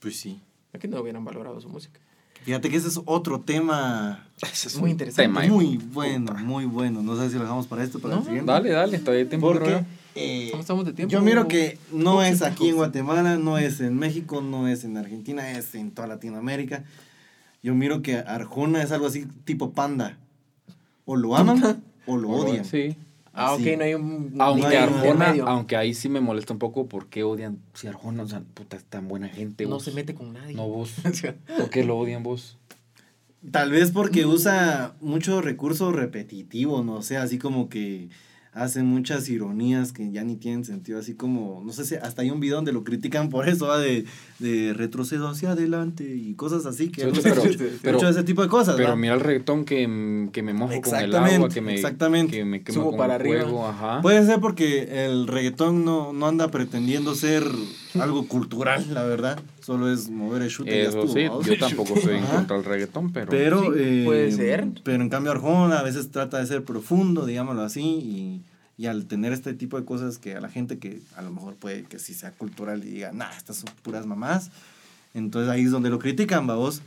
Pues 0.00 0.20
sí. 0.20 0.38
Aquí 0.74 0.86
no 0.86 1.00
hubieran 1.00 1.24
valorado 1.24 1.58
su 1.62 1.70
música. 1.70 1.98
Fíjate 2.44 2.70
que 2.70 2.76
ese 2.76 2.88
es 2.88 3.00
otro 3.04 3.40
tema 3.40 4.26
Ese 4.40 4.68
es 4.68 4.76
Muy 4.76 4.90
interesante. 4.92 5.22
tema, 5.22 5.54
muy 5.54 5.76
bueno, 5.76 6.34
muy 6.34 6.64
bueno. 6.64 7.02
No 7.02 7.16
sé 7.16 7.28
si 7.28 7.34
lo 7.34 7.42
dejamos 7.42 7.66
para 7.66 7.84
esto, 7.84 7.98
para 7.98 8.14
No, 8.14 8.20
el 8.20 8.26
siguiente. 8.26 8.50
Dale, 8.50 8.70
dale, 8.70 8.98
todavía 8.98 9.22
hay 9.22 9.28
tiempo. 9.28 9.52
Porque 9.52 9.84
eh, 10.14 10.48
¿Cómo 10.50 10.60
estamos 10.60 10.84
de 10.84 10.92
tiempo? 10.92 11.12
yo 11.12 11.20
miro 11.20 11.48
que 11.48 11.78
no 11.92 12.22
es 12.22 12.42
aquí 12.42 12.70
en. 12.70 12.76
Guatemala, 12.76 13.36
no 13.36 13.58
es 13.58 13.80
en 13.80 13.96
México, 13.96 14.40
no 14.40 14.68
es 14.68 14.84
en 14.84 14.96
Argentina, 14.96 15.50
es 15.52 15.74
en 15.74 15.90
toda 15.92 16.08
Latinoamérica. 16.08 16.84
Yo 17.62 17.74
miro 17.74 18.02
que 18.02 18.16
Arjona 18.16 18.82
es 18.82 18.90
algo 18.90 19.06
así 19.06 19.26
tipo 19.44 19.72
panda. 19.72 20.18
O 21.04 21.16
lo 21.16 21.36
aman 21.36 21.82
o 22.06 22.16
lo 22.16 22.30
odian. 22.30 22.64
Sí. 22.64 22.96
Ah, 23.32 23.54
ok, 23.54 23.60
no 23.78 23.84
hay 23.84 23.94
un. 23.94 24.34
Aunque 24.38 24.76
Arjona, 24.76 25.34
aunque 25.46 25.76
ahí 25.76 25.94
sí 25.94 26.08
me 26.08 26.20
molesta 26.20 26.52
un 26.52 26.58
poco 26.58 26.88
porque 26.88 27.22
odian. 27.22 27.58
Si 27.74 27.86
Arjona, 27.86 28.24
o 28.24 28.28
sea, 28.28 28.42
puta, 28.54 28.76
es 28.76 28.84
tan 28.84 29.08
buena 29.08 29.28
gente. 29.28 29.64
No 29.64 29.76
vos. 29.76 29.84
se 29.84 29.92
mete 29.92 30.14
con 30.14 30.32
nadie. 30.32 30.54
No 30.54 30.68
vos. 30.68 30.94
¿Por 31.58 31.70
qué 31.70 31.84
lo 31.84 31.96
odian 31.96 32.22
vos? 32.22 32.58
Tal 33.50 33.70
vez 33.70 33.90
porque 33.90 34.26
usa 34.26 34.94
mucho 35.00 35.40
recurso 35.40 35.92
repetitivo, 35.92 36.82
no 36.82 37.00
sé, 37.02 37.16
así 37.16 37.38
como 37.38 37.70
que 37.70 38.10
hacen 38.52 38.86
muchas 38.86 39.28
ironías 39.28 39.92
que 39.92 40.10
ya 40.10 40.24
ni 40.24 40.34
tienen 40.36 40.64
sentido, 40.64 40.98
así 40.98 41.14
como, 41.14 41.62
no 41.64 41.72
sé 41.72 41.84
si 41.84 41.94
hasta 41.94 42.22
hay 42.22 42.30
un 42.30 42.40
video 42.40 42.56
donde 42.56 42.72
lo 42.72 42.82
critican 42.82 43.28
por 43.30 43.48
eso, 43.48 43.68
¿va? 43.68 43.78
de, 43.78 44.04
de 44.40 44.72
retrocedo 44.74 45.28
hacia 45.28 45.52
adelante 45.52 46.04
y 46.16 46.34
cosas 46.34 46.66
así, 46.66 46.88
que 46.90 47.02
Sí, 47.02 47.06
mucho, 47.06 47.22
pero- 47.22 47.42
pero- 47.80 47.94
mucho 47.94 48.06
de 48.06 48.12
ese 48.12 48.24
tipo 48.24 48.42
de 48.42 48.48
cosas. 48.48 48.74
Pero 48.76 48.88
¿va? 48.90 48.96
mira 48.96 49.14
el 49.14 49.20
reggaetón 49.20 49.64
que, 49.64 49.86
mm, 49.86 50.28
que 50.30 50.42
me 50.42 50.52
mojo 50.52 50.80
con 50.80 50.96
el 50.96 51.14
agua, 51.14 51.48
que 51.48 51.60
me, 51.60 51.74
exactamente. 51.74 52.38
que 52.38 52.44
me 52.44 52.62
quema 52.62 52.74
Subo 52.74 52.88
con 52.90 52.98
para 52.98 53.14
el 53.16 53.20
arriba. 53.20 53.42
fuego, 53.42 53.68
ajá. 53.68 54.00
Puede 54.02 54.26
ser 54.26 54.40
porque 54.40 55.06
el 55.06 55.28
reggaetón 55.28 55.84
no, 55.84 56.12
no 56.12 56.26
anda 56.26 56.50
pretendiendo 56.50 57.14
ser 57.14 57.44
algo 58.00 58.26
cultural, 58.26 58.84
la 58.92 59.04
verdad, 59.04 59.40
solo 59.60 59.92
es 59.92 60.10
mover 60.10 60.42
el 60.42 60.50
chute 60.50 60.70
y 60.70 60.82
ya 60.82 60.88
Eso 60.88 61.04
estuvo, 61.04 61.42
sí, 61.42 61.50
yo 61.50 61.58
tampoco 61.58 61.94
estoy 61.94 62.16
en 62.16 62.26
contra 62.26 62.56
del 62.56 62.64
reggaetón, 62.64 63.12
pero... 63.12 63.30
Pero, 63.30 63.62
Sí, 63.62 63.68
eh, 63.76 64.02
puede 64.04 64.32
ser. 64.32 64.68
Pero 64.84 65.02
en 65.02 65.08
cambio 65.08 65.32
Arjona 65.32 65.78
a 65.78 65.82
veces 65.82 66.10
trata 66.10 66.38
de 66.38 66.46
ser 66.46 66.64
profundo, 66.64 67.26
digámoslo 67.26 67.62
así, 67.62 67.82
y, 67.82 68.42
y 68.76 68.86
al 68.86 69.06
tener 69.06 69.32
este 69.32 69.54
tipo 69.54 69.78
de 69.78 69.84
cosas 69.84 70.18
que 70.18 70.36
a 70.36 70.40
la 70.40 70.48
gente 70.48 70.78
que 70.78 71.00
a 71.16 71.22
lo 71.22 71.30
mejor 71.30 71.54
puede 71.54 71.84
que 71.84 71.98
sí 71.98 72.14
sea 72.14 72.32
cultural 72.32 72.82
y 72.84 72.90
diga, 72.90 73.12
nah, 73.12 73.30
estas 73.36 73.56
son 73.58 73.70
puras 73.82 74.06
mamás, 74.06 74.50
Entonces 75.12 75.50
ahí 75.50 75.64
es 75.64 75.70
donde 75.70 75.90
lo 75.90 75.98
critican, 75.98 76.46
vos. 76.46 76.82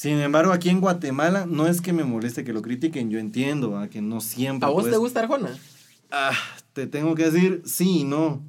Sin 0.00 0.18
embargo, 0.18 0.52
aquí 0.52 0.70
en 0.70 0.80
Guatemala 0.80 1.46
no 1.46 1.66
es 1.66 1.82
que 1.82 1.92
me 1.92 2.04
moleste 2.04 2.42
que 2.42 2.54
lo 2.54 2.62
critiquen, 2.62 3.10
yo 3.10 3.18
entiendo 3.18 3.72
¿va? 3.72 3.88
que 3.88 4.00
no 4.00 4.20
siempre. 4.20 4.66
¿A 4.66 4.70
vos 4.70 4.84
pues, 4.84 4.92
te 4.92 4.98
gusta 4.98 5.20
Arjona? 5.20 5.50
Ah, 6.10 6.32
te 6.72 6.86
tengo 6.86 7.14
que 7.14 7.30
decir 7.30 7.62
sí 7.66 8.00
y 8.00 8.04
no. 8.04 8.40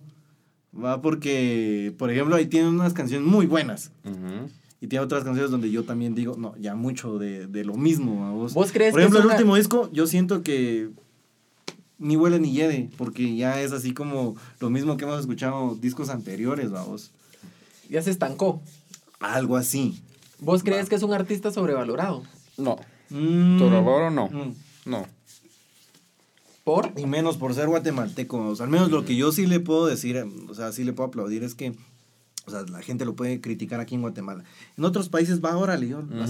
Va 0.74 1.02
porque, 1.02 1.94
por 1.98 2.12
ejemplo, 2.12 2.36
ahí 2.36 2.46
tienen 2.46 2.70
unas 2.74 2.94
canciones 2.94 3.28
muy 3.28 3.46
buenas. 3.46 3.92
Ujú. 4.06 4.50
Y 4.80 4.88
tiene 4.88 5.04
otras 5.06 5.24
canciones 5.24 5.52
donde 5.52 5.70
yo 5.70 5.84
también 5.84 6.16
digo, 6.16 6.36
no, 6.38 6.56
ya 6.58 6.76
mucho 6.76 7.20
de, 7.20 7.46
de 7.48 7.64
lo 7.66 7.76
mismo. 7.76 8.22
¿va 8.22 8.32
vos? 8.32 8.54
¿Vos 8.54 8.72
crees 8.72 8.92
Por 8.92 9.00
que 9.00 9.04
ejemplo, 9.04 9.20
es 9.20 9.24
el 9.24 9.28
una- 9.28 9.36
último 9.36 9.56
disco, 9.56 9.90
yo 9.92 10.08
siento 10.08 10.42
que 10.44 10.90
ni 12.00 12.16
huele 12.16 12.40
ni 12.40 12.52
hiede, 12.54 12.90
porque 12.98 13.36
ya 13.36 13.62
es 13.62 13.74
así 13.74 13.94
como 13.94 14.36
lo 14.60 14.70
mismo 14.72 14.98
que 14.98 15.04
hemos 15.06 15.20
escuchado 15.20 15.76
discos 15.76 16.10
anteriores, 16.10 16.72
vamos. 16.72 17.12
Ya 17.90 18.02
se 18.02 18.10
estancó. 18.10 18.62
Algo 19.20 19.56
así. 19.58 20.02
¿Vos 20.40 20.64
crees 20.64 20.90
que 20.90 20.96
es 20.96 21.04
un 21.04 21.14
artista 21.14 21.52
sobrevalorado? 21.52 22.24
No. 22.58 22.78
Mm, 23.12 23.60
Toraboro 23.60 24.10
no. 24.10 24.30
mm. 24.30 24.56
No. 24.86 25.06
¿Por? 26.64 26.92
Y 26.96 27.06
menos 27.08 27.38
por 27.38 27.54
ser 27.54 27.68
guatemalteco. 27.68 28.38
O 28.50 28.56
sea, 28.56 28.66
al 28.66 28.72
menos 28.72 28.92
lo 28.92 29.04
que 29.06 29.16
yo 29.16 29.32
sí 29.32 29.46
le 29.48 29.60
puedo 29.60 29.88
decir, 29.88 30.24
o 30.50 30.54
sea, 30.54 30.72
sí 30.72 30.84
le 30.84 30.94
puedo 30.94 31.08
aplaudir 31.10 31.44
es 31.44 31.56
que, 31.56 31.74
o 32.46 32.52
sea, 32.52 32.62
la 32.64 32.82
gente 32.82 33.04
lo 33.06 33.16
puede 33.16 33.42
criticar 33.42 33.80
aquí 33.80 33.96
en 33.96 34.02
Guatemala. 34.02 34.44
En 34.78 34.86
otros 34.86 35.10
países 35.10 35.44
va, 35.44 35.58
órale, 35.58 35.88
yo 35.88 36.02
lo. 36.02 36.24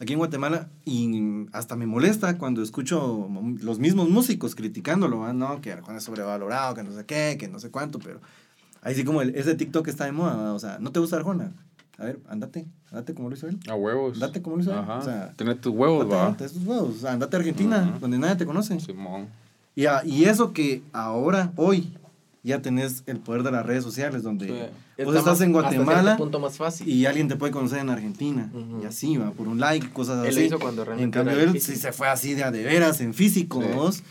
Aquí 0.00 0.12
en 0.12 0.18
Guatemala, 0.18 0.68
y 0.84 1.46
hasta 1.52 1.76
me 1.76 1.86
molesta 1.86 2.36
cuando 2.36 2.62
escucho 2.62 3.28
los 3.62 3.78
mismos 3.78 4.10
músicos 4.10 4.54
criticándolo. 4.56 5.32
¿no? 5.32 5.60
Que 5.60 5.72
Arjona 5.72 5.98
es 5.98 6.04
sobrevalorado, 6.04 6.74
que 6.74 6.82
no 6.82 6.92
sé 6.92 7.06
qué, 7.06 7.36
que 7.38 7.46
no 7.48 7.58
sé 7.60 7.70
cuánto, 7.70 8.00
pero 8.00 8.20
ahí 8.82 8.94
sí 8.96 9.04
como 9.04 9.22
el- 9.22 9.34
ese 9.36 9.54
TikTok 9.54 9.86
está 9.88 10.04
de 10.04 10.12
moda, 10.12 10.34
¿va? 10.36 10.52
o 10.52 10.58
sea, 10.58 10.78
¿no 10.80 10.90
te 10.90 10.98
gusta 11.00 11.16
Arjona? 11.16 11.52
A 11.96 12.04
ver, 12.06 12.18
andate, 12.28 12.66
andate 12.90 13.14
como 13.14 13.30
lo 13.30 13.36
hizo 13.36 13.46
él. 13.46 13.56
A 13.70 13.76
huevos. 13.76 14.14
Andate 14.14 14.42
como 14.42 14.56
lo 14.56 14.62
hizo 14.62 14.72
él. 14.72 14.78
Ajá. 14.78 14.98
O 14.98 15.02
sea, 15.04 15.32
Tener 15.36 15.60
tus 15.60 15.72
huevos, 15.72 16.02
andate, 16.02 16.16
va. 16.16 16.26
andate 16.26 16.44
esos 16.46 16.64
huevos, 16.66 16.96
o 16.96 16.98
sea, 16.98 17.12
andate 17.12 17.36
a 17.36 17.38
Argentina, 17.38 17.96
donde 18.00 18.18
nadie 18.18 18.34
te 18.34 18.44
conoce. 18.46 18.78
Simón. 18.80 19.28
Y, 19.74 19.86
a- 19.86 20.02
y 20.04 20.24
eso 20.24 20.52
que 20.52 20.82
ahora, 20.92 21.52
hoy, 21.56 21.92
ya 22.42 22.60
tenés 22.62 23.02
el 23.06 23.18
poder 23.18 23.42
de 23.42 23.50
las 23.52 23.64
redes 23.66 23.82
sociales, 23.82 24.22
donde 24.22 24.48
vos 24.50 24.60
Está 24.98 25.18
estás 25.18 25.24
más- 25.26 25.40
en 25.40 25.52
Guatemala 25.52 26.16
punto 26.16 26.38
más 26.38 26.56
fácil. 26.56 26.88
y 26.88 27.06
alguien 27.06 27.26
te 27.28 27.36
puede 27.36 27.52
conocer 27.52 27.78
en 27.78 27.90
Argentina. 27.90 28.50
Y 28.82 28.86
así, 28.86 29.16
va, 29.16 29.30
por 29.32 29.48
un 29.48 29.58
like, 29.58 29.90
cosas 29.90 30.22
Él 30.24 30.30
así. 30.30 30.40
lo 30.40 30.46
hizo 30.46 30.58
cuando 30.60 30.84
en 30.92 31.10
cambio, 31.10 31.38
él 31.40 31.60
sí 31.60 31.76
se 31.76 31.92
fue 31.92 32.08
así 32.08 32.34
de 32.34 32.44
a 32.44 32.50
de 32.50 32.62
veras, 32.62 33.00
en 33.00 33.14
físico, 33.14 33.60
Sí. 33.62 33.68
vos. 33.74 34.02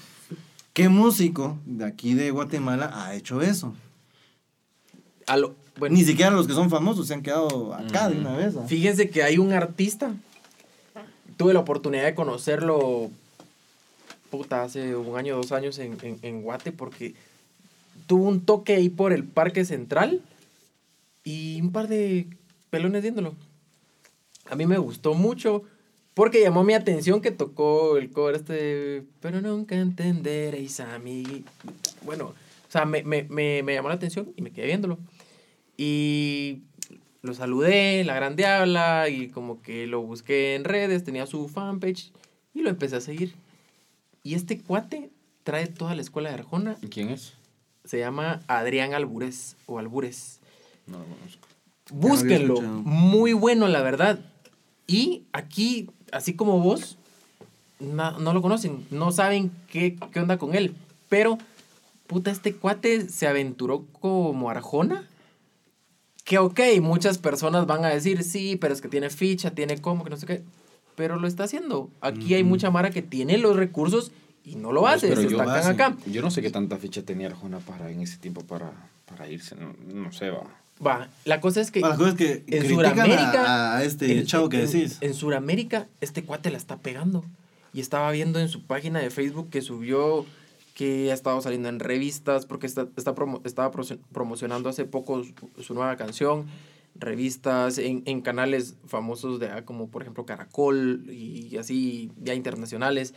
¿Qué 0.73 0.89
músico 0.89 1.57
de 1.65 1.85
aquí 1.85 2.15
de 2.15 2.31
Guatemala 2.31 2.91
ha 2.93 3.13
hecho 3.15 3.41
eso? 3.41 3.73
A 5.27 5.37
lo- 5.37 5.55
bueno, 5.77 5.95
Ni 5.95 6.03
siquiera 6.03 6.31
los 6.31 6.47
que 6.47 6.53
son 6.53 6.69
famosos 6.69 7.07
se 7.07 7.13
han 7.13 7.21
quedado 7.21 7.73
acá 7.73 8.09
de 8.09 8.17
una 8.19 8.35
vez. 8.35 8.57
¿va? 8.57 8.63
Fíjense 8.67 9.09
que 9.09 9.23
hay 9.23 9.37
un 9.37 9.53
artista. 9.53 10.13
Tuve 11.37 11.53
la 11.53 11.59
oportunidad 11.59 12.03
de 12.03 12.13
conocerlo, 12.15 13.09
puta, 14.33 14.63
hace 14.63 14.95
un 14.95 15.15
año, 15.15 15.35
dos 15.35 15.51
años 15.51 15.77
en, 15.77 15.95
en, 16.01 16.17
en 16.23 16.41
Guate, 16.41 16.71
porque 16.71 17.13
tuvo 18.07 18.27
un 18.27 18.43
toque 18.43 18.73
ahí 18.73 18.89
por 18.89 19.13
el 19.13 19.23
Parque 19.23 19.63
Central 19.63 20.21
y 21.23 21.61
un 21.61 21.71
par 21.71 21.87
de 21.87 22.25
pelones 22.71 23.03
viéndolo. 23.03 23.35
A 24.49 24.55
mí 24.55 24.65
me 24.65 24.79
gustó 24.79 25.13
mucho 25.13 25.61
porque 26.15 26.41
llamó 26.41 26.63
mi 26.63 26.73
atención 26.73 27.21
que 27.21 27.29
tocó 27.29 27.97
el 27.97 28.09
cover 28.09 28.37
este, 28.37 29.03
pero 29.19 29.39
nunca 29.39 29.75
entenderéis 29.75 30.79
a 30.79 30.97
mí. 30.97 31.43
Bueno, 32.01 32.33
o 32.67 32.71
sea, 32.71 32.85
me, 32.85 33.03
me, 33.03 33.27
me, 33.29 33.61
me 33.61 33.75
llamó 33.75 33.89
la 33.89 33.95
atención 33.95 34.33
y 34.35 34.41
me 34.41 34.49
quedé 34.49 34.65
viéndolo. 34.65 34.97
Y 35.77 36.63
lo 37.21 37.35
saludé, 37.35 38.03
la 38.03 38.15
gran 38.15 38.35
diabla, 38.35 39.09
y 39.09 39.27
como 39.27 39.61
que 39.61 39.85
lo 39.85 40.01
busqué 40.01 40.55
en 40.55 40.63
redes, 40.63 41.03
tenía 41.03 41.27
su 41.27 41.47
fanpage, 41.47 42.11
y 42.55 42.61
lo 42.61 42.71
empecé 42.71 42.95
a 42.95 43.01
seguir. 43.01 43.35
Y 44.23 44.35
este 44.35 44.59
cuate 44.59 45.11
trae 45.43 45.67
toda 45.67 45.95
la 45.95 46.01
escuela 46.01 46.29
de 46.29 46.35
Arjona, 46.35 46.77
¿Y 46.81 46.87
quién 46.87 47.09
es? 47.09 47.33
se 47.83 47.99
llama 47.99 48.41
Adrián 48.47 48.93
Albures, 48.93 49.57
o 49.65 49.77
Albures. 49.79 50.39
No 50.87 50.99
lo 50.99 51.05
conozco. 51.05 51.47
Búsquenlo, 51.91 52.61
muy 52.61 53.33
bueno 53.33 53.67
la 53.67 53.81
verdad. 53.81 54.19
Y 54.87 55.23
aquí, 55.33 55.89
así 56.11 56.33
como 56.33 56.59
vos, 56.59 56.97
na- 57.79 58.17
no 58.19 58.33
lo 58.33 58.41
conocen, 58.41 58.85
no 58.89 59.11
saben 59.11 59.51
qué, 59.69 59.97
qué 60.11 60.19
onda 60.21 60.37
con 60.37 60.55
él. 60.55 60.75
Pero, 61.09 61.37
puta, 62.07 62.31
este 62.31 62.55
cuate 62.55 63.09
se 63.09 63.27
aventuró 63.27 63.85
como 63.99 64.49
Arjona. 64.49 65.07
Que 66.23 66.37
ok, 66.37 66.59
muchas 66.81 67.17
personas 67.17 67.65
van 67.67 67.83
a 67.83 67.89
decir, 67.89 68.23
sí, 68.23 68.55
pero 68.55 68.73
es 68.73 68.79
que 68.79 68.87
tiene 68.87 69.09
ficha, 69.09 69.51
tiene 69.51 69.81
como, 69.81 70.05
que 70.05 70.09
no 70.09 70.15
sé 70.15 70.25
qué. 70.25 70.43
Pero 70.95 71.17
lo 71.19 71.27
está 71.27 71.43
haciendo. 71.45 71.89
Aquí 72.01 72.33
hay 72.33 72.41
Ujú. 72.43 72.49
mucha 72.49 72.69
mara 72.71 72.89
que 72.91 73.01
tiene 73.01 73.37
los 73.37 73.55
recursos 73.55 74.11
y 74.45 74.55
no 74.55 74.71
lo 74.71 74.87
hace, 74.87 75.07
pero 75.07 75.21
se 75.21 75.29
yo- 75.29 75.31
estancan 75.37 75.57
hace. 75.59 75.69
acá. 75.69 75.97
Yo 76.05 76.21
no 76.21 76.29
sé 76.31 76.41
qué 76.41 76.49
tanta 76.51 76.77
ficha 76.77 77.01
tenía 77.03 77.27
Arjona 77.27 77.59
para 77.59 77.89
en 77.89 78.01
ese 78.01 78.17
tiempo 78.17 78.41
para, 78.41 78.71
para 79.05 79.27
irse. 79.29 79.55
No, 79.55 79.73
no 79.93 80.11
sé, 80.11 80.29
va. 80.29 80.43
Va, 80.85 81.07
la 81.25 81.39
cosa 81.39 81.61
es 81.61 81.71
que... 81.71 81.79
Bueno, 81.79 81.93
la 81.93 81.97
cosa 81.97 82.09
es 82.11 82.15
que 82.17 82.43
en 82.47 82.67
Sudamérica, 82.67 83.45
a, 83.45 83.77
a 83.77 83.83
este 83.83 84.11
en- 84.19 84.25
chavo 84.25 84.49
que 84.49 84.59
en- 84.61 84.65
decís. 84.65 84.97
En 85.01 85.13
Sudamérica, 85.13 85.87
este 86.01 86.23
cuate 86.23 86.51
la 86.51 86.57
está 86.57 86.77
pegando. 86.77 87.23
Y 87.73 87.79
estaba 87.79 88.11
viendo 88.11 88.39
en 88.39 88.49
su 88.49 88.63
página 88.65 88.99
de 88.99 89.09
Facebook 89.09 89.49
que 89.49 89.61
subió 89.61 90.25
que 90.75 91.11
ha 91.11 91.13
estado 91.13 91.39
saliendo 91.41 91.69
en 91.69 91.79
revistas, 91.79 92.45
porque 92.47 92.65
está, 92.67 92.87
está 92.97 93.13
promo- 93.15 93.41
estaba 93.45 93.71
promocionando 94.11 94.69
hace 94.69 94.85
poco 94.85 95.23
su, 95.23 95.33
su 95.61 95.73
nueva 95.75 95.95
canción, 95.97 96.45
revistas, 96.95 97.77
en, 97.77 98.03
en 98.05 98.21
canales 98.21 98.75
famosos 98.87 99.39
de 99.39 99.49
ah, 99.49 99.65
como 99.65 99.89
por 99.89 100.01
ejemplo 100.01 100.25
Caracol 100.25 101.05
y 101.09 101.57
así 101.57 102.11
ya 102.21 102.33
internacionales. 102.33 103.13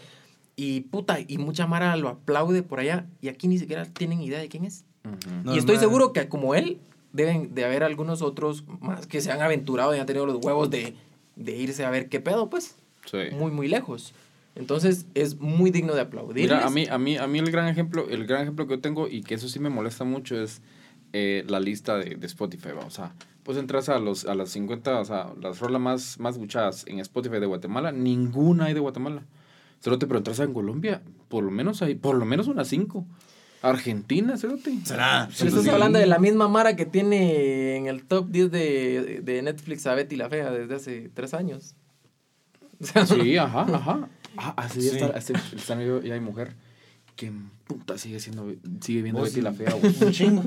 Y 0.56 0.82
puta, 0.82 1.18
y 1.26 1.36
mucha 1.38 1.66
Mara 1.66 1.96
lo 1.96 2.08
aplaude 2.08 2.62
por 2.62 2.80
allá 2.80 3.06
y 3.20 3.28
aquí 3.28 3.46
ni 3.48 3.58
siquiera 3.58 3.84
tienen 3.84 4.22
idea 4.22 4.38
de 4.38 4.48
quién 4.48 4.64
es. 4.64 4.84
Y 5.44 5.58
estoy 5.58 5.76
seguro 5.76 6.12
que 6.12 6.28
como 6.28 6.54
él, 6.54 6.78
deben 7.12 7.54
de 7.54 7.64
haber 7.64 7.84
algunos 7.84 8.22
otros 8.22 8.64
más 8.80 9.06
que 9.06 9.20
se 9.20 9.30
han 9.30 9.40
aventurado 9.40 9.94
y 9.94 9.98
han 9.98 10.06
tenido 10.06 10.26
los 10.26 10.44
huevos 10.44 10.70
de, 10.70 10.94
de 11.36 11.56
irse 11.56 11.84
a 11.84 11.90
ver 11.90 12.08
qué 12.08 12.20
pedo, 12.20 12.50
pues, 12.50 12.76
Sí. 13.04 13.18
muy, 13.32 13.52
muy 13.52 13.68
lejos. 13.68 14.12
Entonces, 14.56 15.06
es 15.14 15.38
muy 15.38 15.70
digno 15.70 15.94
de 15.94 16.00
aplaudir. 16.00 16.44
Mira, 16.44 16.66
a 16.66 16.70
mí, 16.70 16.86
a 16.90 16.98
mí, 16.98 17.16
a 17.16 17.26
mí 17.26 17.38
el 17.38 17.50
gran 17.50 17.68
ejemplo, 17.68 18.08
el 18.08 18.26
gran 18.26 18.42
ejemplo 18.42 18.66
que 18.66 18.74
yo 18.74 18.80
tengo 18.80 19.06
y 19.06 19.22
que 19.22 19.34
eso 19.34 19.48
sí 19.48 19.60
me 19.60 19.68
molesta 19.68 20.04
mucho 20.04 20.40
es 20.40 20.60
eh, 21.12 21.44
la 21.46 21.60
lista 21.60 21.98
de, 21.98 22.16
de 22.16 22.26
Spotify, 22.26 22.70
¿va? 22.76 22.84
o 22.84 22.90
sea, 22.90 23.14
pues 23.46 23.56
entras 23.58 23.88
a 23.88 23.98
los 24.00 24.26
a 24.26 24.34
las 24.34 24.50
50, 24.50 24.98
o 25.00 25.04
sea, 25.06 25.32
las 25.40 25.60
rolas 25.60 25.80
más 25.80 26.18
más 26.20 26.34
escuchadas 26.34 26.84
en 26.88 26.98
Spotify 26.98 27.38
de 27.40 27.46
Guatemala, 27.46 27.92
ninguna 27.92 28.64
hay 28.66 28.74
de 28.74 28.80
Guatemala. 28.80 29.22
Cerote, 29.80 30.06
pero 30.06 30.18
entras 30.18 30.40
en 30.40 30.52
Colombia, 30.52 31.00
por 31.28 31.44
lo 31.44 31.50
menos 31.52 31.80
hay, 31.82 31.94
por 31.94 32.16
lo 32.16 32.24
menos 32.26 32.48
unas 32.48 32.66
5. 32.68 33.06
Argentina, 33.62 34.36
cerote. 34.36 34.76
¿Será? 34.84 35.28
Pero 35.38 35.48
estás 35.48 35.64
Sí. 35.64 35.70
hablando 35.70 35.98
de 35.98 36.06
la 36.06 36.18
misma 36.18 36.48
Mara 36.48 36.76
que 36.76 36.86
tiene 36.86 37.76
en 37.76 37.86
el 37.86 38.04
top 38.04 38.28
10 38.30 38.50
de, 38.50 39.20
de 39.22 39.42
Netflix 39.42 39.86
a 39.86 39.94
Betty 39.94 40.16
la 40.16 40.28
Fea 40.28 40.50
desde 40.50 40.74
hace 40.74 41.10
tres 41.14 41.32
años. 41.34 41.74
O 42.80 42.84
sea, 42.84 43.06
Sí, 43.06 43.36
ajá, 43.36 43.62
ajá. 43.72 44.08
Ah, 44.36 44.54
así 44.58 44.82
Sí. 44.82 44.88
está, 44.88 45.06
este, 45.18 45.32
está 45.56 45.74
medio- 45.76 46.04
y 46.04 46.10
hay 46.10 46.20
mujer 46.20 46.54
que 47.16 47.32
puta 47.66 47.98
sigue 47.98 48.20
siendo, 48.20 48.52
sigue 48.80 49.02
viendo 49.02 49.22
Betty 49.22 49.34
sí. 49.36 49.40
la 49.40 49.52
fea, 49.52 49.72
güey. 49.80 49.94
Un 50.02 50.12
chingo. 50.12 50.42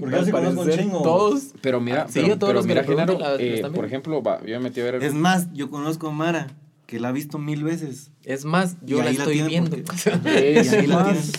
Porque 0.00 0.16
yo 0.16 0.24
sí 0.24 0.30
conozco 0.30 0.62
un 0.62 0.70
chingo. 0.70 1.02
Todos. 1.02 1.54
Pero 1.60 1.80
mira, 1.80 2.08
Sí, 2.08 2.20
pero, 2.22 2.38
todos 2.38 2.48
pero 2.50 2.52
los 2.54 2.66
que 2.66 2.68
mira, 2.72 2.84
Genaro, 2.84 3.18
la- 3.18 3.36
eh, 3.38 3.62
por 3.74 3.84
ejemplo, 3.84 4.22
va, 4.22 4.40
yo 4.40 4.58
me 4.58 4.60
metí 4.60 4.80
a 4.80 4.84
ver. 4.84 5.02
Es 5.04 5.14
más, 5.14 5.52
yo 5.52 5.70
conozco 5.70 6.08
a 6.08 6.12
Mara, 6.12 6.48
que 6.86 6.98
la 6.98 7.08
ha 7.08 7.12
visto 7.12 7.38
mil 7.38 7.62
veces. 7.62 8.10
Es 8.24 8.44
más, 8.44 8.76
yo 8.84 8.98
la 8.98 9.04
la 9.04 9.10
estoy 9.10 9.34
tiene 9.34 9.48
viendo. 9.48 9.70
porque- 9.70 9.84
es 10.60 10.72
y 10.72 10.76
ahí 10.76 10.86
la 10.86 10.98
más, 10.98 11.32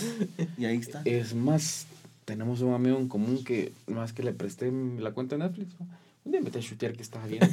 Y 0.56 0.64
ahí 0.64 0.76
está. 0.76 1.02
es 1.04 1.34
más, 1.34 1.86
tenemos 2.24 2.60
un 2.60 2.74
amigo 2.74 2.98
en 2.98 3.08
común 3.08 3.42
que 3.44 3.72
más 3.88 4.12
que 4.12 4.22
le 4.22 4.32
presté 4.32 4.72
la 4.98 5.10
cuenta 5.12 5.36
de 5.36 5.44
Netflix. 5.44 5.74
¿no? 5.80 5.86
Me 6.30 6.40
metí 6.42 6.58
a 6.58 6.60
chutear 6.60 6.92
que 6.92 7.02
estaba 7.02 7.26
viendo. 7.26 7.46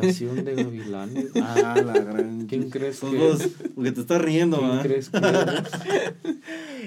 Pasión 0.00 0.44
de 0.44 0.54
Gavilanes. 0.56 1.26
Ah, 1.36 1.80
la 1.84 1.92
gran. 1.92 2.46
¿Quién 2.48 2.70
crees 2.70 3.00
que 3.00 3.06
vos, 3.16 3.40
porque 3.74 3.92
te 3.92 4.00
estás 4.00 4.20
riendo, 4.20 4.58
¿Quién 4.58 4.78
crees 4.80 5.08
que 5.10 5.18
eres? 5.18 6.34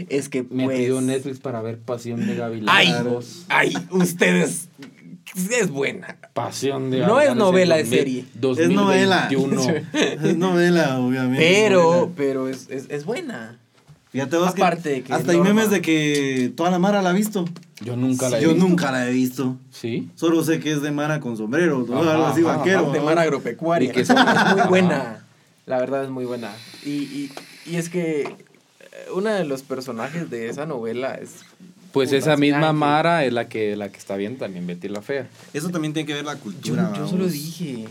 es 0.09 0.29
que 0.29 0.43
Me 0.43 0.65
pues, 0.65 0.79
pidió 0.79 0.99
Netflix 1.01 1.39
para 1.39 1.61
ver 1.61 1.79
Pasión 1.79 2.25
de 2.25 2.33
Ay, 2.33 2.37
Gavilanes. 2.37 3.45
ay, 3.49 3.73
ustedes. 3.91 4.67
Es 5.49 5.69
buena. 5.69 6.17
Pasión 6.33 6.91
de 6.91 6.99
No 6.99 7.21
es 7.21 7.27
Gavilanes 7.27 7.37
novela, 7.37 7.79
es 7.79 7.89
2000, 7.89 7.99
serie. 7.99 8.25
2021. 8.33 9.61
Es 9.93 10.37
novela, 10.37 10.99
obviamente. 10.99 11.37
Pero, 11.45 11.83
novela. 11.93 12.11
pero 12.17 12.47
es, 12.49 12.69
es, 12.69 12.87
es 12.89 13.05
buena. 13.05 13.60
Fíjate 14.11 14.37
vos 14.37 14.53
que, 14.53 14.61
aparte 14.61 14.89
de 14.89 15.03
que 15.03 15.13
hasta 15.13 15.31
hay 15.31 15.39
memes 15.39 15.69
de 15.69 15.81
que 15.81 16.51
toda 16.55 16.69
la 16.69 16.79
Mara 16.79 17.01
la 17.01 17.11
ha 17.11 17.13
visto. 17.13 17.45
Yo 17.83 17.95
nunca 17.95 18.29
la 18.29 18.39
he 18.39 18.41
Yo 18.43 18.49
visto. 18.49 18.67
nunca 18.67 18.91
la 18.91 19.07
he 19.07 19.11
visto. 19.11 19.57
Sí. 19.71 20.09
Solo 20.15 20.43
sé 20.43 20.59
que 20.59 20.71
es 20.71 20.81
de 20.81 20.91
Mara 20.91 21.19
con 21.21 21.37
sombrero, 21.37 21.85
¿no? 21.87 22.01
Ajá, 22.01 22.11
algo 22.13 22.25
así 22.25 22.41
ajá, 22.45 22.57
vaquero. 22.57 22.91
de 22.91 22.99
¿no? 22.99 23.05
mar 23.05 23.17
agropecuaria. 23.19 23.89
Y 23.89 23.93
que 23.93 24.01
es 24.01 24.09
muy 24.09 24.67
buena. 24.67 25.23
La 25.65 25.77
verdad 25.77 26.03
es 26.03 26.09
muy 26.09 26.25
buena. 26.25 26.51
Y, 26.85 26.89
y, 26.89 27.31
y 27.65 27.75
es 27.77 27.87
que 27.89 28.21
eh, 28.23 28.35
uno 29.15 29.29
de 29.29 29.45
los 29.45 29.61
personajes 29.63 30.29
de 30.29 30.49
esa 30.49 30.65
novela 30.65 31.13
es 31.15 31.29
Pues 31.93 32.11
esa 32.11 32.35
misma 32.35 32.57
Ángel. 32.69 32.73
Mara 32.75 33.23
es 33.25 33.31
la 33.31 33.47
que, 33.47 33.75
la 33.77 33.89
que 33.91 33.97
está 33.97 34.17
bien 34.17 34.37
también, 34.37 34.67
Betty 34.67 34.89
la 34.89 35.01
Fea. 35.01 35.27
Eso 35.53 35.69
también 35.69 35.93
tiene 35.93 36.05
que 36.05 36.15
ver 36.15 36.25
la 36.25 36.33
Yo, 36.33 36.39
cultura. 36.41 36.91
yo 36.97 37.05
solo 37.07 37.19
vamos. 37.19 37.31
dije. 37.33 37.85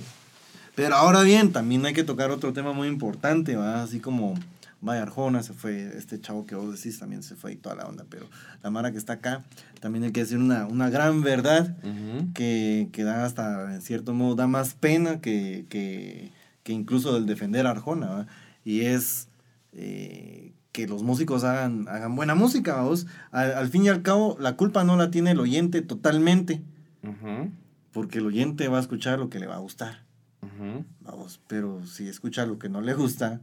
Pero 0.75 0.97
ahora 0.97 1.23
bien, 1.23 1.51
también 1.53 1.85
hay 1.87 1.95
que 1.95 2.05
tocar 2.05 2.31
otro 2.31 2.53
tema 2.53 2.73
muy 2.73 2.89
importante, 2.89 3.57
¿va? 3.57 3.83
Así 3.83 3.99
como 4.01 4.35
Maya 4.81 5.03
Arjona 5.03 5.43
se 5.43 5.53
fue, 5.53 5.93
este 5.97 6.21
chavo 6.21 6.47
que 6.47 6.55
vos 6.55 6.75
decís 6.75 6.99
también 6.99 7.23
se 7.23 7.37
fue 7.37 7.53
y 7.53 7.57
toda 7.57 7.75
la 7.77 7.85
onda, 7.85 8.05
pero 8.09 8.27
la 8.63 8.71
Mara 8.71 8.93
que 8.93 8.99
está 8.99 9.15
acá, 9.15 9.45
también 9.81 10.05
hay 10.05 10.13
que 10.13 10.21
decir 10.21 10.39
una, 10.39 10.67
una 10.67 10.89
gran 10.89 11.23
verdad 11.23 11.77
Ujú. 11.85 12.33
que, 12.33 12.89
que 12.93 13.05
da 13.05 13.25
hasta, 13.27 13.75
en 13.75 13.83
cierto 13.83 14.15
modo, 14.15 14.37
da 14.37 14.47
más 14.47 14.73
pena 14.75 15.21
que, 15.21 15.67
que, 15.69 16.33
que 16.63 16.73
incluso 16.73 17.17
el 17.17 17.27
defender 17.27 17.67
a 17.67 17.71
Arjona, 17.73 18.07
¿va? 18.09 18.27
Y 18.65 18.81
es 18.83 19.29
eh, 19.73 20.53
que 20.73 20.87
los 20.87 21.03
músicos 21.03 21.45
hagan, 21.45 21.87
hagan 21.89 22.15
buena 22.17 22.35
música, 22.35 22.75
vamos. 22.77 23.07
Al, 23.33 23.53
al 23.55 23.69
fin 23.69 23.85
y 23.85 23.89
al 23.89 24.03
cabo, 24.03 24.37
la 24.41 24.57
culpa 24.57 24.85
no 24.85 24.97
la 24.97 25.11
tiene 25.11 25.33
el 25.33 25.41
oyente 25.41 25.83
totalmente, 25.83 26.63
Ujú. 27.03 27.51
porque 27.93 28.19
el 28.19 28.27
oyente 28.27 28.69
va 28.69 28.79
a 28.79 28.81
escuchar 28.81 29.19
lo 29.19 29.29
que 29.31 29.41
le 29.41 29.47
va 29.47 29.57
a 29.57 29.61
gustar. 29.61 30.05
Ujú. 30.43 30.85
Vamos, 31.01 31.41
pero 31.49 31.85
si 31.87 32.09
escucha 32.09 32.47
lo 32.47 32.59
que 32.59 32.69
no 32.69 32.81
le 32.81 32.95
gusta, 32.95 33.41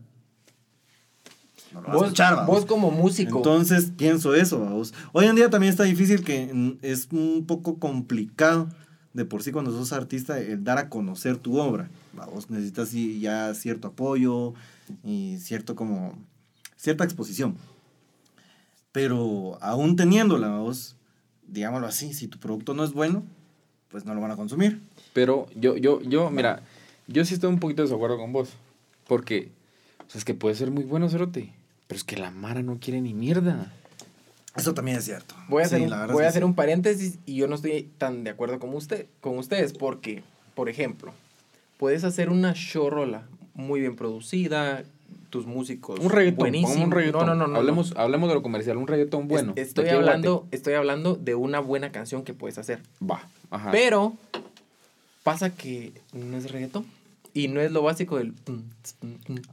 no 1.74 1.82
lo 1.82 1.88
va 1.88 1.94
a 1.94 1.96
Vos, 1.96 2.04
escuchar, 2.06 2.36
vamos. 2.36 2.56
vos 2.56 2.66
como 2.66 2.92
músico. 2.92 3.38
Entonces 3.38 3.92
pienso 3.98 4.36
eso, 4.36 4.60
vamos. 4.60 4.94
Hoy 5.14 5.26
en 5.26 5.36
día 5.36 5.50
también 5.50 5.72
está 5.72 5.84
difícil 5.84 6.24
que 6.24 6.50
mm, 6.54 6.78
es 6.82 7.08
un 7.12 7.46
poco 7.48 7.78
complicado 7.80 8.70
de 9.14 9.26
por 9.26 9.42
sí 9.44 9.52
cuando 9.52 9.72
sos 9.72 9.94
artista 9.94 10.40
el 10.40 10.64
dar 10.64 10.78
a 10.78 10.90
conocer 10.90 11.38
tu 11.38 11.58
obra. 11.60 11.90
Vamos, 12.14 12.50
necesitas 12.50 12.92
ya 12.92 13.54
cierto 13.54 13.90
apoyo 13.90 14.54
y 15.04 15.38
cierto 15.40 15.76
como 15.76 16.18
cierta 16.76 17.04
exposición. 17.04 17.56
Pero 18.92 19.58
aún 19.62 19.96
teniéndola, 19.96 20.48
vamos, 20.48 20.96
digámoslo 21.48 21.88
así, 21.88 22.14
si 22.14 22.28
tu 22.28 22.40
producto 22.40 22.74
no 22.74 22.84
es 22.84 22.94
bueno, 22.94 23.24
pues 23.90 24.06
no 24.06 24.14
lo 24.16 24.22
van 24.22 24.32
a 24.32 24.36
consumir. 24.36 24.82
Pero 25.14 25.48
yo, 25.56 25.78
yo, 25.78 26.02
yo, 26.02 26.30
mira, 26.32 26.62
yo 27.08 27.24
sí 27.26 27.34
estoy 27.36 27.50
un 27.50 27.60
poquito 27.60 27.82
de 27.84 27.88
desacuerdo 27.88 28.18
con 28.18 28.34
vos. 28.34 28.50
Porque, 29.08 29.52
o 30.06 30.10
sea, 30.10 30.20
es 30.20 30.26
que 30.26 30.34
puede 30.34 30.56
ser 30.56 30.72
muy 30.72 30.84
bueno, 30.84 31.10
Cerote. 31.10 31.54
Pero 31.88 31.98
es 31.98 32.04
que 32.04 32.18
la 32.18 32.32
Mara 32.32 32.62
no 32.62 32.78
quiere 32.80 33.02
ni 33.02 33.14
mierda. 33.14 33.72
Eso 34.56 34.74
también 34.74 34.98
es 34.98 35.06
cierto. 35.06 35.36
Voy 35.50 35.64
a 35.64 35.66
hacer, 35.68 35.80
Sí, 35.80 35.86
un, 35.86 36.08
voy 36.14 36.24
a 36.24 36.28
hacer 36.30 36.42
sí. 36.42 36.46
un 36.46 36.56
paréntesis 36.56 37.20
y 37.26 37.36
yo 37.36 37.48
no 37.48 37.56
estoy 37.56 37.90
tan 37.98 38.24
de 38.24 38.32
acuerdo 38.32 38.60
con, 38.60 38.74
usted, 38.74 39.06
con 39.22 39.38
ustedes 39.38 39.74
porque, 39.74 40.24
por 40.56 40.68
ejemplo, 40.68 41.14
puedes 41.78 42.04
hacer 42.04 42.30
una 42.30 42.54
showrola 42.56 43.24
muy 43.54 43.80
bien 43.82 43.96
producida, 43.96 44.84
tus 45.30 45.46
músicos 45.46 46.00
Un 46.00 46.10
reggaetón, 46.10 46.56
un 46.56 46.92
reggaetón. 46.92 47.26
No, 47.28 47.36
no, 47.36 47.46
no, 47.46 47.48
no. 47.54 47.58
hablemos, 47.60 47.94
hablemos 47.98 48.30
de 48.30 48.36
lo 48.36 48.42
comercial, 48.42 48.78
un 48.78 48.88
reggaetón 48.88 49.24
Es- 49.24 49.28
bueno. 49.28 49.54
estoy, 49.58 49.90
hablando, 49.90 50.48
estoy 50.52 50.74
hablando 50.74 51.16
de 51.16 51.36
una 51.36 51.60
buena 51.60 51.92
canción 51.92 52.24
que 52.24 52.34
puedes 52.34 52.58
hacer. 52.58 52.80
Va, 53.02 53.28
ajá. 53.52 53.70
Pero 53.72 54.16
pasa 55.24 55.50
que 55.52 55.92
no 56.14 56.38
es 56.38 56.50
reggaetón. 56.52 56.86
Y 57.34 57.50
no 57.50 57.60
es 57.62 57.72
lo 57.72 57.84
básico 57.84 58.18
del 58.18 58.34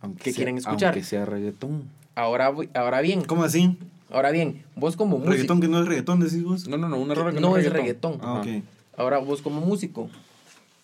Aunque 0.01 0.23
que 0.23 0.31
sea- 0.31 0.37
quieren 0.37 0.57
escuchar. 0.59 0.95
Aunque 0.95 1.05
sea 1.07 1.27
reggaetón. 1.27 1.83
Ahora, 2.15 2.53
ahora 2.75 3.01
bien, 3.01 3.25
¿Cómo 3.25 3.43
así? 3.45 3.77
ahora 4.11 4.31
bien, 4.31 4.63
vos 4.77 4.97
como 4.97 5.17
músico. 5.19 5.33
¿Reggaetón 5.33 5.61
que 5.61 5.69
no 5.69 5.81
es 5.81 5.87
reggaetón, 5.89 6.21
decís 6.21 6.43
vos? 6.45 6.69
No, 6.69 6.77
no, 6.77 6.89
no, 6.89 6.97
una 6.99 7.15
rola 7.15 7.33
que 7.33 7.41
No 7.41 7.57
es 7.57 7.71
reggaetón. 7.73 8.19
Ah, 8.23 8.41
Ajá. 8.41 8.41
ok. 8.41 8.63
Ahora 8.97 9.19
vos 9.19 9.43
como 9.43 9.61
músico, 9.61 10.09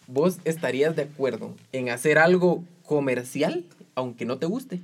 vos 0.08 0.38
estarías 0.44 0.96
de 0.96 1.02
acuerdo 1.02 1.54
en 1.72 1.90
hacer 1.90 2.18
algo 2.18 2.64
comercial, 2.84 3.64
aunque 3.94 4.24
no 4.24 4.38
te 4.38 4.46
guste. 4.46 4.80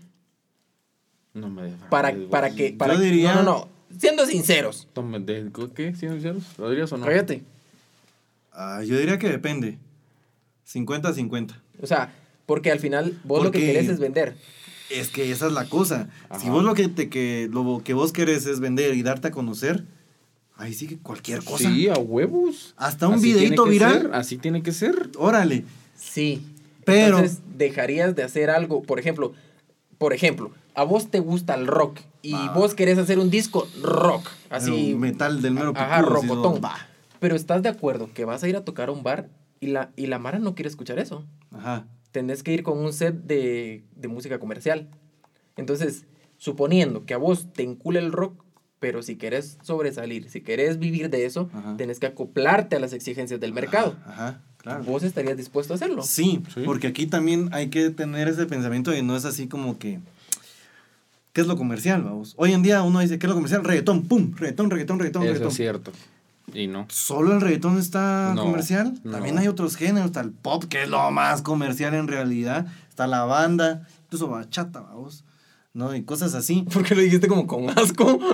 No 1.35 1.51
me 1.51 1.63
dejes. 1.65 1.79
Para, 1.91 2.15
para 2.31 2.51
que. 2.55 2.73
Para, 2.73 2.95
Yo 2.95 3.01
diría- 3.01 3.35
No, 3.35 3.43
no, 3.43 3.51
no. 3.53 3.69
Siendo 3.99 4.27
sinceros. 4.27 4.87
De- 4.95 5.51
¿Qué? 5.75 5.95
¿Sí, 5.95 6.09
sinceros? 6.09 6.45
¿Lo 6.59 6.71
dirías 6.71 6.93
o 6.93 6.97
no? 6.99 7.07
Cállate. 7.07 7.43
Ah, 8.53 8.83
yo 8.85 8.99
diría 8.99 9.19
que 9.19 9.29
depende. 9.29 9.79
50-50. 10.67 11.55
O 11.83 11.87
sea, 11.87 12.13
porque 12.47 12.71
al 12.71 12.79
final 12.81 13.19
vos 13.25 13.43
lo 13.45 13.51
que 13.51 13.59
querés 13.61 13.89
es 13.89 13.99
vender. 13.99 14.37
Es 14.91 15.09
que 15.09 15.31
esa 15.31 15.47
es 15.47 15.53
la 15.53 15.69
cosa. 15.69 16.09
Si 16.41 16.49
vos 16.49 16.63
lo 16.65 16.75
que, 16.75 16.89
te, 16.89 17.09
que, 17.09 17.49
lo 17.53 17.83
que 17.85 17.95
vos 17.95 18.13
querés 18.13 18.47
es 18.47 18.61
vender 18.61 18.95
y 18.95 19.03
darte 19.03 19.29
a 19.29 19.31
conocer, 19.31 19.85
ahí 20.57 20.75
sí 20.75 20.87
que 20.87 20.99
cualquier 20.99 21.43
cosa. 21.43 21.69
Sí, 21.69 21.89
a 21.89 21.95
huevos. 21.95 22.75
Hasta 22.77 23.09
un 23.09 23.15
Así 23.15 23.35
que 23.35 23.69
viral. 23.69 24.03
ser, 24.03 24.15
así 24.15 24.39
tiene 24.39 24.63
que 24.63 24.73
ser. 24.73 25.11
Órale. 25.19 25.65
Sí. 25.97 26.47
Pero- 26.85 27.19
Entonces, 27.19 27.41
dejarías 27.57 28.15
de 28.15 28.23
hacer 28.23 28.49
algo. 28.51 28.83
Por 28.83 29.01
ejemplo, 29.01 29.33
por 29.99 30.13
ejemplo, 30.13 30.53
a 30.75 30.85
vos 30.85 31.11
te 31.11 31.21
gusta 31.21 31.55
el 31.55 31.67
rock 31.67 31.99
y 32.23 32.35
vos 32.55 32.75
querés 32.75 32.99
hacer 32.99 33.19
un 33.19 33.31
disco 33.31 33.67
rock. 33.83 34.29
Así. 34.51 34.95
Metal 34.95 35.43
del 35.43 35.55
mero 35.55 35.73
Ajá, 35.75 36.03
rocotón. 36.03 36.61
Pero 37.19 37.35
estás 37.35 37.63
de 37.63 37.69
acuerdo 37.69 38.11
que 38.15 38.25
vas 38.25 38.43
a 38.43 38.49
ir 38.49 38.57
a 38.57 38.65
tocar 38.65 38.89
a 38.89 38.93
un 38.93 39.03
bar 39.03 39.29
y 39.59 39.69
la, 39.69 39.91
y 39.97 40.07
la 40.07 40.19
Mara 40.19 40.39
no 40.39 40.55
quiere 40.55 40.69
escuchar 40.69 40.99
eso. 40.99 41.25
Ajá. 41.51 41.87
Tenés 42.17 42.43
que 42.43 42.51
ir 42.55 42.63
con 42.63 42.79
un 42.79 42.95
set 42.95 43.15
de, 43.25 43.85
de 43.95 44.09
música 44.09 44.39
comercial. 44.39 44.89
Entonces, 45.59 46.07
suponiendo 46.39 47.05
que 47.05 47.13
a 47.13 47.19
vos 47.19 47.53
te 47.53 47.63
encula 47.63 47.99
el 47.99 48.11
rock, 48.11 48.43
pero 48.81 49.03
si 49.03 49.17
querés 49.17 49.59
sobresalir, 49.61 50.31
si 50.31 50.41
querés 50.41 50.79
vivir 50.79 51.11
de 51.11 51.27
eso, 51.27 51.51
Ajá. 51.53 51.77
tenés 51.77 52.01
que 52.01 52.07
acoplarte 52.07 52.75
a 52.77 52.81
las 52.81 52.95
exigencias 52.95 53.39
del 53.39 53.53
mercado. 53.53 53.97
Ajá, 54.07 54.41
claro. 54.57 54.83
¿Vos 54.85 55.03
estarías 55.03 55.37
dispuesto 55.37 55.75
a 55.75 55.77
hacerlo? 55.77 56.03
Sí, 56.05 56.43
Sí. 56.55 56.63
porque 56.65 56.87
aquí 56.87 57.07
también 57.07 57.51
hay 57.53 57.69
que 57.69 57.91
tener 57.91 58.29
ese 58.29 58.47
pensamiento 58.47 58.91
de 58.93 59.03
no 59.03 59.15
es 59.15 59.27
así 59.27 59.47
como 59.47 59.79
que. 59.79 59.99
¿Qué 61.35 61.43
es 61.43 61.47
lo 61.47 61.59
comercial, 61.59 62.03
vamos? 62.03 62.33
Hoy 62.39 62.55
en 62.55 62.63
día 62.63 62.83
uno 62.83 63.01
dice, 63.01 63.19
¿qué 63.19 63.27
es 63.27 63.29
lo 63.29 63.35
comercial? 63.35 63.63
Reggaetón, 63.63 64.05
pum, 64.05 64.33
reggaetón, 64.39 64.71
reggaetón, 64.71 64.99
reggaetón, 65.01 65.23
Eso 65.25 65.33
reggaetón. 65.33 65.49
es 65.51 65.55
cierto. 65.55 65.93
Y 66.55 66.69
no. 66.69 66.87
¿Solo 66.91 67.33
el 67.35 67.41
reggaetón 67.41 67.79
está 67.79 68.33
No, 68.35 68.43
comercial? 68.45 68.99
no. 69.05 69.13
También 69.13 69.37
hay 69.39 69.49
otros 69.49 69.77
géneros, 69.77 70.07
está 70.07 70.21
el 70.21 70.31
pop, 70.31 70.65
que 70.65 70.85
es 70.85 70.89
lo 70.89 71.11
más 71.11 71.43
comercial 71.43 71.95
en 71.95 72.09
realidad, 72.09 72.67
está 72.89 73.07
la 73.07 73.25
banda, 73.25 73.87
incluso 74.05 74.29
bachata, 74.29 74.81
vamos, 74.81 75.25
¿no? 75.75 75.95
Y 75.95 76.05
cosas 76.05 76.35
así. 76.35 76.63
¿Por 76.73 76.85
qué 76.85 76.95
lo 76.95 77.03
dijiste 77.03 77.27
como 77.29 77.47
con 77.47 77.69
asco? 77.71 78.19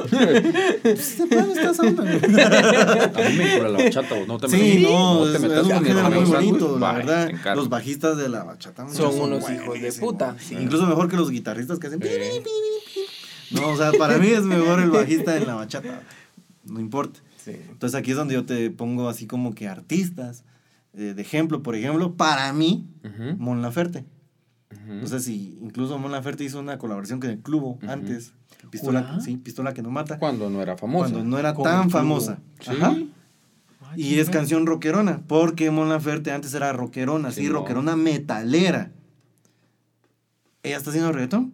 Pues, 0.83 1.19
de 1.19 1.27
plano 1.27 1.53
está 1.53 1.71
esa 1.71 1.83
onda, 1.85 2.03
güey. 2.03 2.17
A 2.17 3.29
mí 3.31 3.37
me 3.37 3.55
encula 3.55 3.69
la 3.71 3.79
bachata, 3.85 4.15
vos 4.15 4.29
no 4.29 4.39
te 4.39 4.49
Sí, 4.49 4.57
metas- 4.85 4.91
no, 4.93 5.25
te 5.25 5.37
es, 5.37 5.41
metas 5.43 5.59
es 5.59 5.63
con 5.69 5.77
un 5.79 5.85
género 5.85 6.11
muy 6.11 6.25
bonito, 6.31 6.79
la 6.79 6.93
verdad. 6.93 7.31
Los 7.57 7.69
bajistas 7.69 8.17
de 8.19 8.29
la 8.29 8.45
bachata 8.45 8.89
Son 8.91 9.19
unos 9.21 9.51
hijos 9.51 9.81
de 9.81 9.93
puta, 9.95 10.37
Sí, 10.39 10.47
sí. 10.51 10.57
Incluso 10.61 10.87
mejor 10.87 11.09
que 11.09 11.17
los 11.17 11.31
guitarristas 11.31 11.79
que 11.79 11.87
hacen... 11.89 12.01
Sí. 12.03 12.09
pi. 12.45 12.51
No, 13.57 13.69
o 13.71 13.77
sea, 13.77 13.93
para 13.93 14.19
mí 14.19 14.29
es 14.29 14.43
mejor 14.43 14.81
el 14.81 14.91
bajista 14.91 15.37
en 15.37 15.47
la 15.47 15.55
bachata. 15.55 16.03
No 16.65 16.79
importa. 16.81 17.21
Sí. 17.45 17.53
Entonces 17.71 17.99
aquí 17.99 18.11
es 18.13 18.17
donde 18.17 18.35
yo 18.35 18.45
te 18.47 18.71
pongo 18.71 19.09
así 19.09 19.27
como 19.27 19.55
que 19.55 19.69
artistas. 19.69 20.45
eh, 20.95 21.15
de 21.15 21.23
ejemplo, 21.23 21.63
por 21.63 21.75
ejemplo, 21.75 22.15
para 22.17 22.53
mí, 22.53 22.87
Ujú, 23.05 23.37
Mon 23.39 23.63
Laferte. 23.63 24.05
No 24.87 25.07
sé 25.07 25.21
si 25.21 25.59
incluso 25.63 25.99
Mon 25.99 26.13
Laferte 26.13 26.45
hizo 26.45 26.59
una 26.61 26.77
colaboración 26.79 27.19
con 27.21 27.31
el 27.31 27.39
Clubo 27.41 27.79
antes. 27.89 28.33
Pistola, 28.71 29.03
¿Jura? 29.03 29.21
sí, 29.21 29.37
Pistola 29.37 29.73
que 29.75 29.83
no 29.83 29.91
mata. 29.91 30.19
Cuando 30.19 30.49
no 30.51 30.61
era 30.63 30.77
famosa. 30.77 31.11
Cuando 31.11 31.25
no 31.29 31.39
era 31.39 31.53
Con 31.55 31.65
tan 31.65 31.91
famosa. 31.91 32.39
Sí. 32.61 32.71
Ajá. 32.71 32.97
Y 33.97 34.19
es 34.19 34.31
canción 34.31 34.65
rockerona, 34.67 35.21
porque 35.27 35.71
Mon 35.71 35.89
Laferte 35.89 36.31
antes 36.33 36.55
era 36.55 36.73
rockerona, 36.73 37.31
sí, 37.31 37.43
Sí, 37.43 37.47
no. 37.49 37.55
rockerona 37.55 37.97
metalera. 37.97 38.91
¿Ella 40.63 40.77
está 40.77 40.91
haciendo 40.91 41.13
reggaetón? 41.13 41.53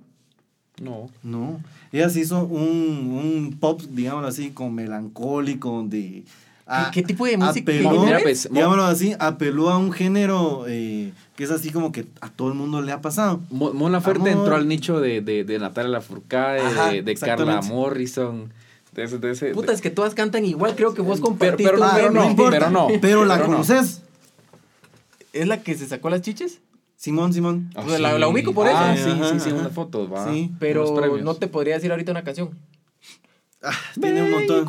No. 0.83 1.09
No. 1.23 1.61
Ella 1.93 2.09
se 2.11 2.21
hizo 2.21 2.45
un, 2.45 2.61
un 2.61 3.57
pop, 3.59 3.81
digámoslo 3.91 4.29
así, 4.29 4.51
con 4.51 4.75
melancólico, 4.75 5.71
donde... 5.71 6.25
a- 6.67 6.91
¿Qué 6.93 7.03
tipo 7.03 7.25
de 7.27 7.37
música? 7.39 7.73
Apeló, 7.73 8.05
pues, 8.23 8.49
Mo- 8.51 8.55
digámoslo 8.57 8.85
así, 8.85 9.15
apeló 9.19 9.71
a 9.71 9.79
un 9.79 9.91
género 9.93 10.67
eh, 10.69 11.13
que 11.37 11.45
es 11.45 11.51
así 11.51 11.71
como 11.71 11.91
que 11.93 12.05
a 12.21 12.29
todo 12.29 12.49
el 12.49 12.55
mundo 12.55 12.83
le 12.83 12.93
ha 12.93 13.01
pasado. 13.01 13.41
Mo- 13.51 13.73
Mon 13.73 13.91
Laferte 13.93 14.31
Amor. 14.31 14.43
entró 14.45 14.57
al 14.57 14.69
nicho 14.69 15.01
de, 15.01 15.23
de, 15.23 15.45
de 15.45 15.59
Natalia 15.59 15.91
Lafourcade, 15.91 16.61
Ajá, 16.61 16.91
de, 16.91 17.03
de 17.03 17.15
Carla. 17.15 17.61
Morrison. 17.63 18.53
De 18.95 19.05
ese, 19.05 19.19
de 19.19 19.31
ese, 19.31 19.51
Puta, 19.53 19.73
es 19.73 19.81
que 19.81 19.91
todas 19.91 20.15
cantan 20.15 20.45
igual. 20.45 20.75
Creo 20.75 20.93
que 20.93 21.03
vos 21.03 21.21
compartiste 21.21 21.71
pero 21.71 21.83
un 21.83 21.89
no, 21.89 21.95
meme. 21.95 22.11
no, 22.11 22.31
importa, 22.31 22.59
pero 22.59 22.71
no, 22.71 22.89
Pero 23.01 23.25
la 23.25 23.35
pero 23.37 23.47
no. 23.49 23.53
conoces. 23.53 24.03
¿Es 25.33 25.47
la 25.47 25.63
que 25.63 25.75
se 25.77 25.87
sacó 25.87 26.11
las 26.11 26.23
chiches? 26.23 26.59
Simón, 26.99 27.33
Simón. 27.33 27.71
Ah, 27.77 27.83
Pues 27.87 28.01
la- 28.01 28.19
la 28.19 28.27
ubico 28.29 28.53
por 28.53 28.67
Ah, 28.67 28.93
eso. 28.93 29.05
sí, 29.05 29.11
Ajá, 29.13 29.31
sí, 29.33 29.41
sí, 29.41 29.51
ajá. 29.51 29.61
una 29.61 29.69
foto, 29.71 30.11
va. 30.11 30.31
Sí, 30.33 30.51
Pero 30.59 30.85
no 31.23 31.35
te 31.37 31.47
podría 31.47 31.77
decir 31.77 31.93
ahorita 31.93 32.11
una 32.11 32.25
canción. 32.25 32.51
Ah, 33.63 33.71
tiene 34.01 34.23
un 34.23 34.31
montón. 34.33 34.67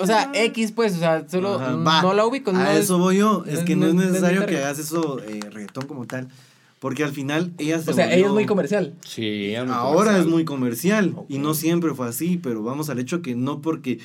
O 0.00 0.06
sea, 0.06 0.30
X, 0.34 0.72
pues, 0.72 0.94
o 0.96 0.98
sea, 0.98 1.24
solo 1.28 1.58
va. 1.58 2.02
no 2.02 2.14
la 2.14 2.26
ubico. 2.26 2.52
No 2.52 2.58
a 2.58 2.72
es- 2.74 2.80
eso 2.84 2.98
voy 2.98 3.18
yo. 3.18 3.44
Es 3.46 3.60
que 3.60 3.76
no, 3.76 3.82
no- 3.82 3.88
es 3.88 3.94
no 3.94 4.02
es 4.02 4.08
necesario 4.08 4.44
que 4.46 4.58
hagas 4.58 4.78
eso 4.80 5.20
eh, 5.22 5.40
reggaetón 5.50 5.86
como 5.86 6.06
tal. 6.06 6.28
Porque 6.80 7.04
al 7.04 7.12
final 7.12 7.52
ella 7.58 7.80
se 7.80 7.92
O 7.92 7.94
sea, 7.94 8.12
ella 8.12 8.26
es 8.26 8.32
muy 8.32 8.44
comercial. 8.44 8.94
Sí, 9.06 9.54
es 9.54 9.64
muy 9.64 9.72
Ahora 9.72 9.94
comercial. 9.98 10.20
es 10.20 10.26
muy 10.26 10.44
comercial. 10.44 11.14
Y 11.28 11.38
no 11.38 11.54
siempre 11.54 11.94
fue 11.94 12.08
así. 12.08 12.40
Pero 12.42 12.64
vamos 12.64 12.90
al 12.90 12.98
hecho 12.98 13.22
que 13.22 13.36
no 13.36 13.60
porque 13.60 14.00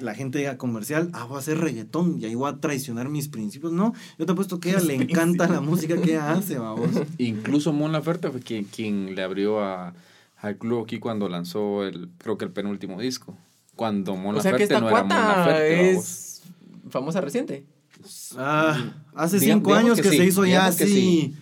la 0.00 0.14
gente 0.14 0.38
diga 0.38 0.56
comercial, 0.56 1.10
ah, 1.12 1.24
voy 1.24 1.36
a 1.36 1.38
hacer 1.40 1.58
reggaetón 1.58 2.20
y 2.20 2.24
ahí 2.26 2.34
voy 2.34 2.50
a 2.50 2.58
traicionar 2.58 3.08
mis 3.08 3.28
principios. 3.28 3.72
No, 3.72 3.92
yo 4.18 4.26
te 4.26 4.32
apuesto 4.32 4.60
que 4.60 4.70
a 4.70 4.72
ella 4.74 4.82
le 4.82 4.94
encanta 4.94 5.48
la 5.48 5.60
música 5.60 5.96
que 6.00 6.12
ella 6.12 6.32
hace, 6.32 6.58
vamos. 6.58 6.90
Incluso 7.18 7.72
Mon 7.72 7.92
Laferte 7.92 8.30
fue 8.30 8.40
quien, 8.40 8.64
quien 8.64 9.14
le 9.14 9.22
abrió 9.22 9.60
a, 9.60 9.94
al 10.38 10.56
club 10.56 10.84
aquí 10.84 10.98
cuando 10.98 11.28
lanzó 11.28 11.84
el, 11.84 12.08
creo 12.18 12.38
que 12.38 12.44
el 12.44 12.50
penúltimo 12.50 13.00
disco. 13.00 13.36
Cuando 13.74 14.16
Mon 14.16 14.36
O 14.36 14.40
sea 14.40 14.52
que 14.52 14.66
Laferte 14.66 14.74
esta 14.74 14.80
no 14.80 14.88
era 14.88 15.02
Mon 15.02 15.08
Laferte, 15.08 15.86
vamos. 15.86 16.04
es 16.04 16.42
famosa 16.90 17.20
reciente. 17.20 17.64
Ah, 18.36 18.92
hace 19.14 19.40
cinco 19.40 19.74
años 19.74 19.96
que 19.96 20.02
que, 20.02 20.10
sí, 20.10 20.16
se 20.18 20.24
hizo 20.26 20.44
ya 20.44 20.66
así. 20.66 20.86
sí. 20.86 21.34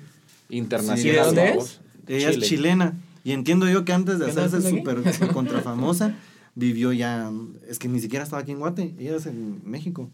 Internacional. 0.48 1.05
¿Y 1.07 1.11
de 1.11 1.20
dónde 1.20 1.59
es? 1.59 1.80
Ella 2.07 2.30
Chile. 2.30 2.42
es 2.44 2.48
chilena. 2.48 2.94
Y 3.24 3.32
entiendo 3.32 3.68
yo 3.68 3.84
que 3.84 3.92
antes 3.92 4.18
de 4.18 4.26
¿Qué 4.26 4.30
andaba 4.30 4.46
hacerse 4.46 4.70
súper 4.70 5.02
contra 5.32 5.62
famosa, 5.62 6.14
vivió 6.55 6.92
ya. 6.92 7.30
Es 7.68 7.78
que 7.78 7.88
ni 7.88 8.00
siquiera 8.00 8.24
estaba 8.24 8.42
aquí 8.42 8.52
en 8.52 8.59
Guate. 8.59 8.94
Ella 8.98 9.16
es 9.16 9.26
en 9.26 9.61
México. 9.68 10.11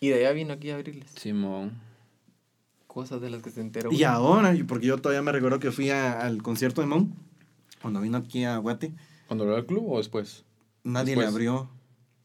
Y 0.00 0.08
de 0.08 0.14
allá 0.20 0.32
vino 0.32 0.52
aquí 0.54 0.70
a 0.70 0.74
abrirles. 0.76 1.10
Simón. 1.16 1.72
Cosas 2.86 3.20
de 3.20 3.30
las 3.30 3.42
que 3.42 3.50
se 3.50 3.60
enteró. 3.60 3.92
Y 3.92 4.04
ahora, 4.04 4.54
porque 4.66 4.86
yo 4.86 4.98
todavía 4.98 5.22
me 5.22 5.32
recuerdo 5.32 5.58
que 5.58 5.70
fui 5.70 5.90
a- 5.90 6.20
al 6.22 6.42
concierto 6.42 6.80
de 6.80 6.86
Mon, 6.86 7.12
cuando 7.82 8.00
vino 8.00 8.16
aquí 8.18 8.44
a 8.44 8.56
Guate, 8.58 8.92
¿Cuando 9.26 9.44
lo 9.44 9.54
del 9.56 9.66
club 9.66 9.84
o 9.90 9.98
después? 9.98 10.44
nadie 10.84 11.14
Después. 11.14 11.26
le 11.26 11.30
abrió. 11.32 11.68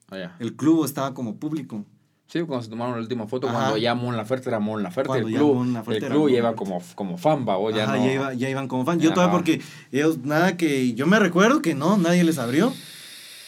Allá. 0.10 0.36
El 0.40 0.56
club 0.56 0.86
estaba 0.86 1.14
como 1.14 1.38
público. 1.38 1.86
Sí, 2.32 2.40
cuando 2.44 2.64
se 2.64 2.70
tomaron 2.70 2.96
la 2.96 3.02
última 3.02 3.28
foto, 3.28 3.50
Ajá. 3.50 3.58
cuando 3.58 3.78
ya 3.78 3.94
Mon 3.94 4.16
Laferte 4.16 4.48
era 4.50 4.60
Mon 4.60 4.82
Laferte. 4.82 5.08
Cuando 5.08 5.28
el 5.28 5.34
ya 5.34 5.40
club, 5.40 5.66
Laferte 5.74 6.06
el 6.06 6.12
club 6.12 6.30
lleva 6.30 6.52
Laferte. 6.52 6.58
como, 6.72 6.82
como 6.96 7.18
famba, 7.18 7.58
o 7.58 7.70
ya 7.72 7.88
no. 7.88 7.98
ya, 7.98 8.14
iba- 8.14 8.34
ya 8.34 8.50
iban 8.50 8.68
como 8.70 8.86
fan. 8.86 9.00
Yo 9.00 9.10
Ajá. 9.10 9.16
todavía 9.16 9.34
porque 9.38 9.62
ellos, 9.92 10.20
nada 10.24 10.56
que 10.56 10.94
yo 10.94 11.08
me 11.08 11.20
recuerdo 11.20 11.62
que 11.62 11.76
no, 11.76 11.98
nadie 11.98 12.24
les 12.24 12.38
abrió. 12.38 12.74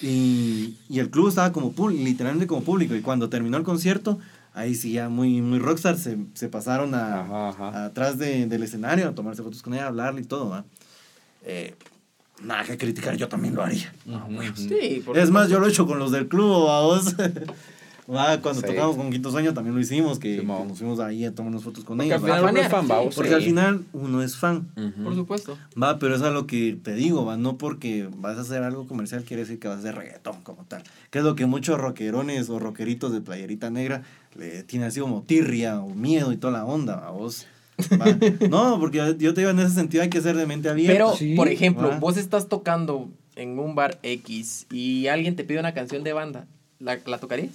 Y, 0.02 0.76
y 0.90 1.00
el 1.00 1.10
club 1.10 1.30
estaba 1.30 1.54
como 1.54 1.72
público, 1.72 2.04
literalmente 2.04 2.46
como 2.46 2.62
público. 2.64 2.94
Y 2.94 3.00
cuando 3.02 3.30
terminó 3.30 3.56
el 3.56 3.64
concierto, 3.64 4.20
ahí 4.54 4.76
sí 4.76 4.92
ya 4.92 5.08
muy, 5.08 5.42
muy 5.42 5.60
rockstar, 5.60 5.98
se, 5.98 6.18
se 6.34 6.50
pasaron 6.50 6.94
a, 6.94 7.22
Ajá, 7.22 7.50
ajá. 7.50 7.86
atrás 7.86 8.18
de- 8.18 8.48
del 8.48 8.64
escenario 8.64 9.08
a 9.08 9.16
tomarse 9.16 9.44
fotos 9.44 9.62
con 9.62 9.74
ella, 9.76 9.86
a 9.86 9.88
hablarle 9.88 10.20
y 10.22 10.26
todo. 10.26 10.50
¿va? 10.50 10.66
Eh, 11.46 11.74
nada 12.42 12.66
que 12.66 12.78
criticar, 12.78 13.16
yo 13.16 13.30
también 13.30 13.56
lo 13.56 13.64
haría. 13.64 13.94
Ujú. 14.06 14.42
Sí, 14.58 15.02
por 15.06 15.18
Es 15.18 15.32
más, 15.32 15.48
yo 15.48 15.60
lo 15.60 15.68
he 15.68 15.70
hecho 15.70 15.88
con 15.88 16.00
los 16.00 16.12
del 16.12 16.28
club, 16.28 16.68
a 16.68 16.82
vos. 16.82 17.16
Va, 18.10 18.42
cuando 18.42 18.60
Sí. 18.62 18.68
tocamos 18.68 18.98
con 18.98 19.10
Quinto 19.12 19.32
Sueño 19.32 19.54
también 19.54 19.76
lo 19.76 19.80
hicimos, 19.82 20.20
que, 20.20 20.44
nos 20.44 20.78
fuimos 20.78 21.00
ahí 21.00 21.24
a 21.24 21.34
tomarnos 21.34 21.64
fotos 21.64 21.86
con 21.86 21.98
Porque 21.98 22.10
ellos. 22.14 22.22
al 22.24 22.30
¿va? 22.30 22.36
final 22.36 22.42
Uno 22.42 22.50
es 22.50 22.54
banear. 22.54 22.72
fan, 22.72 22.92
va, 22.98 23.02
vos, 23.02 23.16
Porque 23.16 23.30
sí. 23.30 23.36
al 23.36 23.42
final 23.44 23.86
uno 23.94 24.22
es 24.22 24.36
fan. 24.36 24.68
Por 25.04 25.16
supuesto. 25.16 25.58
Va, 25.82 26.00
pero 26.00 26.16
es 26.16 26.22
a 26.22 26.30
lo 26.32 26.46
que 26.46 26.78
te 26.84 26.96
digo, 26.96 27.24
va, 27.26 27.38
no 27.38 27.58
porque 27.58 28.10
vas 28.18 28.38
a 28.38 28.42
hacer 28.42 28.62
algo 28.64 28.88
comercial 28.88 29.24
quiere 29.24 29.44
decir 29.44 29.58
que 29.60 29.70
vas 29.70 29.78
a 29.78 29.80
hacer 29.80 29.96
reggaetón 29.96 30.42
como 30.44 30.66
tal. 30.66 30.84
Que 31.12 31.20
es 31.20 31.24
lo 31.24 31.36
que 31.36 31.46
muchos 31.46 31.80
rockerones 31.80 32.50
o 32.50 32.60
rockeritos 32.60 33.14
de 33.14 33.22
playerita 33.22 33.70
negra 33.70 34.04
le 34.36 34.64
tienen 34.64 34.90
así 34.90 35.00
como 35.00 35.22
tirria 35.24 35.80
o 35.80 35.90
miedo 35.96 36.32
y 36.34 36.38
toda 36.38 36.52
la 36.52 36.66
onda, 36.66 37.08
a 37.08 37.12
vos. 37.12 37.48
Va. 37.94 38.06
No, 38.50 38.80
porque 38.82 38.98
yo- 38.98 39.18
yo 39.18 39.34
te 39.34 39.42
digo, 39.42 39.52
en 39.52 39.60
ese 39.60 39.76
sentido 39.76 40.04
hay 40.04 40.10
que 40.10 40.22
ser 40.22 40.36
de 40.36 40.46
mente 40.46 40.68
abierta. 40.68 40.94
Pero, 40.94 41.16
Sí. 41.16 41.36
por 41.36 41.48
ejemplo, 41.48 41.88
Va. 41.88 42.00
vos 42.00 42.18
estás 42.18 42.50
tocando 42.50 43.10
en 43.38 43.58
un 43.60 43.76
bar 43.76 43.98
X 44.04 44.68
y 44.72 45.08
alguien 45.08 45.36
te 45.38 45.44
pide 45.46 45.60
una 45.60 45.74
canción 45.74 46.04
de 46.04 46.12
banda, 46.14 46.48
¿la, 46.80 47.00
la 47.06 47.18
tocarías? 47.18 47.52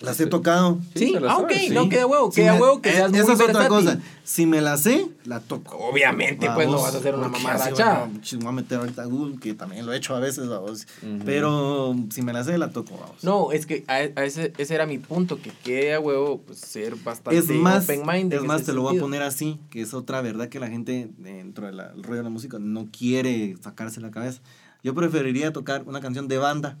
Las 0.00 0.20
he 0.20 0.26
tocado. 0.26 0.78
Sí, 0.94 1.16
ah, 1.28 1.38
ok, 1.38 1.52
sí. 1.52 1.70
no 1.70 1.88
queda 1.88 2.06
huevo, 2.06 2.30
queda 2.30 2.54
huevo 2.54 2.80
que 2.80 2.90
eh, 2.90 2.92
seas 2.92 3.10
muy 3.10 3.18
Esa 3.18 3.32
es 3.32 3.40
otra 3.40 3.66
cosa. 3.66 3.98
Si 4.22 4.46
me 4.46 4.60
la 4.60 4.76
sé, 4.76 5.08
la 5.24 5.40
toco. 5.40 5.76
Obviamente, 5.76 6.48
pues 6.54 6.68
no 6.68 6.80
vas 6.80 6.94
a 6.94 6.98
hacer 6.98 7.16
una 7.16 7.28
bueno, 7.28 7.40
me 7.42 8.38
voy 8.38 8.46
a 8.46 8.52
meter 8.52 8.78
ahorita 8.78 9.02
a 9.02 9.06
Google, 9.06 9.40
que 9.40 9.54
también 9.54 9.86
lo 9.86 9.92
he 9.92 9.96
hecho 9.96 10.14
a 10.14 10.20
veces, 10.20 10.48
vamos. 10.48 10.86
Pero 11.24 11.96
si 12.10 12.22
me 12.22 12.32
la 12.32 12.44
sé, 12.44 12.58
la 12.58 12.70
toco, 12.70 12.96
vamos. 12.96 13.24
No, 13.24 13.50
es 13.50 13.66
que 13.66 13.84
a, 13.88 13.94
a 13.94 14.24
ese, 14.24 14.52
ese 14.56 14.74
era 14.74 14.86
mi 14.86 14.98
punto, 14.98 15.40
que 15.40 15.50
queda 15.64 15.98
huevo 15.98 16.42
pues, 16.42 16.60
ser 16.60 16.94
bastante 16.94 17.36
es 17.36 17.48
más, 17.48 17.84
open 17.84 18.02
mind. 18.06 18.32
es 18.32 18.42
más 18.42 18.62
te 18.62 18.72
lo 18.72 18.82
voy 18.82 18.96
a 18.96 19.00
poner 19.00 19.22
así, 19.22 19.58
que 19.70 19.80
es 19.80 19.94
otra 19.94 20.20
verdad 20.20 20.48
que 20.48 20.60
la 20.60 20.68
gente 20.68 21.08
dentro 21.18 21.66
del 21.66 21.78
rollo 22.04 22.18
de 22.18 22.22
la 22.22 22.30
música 22.30 22.58
no 22.60 22.86
quiere 22.96 23.56
sacarse 23.60 24.00
la 24.00 24.12
cabeza. 24.12 24.40
Yo 24.84 24.94
preferiría 24.94 25.52
tocar 25.52 25.82
una 25.86 26.00
canción 26.00 26.28
de 26.28 26.38
banda 26.38 26.78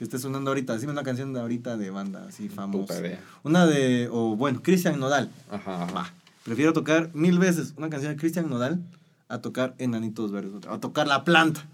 que 0.00 0.04
esté 0.04 0.18
sonando 0.18 0.50
ahorita. 0.50 0.72
Decime 0.72 0.92
una 0.92 1.02
canción 1.02 1.34
de 1.34 1.40
ahorita 1.40 1.76
de 1.76 1.90
banda, 1.90 2.24
así 2.26 2.48
famosa. 2.48 2.94
Puta 2.94 3.00
idea. 3.00 3.20
Una 3.42 3.66
de, 3.66 4.08
o 4.10 4.34
bueno, 4.34 4.62
Cristian 4.62 4.98
Nodal. 4.98 5.30
Ajá, 5.50 5.84
ajá. 5.84 6.14
Prefiero 6.42 6.72
tocar 6.72 7.10
mil 7.12 7.38
veces 7.38 7.74
una 7.76 7.90
canción 7.90 8.12
de 8.12 8.18
Cristian 8.18 8.48
Nodal 8.48 8.80
a 9.28 9.42
tocar 9.42 9.74
Enanitos 9.76 10.32
Verdes, 10.32 10.52
a 10.66 10.80
tocar 10.80 11.06
La 11.06 11.22
Planta. 11.22 11.68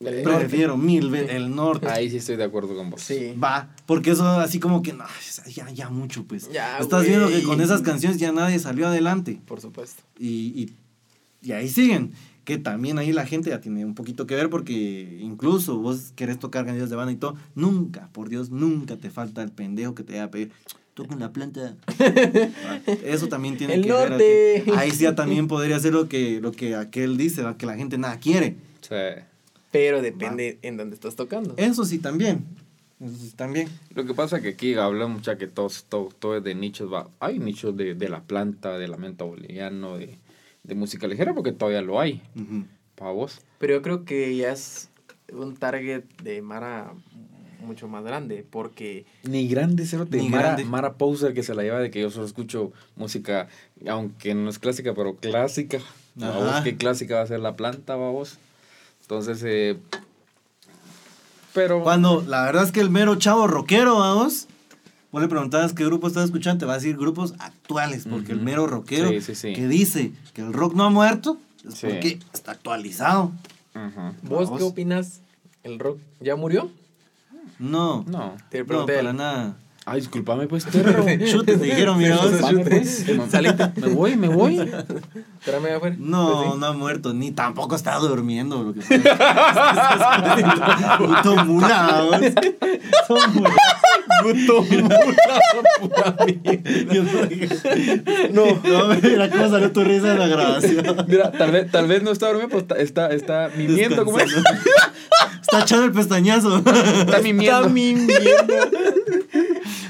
El 0.00 0.24
norte. 0.24 0.38
Prefiero 0.38 0.78
mil 0.78 1.10
veces 1.10 1.32
el 1.32 1.54
norte. 1.54 1.86
Ahí 1.86 2.08
sí 2.08 2.16
estoy 2.16 2.36
de 2.36 2.44
acuerdo 2.44 2.74
con 2.74 2.88
vos. 2.88 3.02
Sí. 3.02 3.34
Va, 3.34 3.68
porque 3.84 4.12
eso 4.12 4.26
así 4.26 4.58
como 4.58 4.80
que, 4.80 4.94
no, 4.94 5.04
ya, 5.46 5.70
ya 5.70 5.90
mucho, 5.90 6.24
pues. 6.24 6.50
Ya, 6.50 6.78
Estás 6.78 7.06
viendo 7.06 7.28
que 7.28 7.42
con 7.42 7.60
esas 7.60 7.82
canciones 7.82 8.18
ya 8.18 8.32
nadie 8.32 8.58
salió 8.58 8.88
adelante. 8.88 9.38
Por 9.44 9.60
supuesto. 9.60 10.02
Y, 10.18 10.28
y, 10.62 10.74
y 11.42 11.52
ahí 11.52 11.68
siguen. 11.68 12.14
Que 12.44 12.58
también 12.58 12.98
ahí 12.98 13.12
la 13.12 13.24
gente 13.26 13.50
ya 13.50 13.60
tiene 13.60 13.84
un 13.86 13.94
poquito 13.94 14.26
que 14.26 14.34
ver 14.34 14.50
porque 14.50 15.18
incluso 15.22 15.78
vos 15.78 16.12
querés 16.14 16.38
tocar 16.38 16.64
canciones 16.66 16.90
de 16.90 16.96
banda 16.96 17.12
y 17.12 17.16
todo, 17.16 17.36
nunca, 17.54 18.08
por 18.12 18.28
Dios, 18.28 18.50
nunca 18.50 18.96
te 18.98 19.08
falta 19.10 19.42
el 19.42 19.50
pendejo 19.50 19.94
que 19.94 20.02
te 20.04 20.18
va 20.18 20.24
a 20.24 20.30
pedir, 20.30 20.50
toca 20.92 21.16
la 21.16 21.32
planta. 21.32 21.74
Eso 23.04 23.28
también 23.28 23.56
tiene 23.56 23.74
El 23.74 23.82
que 23.84 23.92
ver. 23.92 24.10
norte. 24.10 24.58
a 24.60 24.64
que- 24.64 24.72
Ahí 24.76 24.90
sí 24.90 25.04
ya 25.04 25.14
también 25.14 25.48
podría 25.48 25.78
ser 25.80 25.92
lo 25.94 26.08
que, 26.08 26.40
lo 26.40 26.52
que 26.52 26.74
aquel 26.76 27.16
dice, 27.16 27.42
¿va? 27.42 27.56
que 27.56 27.66
la 27.66 27.76
gente 27.76 27.98
nada 27.98 28.18
quiere. 28.18 28.56
Sí. 28.82 28.94
Pero 29.72 30.02
depende 30.02 30.58
en 30.62 30.76
dónde 30.76 30.94
estás 30.94 31.16
tocando. 31.16 31.54
Eso 31.56 31.84
sí 31.84 31.98
también. 31.98 32.44
Eso 33.00 33.14
sí 33.16 33.32
también. 33.34 33.68
Lo 33.94 34.04
que 34.04 34.14
pasa 34.14 34.36
es 34.36 34.42
que 34.42 34.50
aquí 34.50 34.74
hablamos 34.74 35.22
ya 35.22 35.36
que 35.36 35.46
todo, 35.48 35.68
todo, 35.88 36.10
todo 36.18 36.36
es 36.36 36.44
de 36.44 36.54
nichos. 36.54 36.92
Va. 36.92 37.08
Hay 37.20 37.38
nichos 37.38 37.76
de, 37.76 37.94
de 37.94 38.08
la 38.08 38.22
planta, 38.22 38.78
de 38.78 38.86
lamento 38.86 39.26
boliviano, 39.26 39.96
de, 39.98 40.16
de 40.64 40.74
música 40.74 41.06
ligera, 41.06 41.34
porque 41.34 41.52
todavía 41.52 41.82
lo 41.82 42.00
hay. 42.00 42.22
Ujú. 42.34 42.64
Para 42.96 43.12
vos. 43.12 43.40
Pero 43.58 43.74
yo 43.74 43.82
creo 43.82 44.04
que 44.04 44.36
ya 44.36 44.50
es 44.50 44.88
un 45.32 45.56
target 45.56 46.04
de 46.22 46.42
Mara 46.42 46.92
mucho 47.64 47.88
más 47.88 48.04
grande, 48.04 48.44
porque 48.48 49.06
Ni 49.22 49.48
grande, 49.48 49.86
cero 49.86 50.06
Ni 50.10 50.28
Mara, 50.28 50.48
grande. 50.48 50.64
Mara 50.64 50.94
Poser 50.94 51.32
que 51.34 51.42
se 51.42 51.54
la 51.54 51.62
lleva 51.62 51.80
de 51.80 51.90
que 51.90 52.00
yo 52.00 52.10
solo 52.10 52.26
escucho 52.26 52.72
música, 52.96 53.48
aunque 53.88 54.34
no 54.34 54.50
es 54.50 54.58
clásica, 54.58 54.94
pero 54.94 55.16
clásica. 55.16 55.78
¿Va 56.22 56.28
Ajá. 56.28 56.38
vos 56.38 56.60
qué 56.62 56.76
clásica 56.76 57.16
va 57.16 57.22
a 57.22 57.26
ser 57.26 57.40
la 57.40 57.56
planta, 57.56 57.96
va 57.96 58.10
vos? 58.10 58.38
Entonces, 59.02 59.42
eh, 59.44 59.76
pero... 61.52 61.82
Cuando 61.82 62.22
la 62.26 62.44
verdad 62.44 62.64
es 62.64 62.72
que 62.72 62.80
el 62.80 62.90
mero 62.90 63.16
chavo 63.16 63.46
rockero, 63.46 63.98
vamos, 63.98 64.46
vos 65.14 65.22
le 65.22 65.28
preguntabas 65.28 65.72
qué 65.74 65.84
grupo 65.84 66.08
estás 66.08 66.24
escuchando, 66.24 66.58
te 66.58 66.66
va 66.66 66.72
a 66.72 66.76
decir 66.76 66.96
grupos 66.96 67.34
actuales, 67.38 68.04
porque 68.10 68.32
el 68.32 68.40
mero 68.40 68.66
rockero 68.66 69.10
Sí, 69.10 69.20
sí, 69.20 69.34
sí. 69.36 69.52
que 69.52 69.68
dice 69.68 70.10
que 70.32 70.42
el 70.42 70.52
rock 70.52 70.74
no 70.74 70.82
ha 70.82 70.90
muerto, 70.90 71.38
es 71.64 71.74
Sí. 71.74 71.86
porque 71.86 72.18
está 72.32 72.50
actualizado. 72.50 73.30
Ujú. 73.76 74.00
¿vos 74.24 74.44
Vamos. 74.46 74.58
qué 74.58 74.64
opinas? 74.64 75.20
¿El 75.62 75.78
rock 75.78 75.98
ya 76.20 76.34
murió? 76.34 76.68
No, 77.60 78.04
No. 78.08 78.34
Te 78.50 78.64
no, 78.64 78.86
para 78.86 79.12
nada. 79.12 79.56
Ay, 79.86 80.00
discúlpame, 80.00 80.46
pues, 80.48 80.64
perro. 80.64 81.04
Chutes, 81.26 81.60
te 81.60 81.64
dijeron, 81.66 81.98
mira. 81.98 82.16
vos. 82.16 82.32
Pues. 82.68 83.04
Me 83.76 83.88
voy, 83.94 84.16
me 84.16 84.28
voy. 84.28 84.58
Espérame 84.58 85.76
afuera. 85.76 85.94
No, 85.98 86.32
Pues 86.42 86.52
sí. 86.54 86.58
no 86.58 86.66
ha 86.66 86.72
muerto, 86.72 87.12
ni 87.12 87.32
tampoco 87.32 87.76
está 87.76 87.94
durmiendo. 87.98 88.62
Lo 88.64 88.72
que. 88.72 88.80
Puto 90.98 91.44
mula, 91.44 92.18
pura 93.08 93.28
mierda. 93.28 93.50
No, 98.32 98.44
no, 98.62 98.88
mira 99.02 99.30
cómo 99.30 99.48
salió 99.50 99.72
tu 99.72 99.84
risa 99.84 100.12
en 100.12 100.18
la 100.18 100.26
grabación. 100.28 100.96
Mira, 101.08 101.32
tal 101.32 101.50
vez, 101.52 101.70
tal 101.70 101.86
vez 101.86 102.02
no 102.02 102.10
está 102.10 102.28
durmiendo, 102.28 102.48
pero 102.66 102.80
está, 102.82 103.08
está, 103.10 103.12
está 103.48 103.50
mimiendo, 103.56 104.04
¿cómo 104.04 104.18
es? 104.18 104.32
Está 105.42 105.60
echando 105.62 105.84
el 105.86 105.92
pestañazo. 105.92 106.58
Está 106.58 107.20
mimiendo. 107.20 107.42
Está 107.58 107.68
mimiendo. 107.68 108.14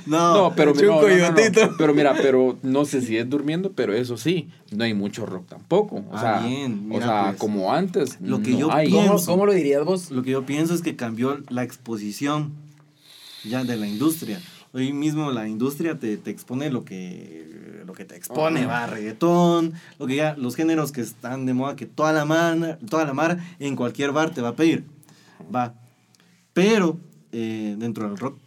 No, 0.07 0.35
No, 0.35 0.53
pero, 0.55 0.75
no, 0.75 0.83
no, 0.83 0.87
no, 0.89 0.95
no. 0.97 1.01
coyotito. 1.01 1.75
pero 1.79 1.95
mira, 1.95 2.15
pero 2.21 2.59
no 2.63 2.85
sé 2.85 3.01
si 3.01 3.17
es 3.17 3.29
durmiendo, 3.31 3.73
pero 3.73 3.95
eso 3.95 4.19
sí, 4.19 4.49
no 4.71 4.85
hay 4.85 4.93
mucho 4.93 5.25
rock 5.25 5.47
tampoco. 5.49 5.97
O 5.97 6.05
Ah, 6.13 6.21
sea, 6.21 6.39
bien, 6.47 6.91
o 6.93 7.01
sea 7.01 7.25
pues, 7.29 7.37
como 7.39 7.73
antes. 7.73 8.19
lo 8.21 8.43
que 8.43 8.51
no 8.51 8.59
yo 8.59 8.73
hay. 8.73 8.89
pienso- 8.91 9.13
¿Cómo, 9.13 9.25
cómo 9.27 9.47
lo 9.47 9.53
dirías 9.55 9.83
vos? 9.85 10.11
Lo 10.11 10.23
que 10.23 10.33
yo 10.33 10.45
pienso 10.45 10.75
es 10.75 10.83
que 10.83 10.95
cambió 10.97 11.39
la 11.49 11.63
exposición 11.63 12.53
ya 13.45 13.65
de 13.65 13.77
la 13.77 13.87
industria. 13.87 14.41
Hoy 14.73 14.93
mismo 14.93 15.31
la 15.31 15.47
industria 15.49 15.99
te, 15.99 16.17
te 16.17 16.31
expone 16.31 16.69
lo 16.71 16.85
que, 16.85 17.83
lo 17.87 17.93
que 17.93 18.05
te 18.05 18.17
expone, 18.17 18.61
Ajá. 18.61 18.69
va, 18.69 18.87
reggaetón, 18.89 19.73
lo 19.99 20.07
que 20.07 20.17
ya, 20.17 20.35
los 20.37 20.57
géneros 20.57 20.91
que 20.91 21.01
están 21.01 21.47
de 21.47 21.55
moda, 21.55 21.77
que 21.77 21.87
toda 21.87 22.13
la 22.13 22.25
mar, 22.25 22.79
toda 22.91 23.05
la 23.05 23.15
mar 23.15 23.39
en 23.61 23.77
cualquier 23.77 24.11
bar 24.13 24.31
te 24.35 24.41
va 24.41 24.49
a 24.51 24.57
pedir. 24.57 24.85
Va. 25.55 25.75
Pero 26.53 26.99
eh, 27.33 27.77
dentro 27.79 28.09
del 28.09 28.17
rock, 28.19 28.39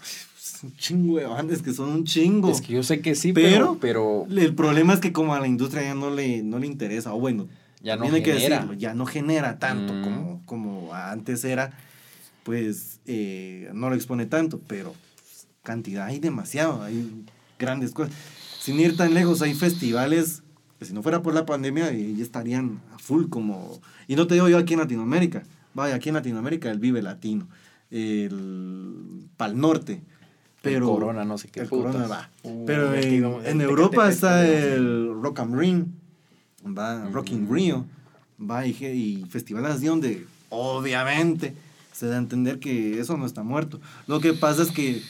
es 0.00 0.62
un 0.62 0.76
chingo 0.76 1.18
de 1.18 1.26
bandas 1.26 1.62
que 1.62 1.72
son 1.72 1.88
un 1.90 2.04
chingo. 2.04 2.50
Es 2.50 2.60
que 2.60 2.74
yo 2.74 2.82
sé 2.84 3.00
que 3.00 3.14
sí, 3.16 3.32
Pero- 3.32 3.78
pero, 3.80 4.26
pero 4.28 4.40
El 4.40 4.54
problema 4.54 4.94
es 4.94 5.00
que 5.00 5.12
como 5.12 5.34
a 5.34 5.40
la 5.40 5.48
industria 5.48 5.82
ya 5.82 5.94
no 5.94 6.10
le, 6.10 6.42
no 6.42 6.58
le 6.60 6.66
interesa, 6.68 7.12
o 7.14 7.18
bueno, 7.18 7.48
ya 7.82 7.96
no 7.96 8.04
hay 8.04 8.22
que 8.22 8.34
genera. 8.34 8.56
decirlo, 8.58 8.74
ya 8.74 8.94
no 8.94 9.06
genera 9.06 9.58
tanto 9.58 9.92
Mm. 9.92 10.02
como, 10.04 10.42
como 10.46 10.94
antes 10.94 11.42
era, 11.44 11.72
pues 12.44 12.91
eh, 13.06 13.70
no 13.74 13.88
lo 13.88 13.94
expone 13.96 14.26
tanto, 14.26 14.60
pero 14.66 14.94
cantidad 15.62 16.06
hay 16.06 16.18
demasiado, 16.18 16.82
hay 16.82 17.24
grandes 17.58 17.92
cosas. 17.92 18.14
Sin 18.60 18.78
ir 18.80 18.96
tan 18.96 19.14
lejos, 19.14 19.42
hay 19.42 19.54
festivales 19.54 20.42
que 20.78 20.84
si 20.84 20.92
no 20.92 21.02
fuera 21.02 21.22
por 21.22 21.34
la 21.34 21.46
pandemia 21.46 21.90
eh, 21.90 22.14
ya 22.16 22.22
estarían 22.22 22.80
a 22.94 22.98
full 22.98 23.28
como, 23.28 23.80
y 24.08 24.16
no 24.16 24.26
te 24.26 24.34
digo 24.34 24.48
yo 24.48 24.58
aquí 24.58 24.74
en 24.74 24.80
Latinoamérica, 24.80 25.44
vaya, 25.74 25.94
aquí 25.94 26.08
en 26.08 26.16
Latinoamérica 26.16 26.70
el 26.70 26.78
Vive 26.78 27.02
Latino. 27.02 27.48
el 27.90 29.26
Pal 29.36 29.58
Norte. 29.58 30.02
Pero, 30.62 30.86
El 30.86 30.94
Corona, 30.94 31.24
no 31.24 31.38
sé 31.38 31.48
qué 31.48 31.60
El 31.60 31.66
putas. 31.68 31.92
Corona 31.92 32.06
va. 32.08 32.30
Uh, 32.44 32.64
Pero 32.64 32.94
en, 32.94 33.46
en 33.46 33.60
Europa 33.60 34.08
está 34.08 34.46
el 34.48 35.12
Rock 35.20 35.40
am 35.40 35.58
Ring, 35.58 35.86
va, 36.64 37.08
Rock 37.10 37.32
in 37.32 37.52
Rio, 37.52 37.84
va 38.40 38.64
y, 38.64 38.70
y 38.70 39.26
festivales 39.28 39.72
así 39.72 39.86
donde 39.86 40.24
obviamente 40.50 41.54
se 42.02 42.08
da 42.08 42.16
a 42.16 42.18
entender 42.18 42.58
que 42.58 42.98
eso 42.98 43.16
no 43.16 43.24
está 43.26 43.44
muerto. 43.44 43.80
Lo 44.08 44.18
que 44.18 44.32
pasa 44.32 44.64
es 44.64 44.72
que, 44.72 45.00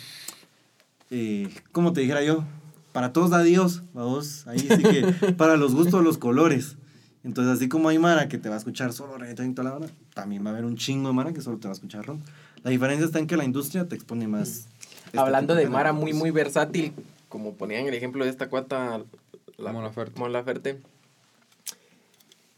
eh, 1.10 1.48
como 1.72 1.94
te 1.94 2.02
dijera 2.02 2.22
yo, 2.22 2.44
para 2.92 3.14
todos 3.14 3.30
da 3.30 3.42
Dios, 3.42 3.82
vamos, 3.94 4.46
ahí 4.46 4.58
sí 4.58 4.82
que 4.82 5.32
para 5.38 5.56
los 5.56 5.74
gustos 5.74 6.04
los 6.04 6.18
colores. 6.18 6.76
Entonces, 7.24 7.56
así 7.56 7.70
como 7.70 7.88
hay 7.88 7.98
Mara 7.98 8.28
que 8.28 8.36
te 8.36 8.50
va 8.50 8.56
a 8.56 8.58
escuchar 8.58 8.92
solo 8.92 9.16
reggaetón 9.16 9.50
y 9.50 9.54
toda 9.54 9.70
la 9.70 9.76
hora, 9.76 9.86
también 10.12 10.44
va 10.44 10.50
a 10.50 10.52
haber 10.52 10.66
un 10.66 10.76
chingo 10.76 11.08
de 11.08 11.14
Mara 11.14 11.32
que 11.32 11.40
solo 11.40 11.56
te 11.56 11.66
va 11.66 11.72
a 11.72 11.76
escuchar 11.76 12.04
rock. 12.04 12.20
La 12.62 12.70
diferencia 12.70 13.06
está 13.06 13.18
en 13.18 13.26
que 13.26 13.38
la 13.38 13.44
industria 13.46 13.88
te 13.88 13.94
expone 13.94 14.28
más. 14.28 14.68
este 15.06 15.18
Hablando 15.18 15.54
tipo 15.54 15.64
de 15.64 15.70
Mara 15.70 15.94
muy, 15.94 16.08
géneros. 16.08 16.20
muy 16.20 16.30
versátil, 16.30 16.92
como 17.30 17.54
ponían 17.54 17.86
el 17.86 17.94
ejemplo 17.94 18.22
de 18.22 18.30
esta 18.30 18.50
cuata, 18.50 19.00
la 19.56 19.72
Mon 19.72 19.82
Laferte. 19.82 20.20
Mon 20.20 20.30
Laferte. 20.30 20.78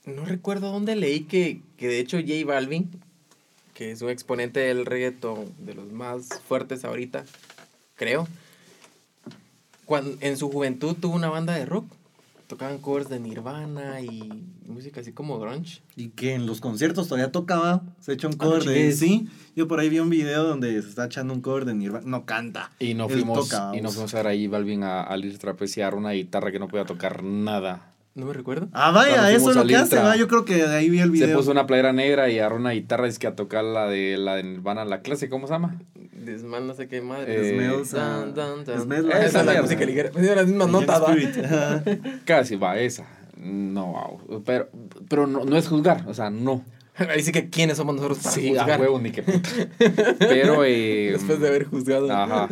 No 0.07 0.25
recuerdo 0.25 0.73
dónde 0.73 0.97
leí 0.97 1.21
que, 1.21 1.63
que 1.77 1.87
de 1.87 2.01
hecho 2.01 2.17
J 2.19 2.45
Balvin, 2.45 2.91
que 3.75 3.91
es 3.91 4.01
un 4.03 4.09
exponente 4.11 4.61
del 4.61 4.87
reggaeton 4.87 5.53
de 5.59 5.75
los 5.75 5.93
más 5.93 6.29
fuertes 6.49 6.85
ahorita, 6.85 7.25
creo, 7.97 8.27
cuando, 9.85 10.17
en 10.21 10.37
su 10.37 10.51
juventud 10.51 10.97
tuvo 10.99 11.15
una 11.15 11.29
banda 11.29 11.55
de 11.55 11.67
rock. 11.67 11.87
Tocaban 12.47 12.79
covers 12.79 13.09
de 13.09 13.19
Nirvana 13.21 14.03
y 14.03 14.31
música 14.67 15.01
así 15.01 15.13
como 15.13 15.39
grunge. 15.41 15.81
Y 15.97 16.09
que 16.11 16.35
en 16.35 16.45
los 16.47 16.61
conciertos 16.61 17.09
todavía 17.09 17.33
tocaba, 17.33 17.83
se 18.01 18.13
echa 18.13 18.29
un 18.29 18.35
Ah, 18.35 18.45
cover 18.45 18.63
de 18.65 18.75
chingues. 18.75 18.99
sí. 18.99 19.29
Yo 19.57 19.67
por 19.67 19.81
ahí 19.81 19.89
vi 19.89 19.99
un 19.99 20.11
video 20.11 20.45
donde 20.45 20.81
se 20.83 20.89
está 20.91 21.07
echando 21.07 21.33
un 21.33 21.41
cover 21.41 21.65
de 21.65 21.75
Nirvana, 21.75 22.05
no 22.07 22.27
canta. 22.27 22.71
Y 22.79 22.93
no 22.93 23.09
fuimos, 23.09 23.49
toca, 23.49 23.71
y 23.73 23.79
no 23.79 23.85
vamos. 23.85 23.95
fuimos 23.95 24.15
a 24.15 24.17
ver 24.19 24.27
ahí 24.27 24.47
Balvin 24.47 24.83
a, 24.83 25.03
a 25.03 25.17
Lil 25.17 25.39
trapeciar 25.39 25.95
una 25.95 26.11
guitarra 26.11 26.53
que 26.53 26.59
no 26.59 26.69
podía 26.69 26.85
tocar 26.85 27.23
nada. 27.25 27.94
No 28.15 28.27
me 28.27 28.33
recuerdo. 28.33 28.69
Ah, 28.73 28.93
vaya, 28.93 29.33
eso 29.33 29.51
es 29.51 29.57
lo 29.57 29.67
que 29.67 29.75
hace, 29.75 29.97
va. 29.97 30.15
Yo 30.17 30.29
creo 30.29 30.45
que 30.45 30.55
de 30.55 30.77
ahí 30.77 30.89
vi 30.89 31.01
el 31.01 31.11
video. 31.11 31.27
Se 31.27 31.35
puso 31.35 31.51
una 31.51 31.67
playera 31.67 31.93
negra 31.93 32.31
y 32.31 32.39
agarró 32.39 32.57
una 32.57 32.71
guitarra 32.71 33.09
es 33.09 33.19
que 33.19 33.27
a 33.27 33.35
tocar 33.35 33.65
la 33.65 33.89
de 33.89 34.17
la 34.19 34.37
de 34.37 34.45
Nirvana, 34.45 34.85
la 34.85 35.01
clase, 35.01 35.29
¿cómo 35.29 35.49
se 35.49 35.55
llama? 35.55 35.81
Desman, 36.13 36.67
no 36.67 36.75
sé 36.75 36.87
qué 36.87 37.01
madre. 37.01 37.51
Eh, 37.51 37.69
dun, 37.93 38.35
dun. 38.35 38.65
Smells 38.81 39.15
Esa 39.15 39.41
es 39.41 39.47
la 39.47 39.61
música 39.61 39.85
ligera. 39.85 40.11
Me 40.15 40.23
dio 40.23 40.35
las 40.35 40.47
mismas 40.47 40.69
notas, 40.69 41.03
va. 41.03 41.83
Casi 42.25 42.55
va 42.55 42.79
esa. 42.79 43.05
No, 43.37 44.19
wow. 44.29 44.43
Pero, 44.45 44.69
pero 45.09 45.27
no, 45.27 45.45
no 45.45 45.57
es 45.57 45.67
juzgar, 45.67 46.05
o 46.07 46.15
sea, 46.15 46.31
no. 46.31 46.65
Ahí 46.97 47.23
sí 47.23 47.33
que 47.33 47.51
quiénes 47.51 47.77
somos 47.77 47.97
nosotros 47.97 48.19
para 48.19 48.31
Sí, 48.31 48.57
a 48.57 48.61
juzgar. 48.61 48.81
huevo, 48.81 49.01
ni 49.01 49.11
qué 49.11 49.25
puta. 49.25 49.49
Pero, 50.21 50.65
eh, 50.65 51.11
Después 51.13 51.41
de 51.41 51.49
haber 51.49 51.65
juzgado. 51.65 52.11
Ajá. 52.13 52.49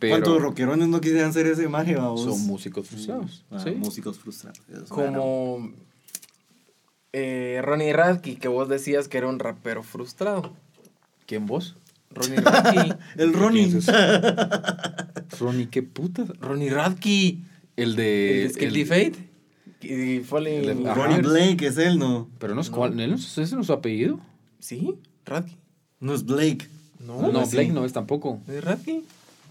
Pero 0.00 0.14
¿Cuántos 0.14 0.42
rockerones 0.42 0.88
no 0.88 1.00
quisieran 1.00 1.32
ser 1.32 1.46
ese 1.46 1.68
magia, 1.68 1.98
vamos? 1.98 2.22
son 2.22 2.40
músicos 2.46 2.88
frustrados. 2.88 3.44
Ah, 3.50 3.60
sí. 3.62 3.70
Músicos 3.72 4.18
frustrados. 4.18 4.58
eso. 4.72 4.86
Como 4.94 5.70
eh, 7.12 7.60
Ronnie 7.62 7.92
Radke, 7.92 8.36
que 8.36 8.48
vos 8.48 8.68
decías 8.68 9.08
que 9.08 9.18
era 9.18 9.28
un 9.28 9.38
rapero 9.38 9.82
frustrado. 9.82 10.52
¿Quién 11.26 11.46
vos? 11.46 11.76
Ronnie 12.10 12.38
Radke. 12.40 12.96
El 13.16 13.32
Ronnie. 13.32 13.70
Ronnie, 15.38 15.66
¿qué 15.68 15.82
puta? 15.82 16.24
Ronnie 16.40 16.70
Radke. 16.70 17.38
El 17.76 17.90
El 17.90 17.96
de. 17.96 18.44
el- 18.46 18.86
Fate. 18.86 19.30
Y 19.82 19.92
el 19.92 20.26
de- 20.28 20.82
Ajá. 20.90 20.94
Ronnie 20.94 21.22
Blake 21.22 21.66
es 21.66 21.78
él, 21.78 21.98
¿no? 21.98 22.28
Pero 22.38 22.54
no 22.54 22.60
es 22.60 22.68
cuál, 22.68 22.98
¿él 23.00 23.10
no 23.10 23.16
es- 23.16 23.38
ese 23.38 23.54
no 23.54 23.62
es 23.62 23.66
su 23.66 23.72
apellido. 23.72 24.20
¿Sí? 24.58 24.94
Radke. 25.24 25.56
No 26.00 26.14
es 26.14 26.24
Blake. 26.24 26.68
No, 26.98 27.32
No. 27.32 27.46
Blake 27.46 27.68
no 27.72 27.84
es 27.86 27.92
tampoco. 27.94 28.40
¿Es 28.46 28.62
Radke? 28.62 29.02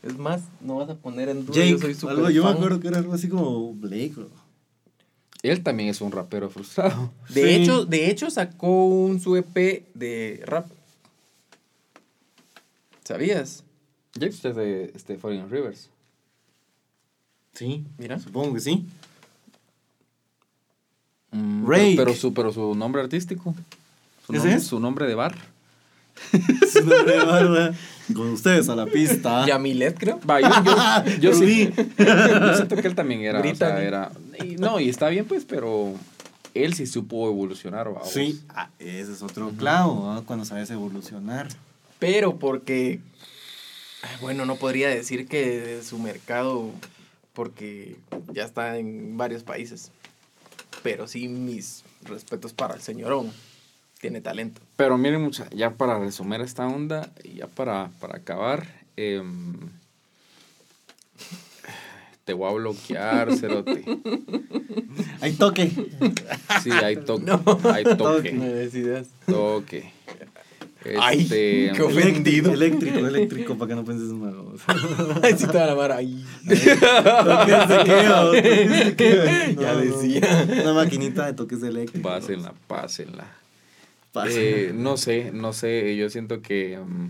Es 0.03 0.17
más, 0.17 0.41
no 0.61 0.75
vas 0.77 0.89
a 0.89 0.95
poner 0.95 1.29
en 1.29 1.45
duda. 1.45 1.55
Jake. 1.55 1.69
yo 1.71 1.93
soy 1.93 2.09
algo, 2.09 2.29
yo 2.29 2.43
me 2.43 2.51
acuerdo 2.51 2.79
que 2.79 2.87
era 2.87 2.97
algo 2.99 3.13
así 3.13 3.27
como 3.29 3.73
Blake. 3.73 4.13
Él 5.43 5.63
también 5.63 5.89
es 5.89 6.01
un 6.01 6.11
rapero 6.11 6.49
frustrado. 6.49 7.11
De, 7.29 7.41
Sí. 7.43 7.49
hecho, 7.63 7.85
de 7.85 8.09
hecho, 8.09 8.29
sacó 8.29 8.85
un 8.87 9.19
su 9.19 9.35
EP 9.35 9.85
de 9.93 10.41
rap. 10.45 10.67
¿Sabías? 13.03 13.63
James 14.19 14.43
es 14.45 14.55
de 14.55 14.91
este, 14.95 15.17
Falling 15.17 15.49
Rivers. 15.49 15.89
Sí, 17.53 17.85
Mira. 17.97 18.19
supongo 18.19 18.53
que 18.53 18.59
sí. 18.59 18.85
Mm. 21.31 21.65
Pero, 21.67 21.95
pero 21.97 22.13
su, 22.13 22.33
pero 22.33 22.51
su 22.51 22.75
nombre 22.75 23.01
artístico. 23.01 23.53
Su 24.25 24.33
¿Ese 24.33 24.37
nombre, 24.43 24.53
es? 24.55 24.63
Su 24.67 24.79
nombre 24.79 25.07
de 25.07 25.15
bar. 25.15 25.35
Su 26.71 26.85
nombre 26.85 27.17
de 27.17 27.25
barba. 27.25 27.73
Con 28.13 28.29
ustedes 28.31 28.69
a 28.69 28.75
la 28.75 28.85
pista. 28.85 29.45
Yamilet, 29.47 29.97
creo. 29.97 30.19
Va, 30.27 30.41
yo, 30.41 30.49
yo, 30.63 31.15
yo 31.19 31.33
sí. 31.33 31.71
Yo 31.97 32.55
siento 32.55 32.75
que 32.75 32.87
él 32.87 32.95
también 32.95 33.21
era. 33.21 33.39
O 33.39 33.55
sea, 33.55 33.81
era 33.83 34.11
y 34.43 34.55
no, 34.55 34.79
y 34.79 34.89
está 34.89 35.09
bien, 35.09 35.25
pues, 35.25 35.45
pero 35.45 35.93
él 36.53 36.73
sí 36.73 36.87
supo 36.87 37.27
evolucionar. 37.27 37.93
¿va? 37.95 38.03
Sí, 38.05 38.41
ah, 38.49 38.69
ese 38.79 39.11
es 39.11 39.21
otro 39.21 39.51
clavo, 39.51 40.13
¿no? 40.13 40.25
cuando 40.25 40.45
sabes 40.45 40.69
evolucionar. 40.71 41.47
Pero 41.99 42.37
porque. 42.37 42.99
Bueno, 44.21 44.45
no 44.45 44.55
podría 44.55 44.89
decir 44.89 45.27
que 45.27 45.81
su 45.83 45.99
mercado. 45.99 46.71
Porque 47.33 47.95
ya 48.33 48.43
está 48.43 48.77
en 48.77 49.17
varios 49.17 49.43
países. 49.43 49.91
Pero 50.83 51.07
sí, 51.07 51.27
mis 51.27 51.83
respetos 52.03 52.53
para 52.53 52.75
el 52.75 52.81
señorón. 52.81 53.31
Tiene 53.99 54.21
talento. 54.21 54.61
Pero 54.75 54.97
miren, 54.97 55.21
mucha, 55.21 55.49
ya 55.49 55.71
para 55.71 55.99
resumir 55.99 56.39
esta 56.41 56.65
onda, 56.67 57.11
y 57.23 57.35
ya 57.35 57.47
para, 57.47 57.89
para 57.99 58.17
acabar, 58.17 58.65
em, 58.95 59.53
te 62.23 62.33
voy 62.33 62.49
a 62.49 62.53
bloquear, 62.53 63.35
cerote. 63.37 63.83
Hay 65.21 65.33
toque. 65.33 65.69
Sí, 66.63 66.71
hay 66.71 66.95
toque. 66.97 67.25
No. 67.25 67.41
Hay 67.73 67.83
toque. 67.97 68.31
Necesidades. 68.31 69.07
Toque. 69.25 69.91
Ay, 70.97 71.23
Este, 71.23 71.71
qué 71.75 71.81
ofendido. 71.81 72.53
Eléctrico, 72.53 72.99
eléctrico, 72.99 73.57
para 73.57 73.67
que 73.69 73.75
no 73.75 73.83
pienses 73.83 74.13
mal. 74.13 74.33
Ay, 75.21 75.35
vamos, 77.83 78.31
toques 78.31 78.85
de 78.85 78.95
qué. 78.95 79.55
Ya 79.59 79.73
No, 79.73 79.79
no. 79.79 79.81
decía. 79.81 80.47
Una 80.63 80.73
maquinita 80.73 81.25
de 81.25 81.33
toques 81.33 81.61
eléctricos. 81.63 82.09
pásenla, 82.09 82.53
pásenla. 82.67 83.27
Eh, 84.27 84.71
no 84.73 84.97
sé, 84.97 85.31
no 85.31 85.53
sé, 85.53 85.95
yo 85.95 86.09
siento 86.09 86.41
que 86.41 86.77
mm, 86.79 87.09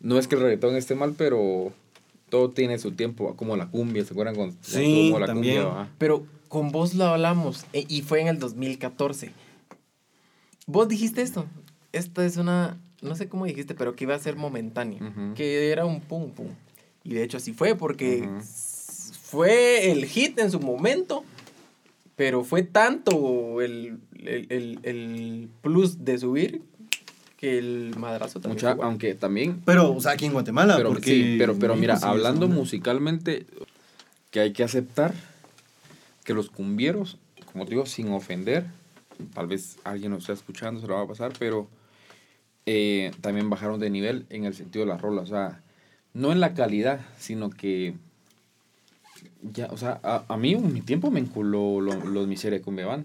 no 0.00 0.18
es 0.18 0.28
que 0.28 0.36
el 0.36 0.42
reggaetón 0.42 0.76
esté 0.76 0.94
mal, 0.94 1.14
pero 1.16 1.72
todo 2.28 2.50
tiene 2.50 2.78
su 2.78 2.92
tiempo, 2.92 3.34
como 3.36 3.56
la 3.56 3.66
cumbia, 3.68 4.04
¿se 4.04 4.12
acuerdan 4.12 4.36
cuando 4.36 4.56
Sí, 4.62 5.12
la 5.18 5.26
también. 5.26 5.64
cumbia? 5.64 5.88
Pero 5.98 6.26
con 6.48 6.70
vos 6.70 6.94
lo 6.94 7.04
hablamos 7.06 7.64
eh, 7.72 7.84
y 7.88 8.02
fue 8.02 8.20
en 8.20 8.28
el 8.28 8.38
2014. 8.38 9.32
Vos 10.66 10.88
dijiste 10.88 11.22
esto. 11.22 11.46
Esta 11.92 12.24
es 12.24 12.36
una, 12.36 12.78
no 13.02 13.16
sé 13.16 13.28
cómo 13.28 13.44
dijiste, 13.46 13.74
pero 13.74 13.96
que 13.96 14.04
iba 14.04 14.14
a 14.14 14.18
ser 14.20 14.36
momentáneo. 14.36 15.04
Ujú. 15.04 15.34
Que 15.34 15.70
era 15.70 15.84
un 15.86 16.00
pum 16.00 16.30
pum. 16.30 16.48
Y 17.02 17.14
de 17.14 17.24
hecho 17.24 17.38
así 17.38 17.52
fue 17.52 17.74
porque 17.74 18.28
fue 19.22 19.90
el 19.90 20.04
hit 20.06 20.38
en 20.38 20.50
su 20.50 20.60
momento. 20.60 21.24
Pero 22.14 22.44
fue 22.44 22.62
tanto 22.62 23.60
el, 23.62 23.98
el, 24.26 24.46
el- 24.50 24.78
el 24.82 25.48
plus 25.62 26.04
de 26.04 26.18
subir 26.18 26.62
que 27.36 27.58
el 27.58 27.94
madrazo 27.98 28.40
también. 28.40 28.56
Mucha, 28.76 28.84
aunque 28.86 29.14
también 29.14 29.62
Pero, 29.64 29.92
o 29.92 30.00
sea, 30.00 30.12
aquí 30.12 30.26
en 30.26 30.32
Guatemala. 30.32 30.76
pero, 30.76 30.90
porque 30.90 31.10
sí, 31.10 31.36
pero, 31.38 31.54
pero 31.58 31.74
mira, 31.76 31.94
hablando 32.02 32.48
musicalmente, 32.48 33.46
que 34.30 34.40
hay 34.40 34.52
que 34.52 34.62
aceptar 34.62 35.14
que 36.24 36.34
los 36.34 36.50
cumbieros, 36.50 37.18
como 37.52 37.64
te 37.64 37.70
digo, 37.70 37.86
sin 37.86 38.12
ofender, 38.12 38.66
tal 39.34 39.46
vez 39.46 39.78
alguien 39.84 40.12
nos 40.12 40.20
está 40.20 40.34
escuchando, 40.34 40.80
se 40.80 40.86
lo 40.86 40.94
va 40.94 41.02
a 41.02 41.06
pasar, 41.08 41.32
pero 41.38 41.66
eh, 42.66 43.10
también 43.22 43.48
bajaron 43.50 43.80
de 43.80 43.88
nivel 43.90 44.26
en 44.28 44.44
el 44.44 44.54
sentido 44.54 44.84
de 44.84 44.92
las 44.92 45.00
rolas, 45.00 45.24
o 45.24 45.34
sea, 45.34 45.62
no 46.12 46.30
en 46.32 46.40
la 46.40 46.52
calidad, 46.54 47.00
sino 47.18 47.48
que 47.50 47.94
ya, 49.42 49.66
o 49.70 49.76
sea, 49.76 49.98
a, 50.02 50.24
a 50.28 50.36
mí 50.36 50.52
en 50.52 50.72
mi 50.72 50.80
tiempo 50.82 51.10
me 51.10 51.20
enculó 51.20 51.80
lo- 51.80 52.04
los 52.04 52.26
miseria 52.28 52.58
de 52.58 52.64
cumbia 52.64 53.04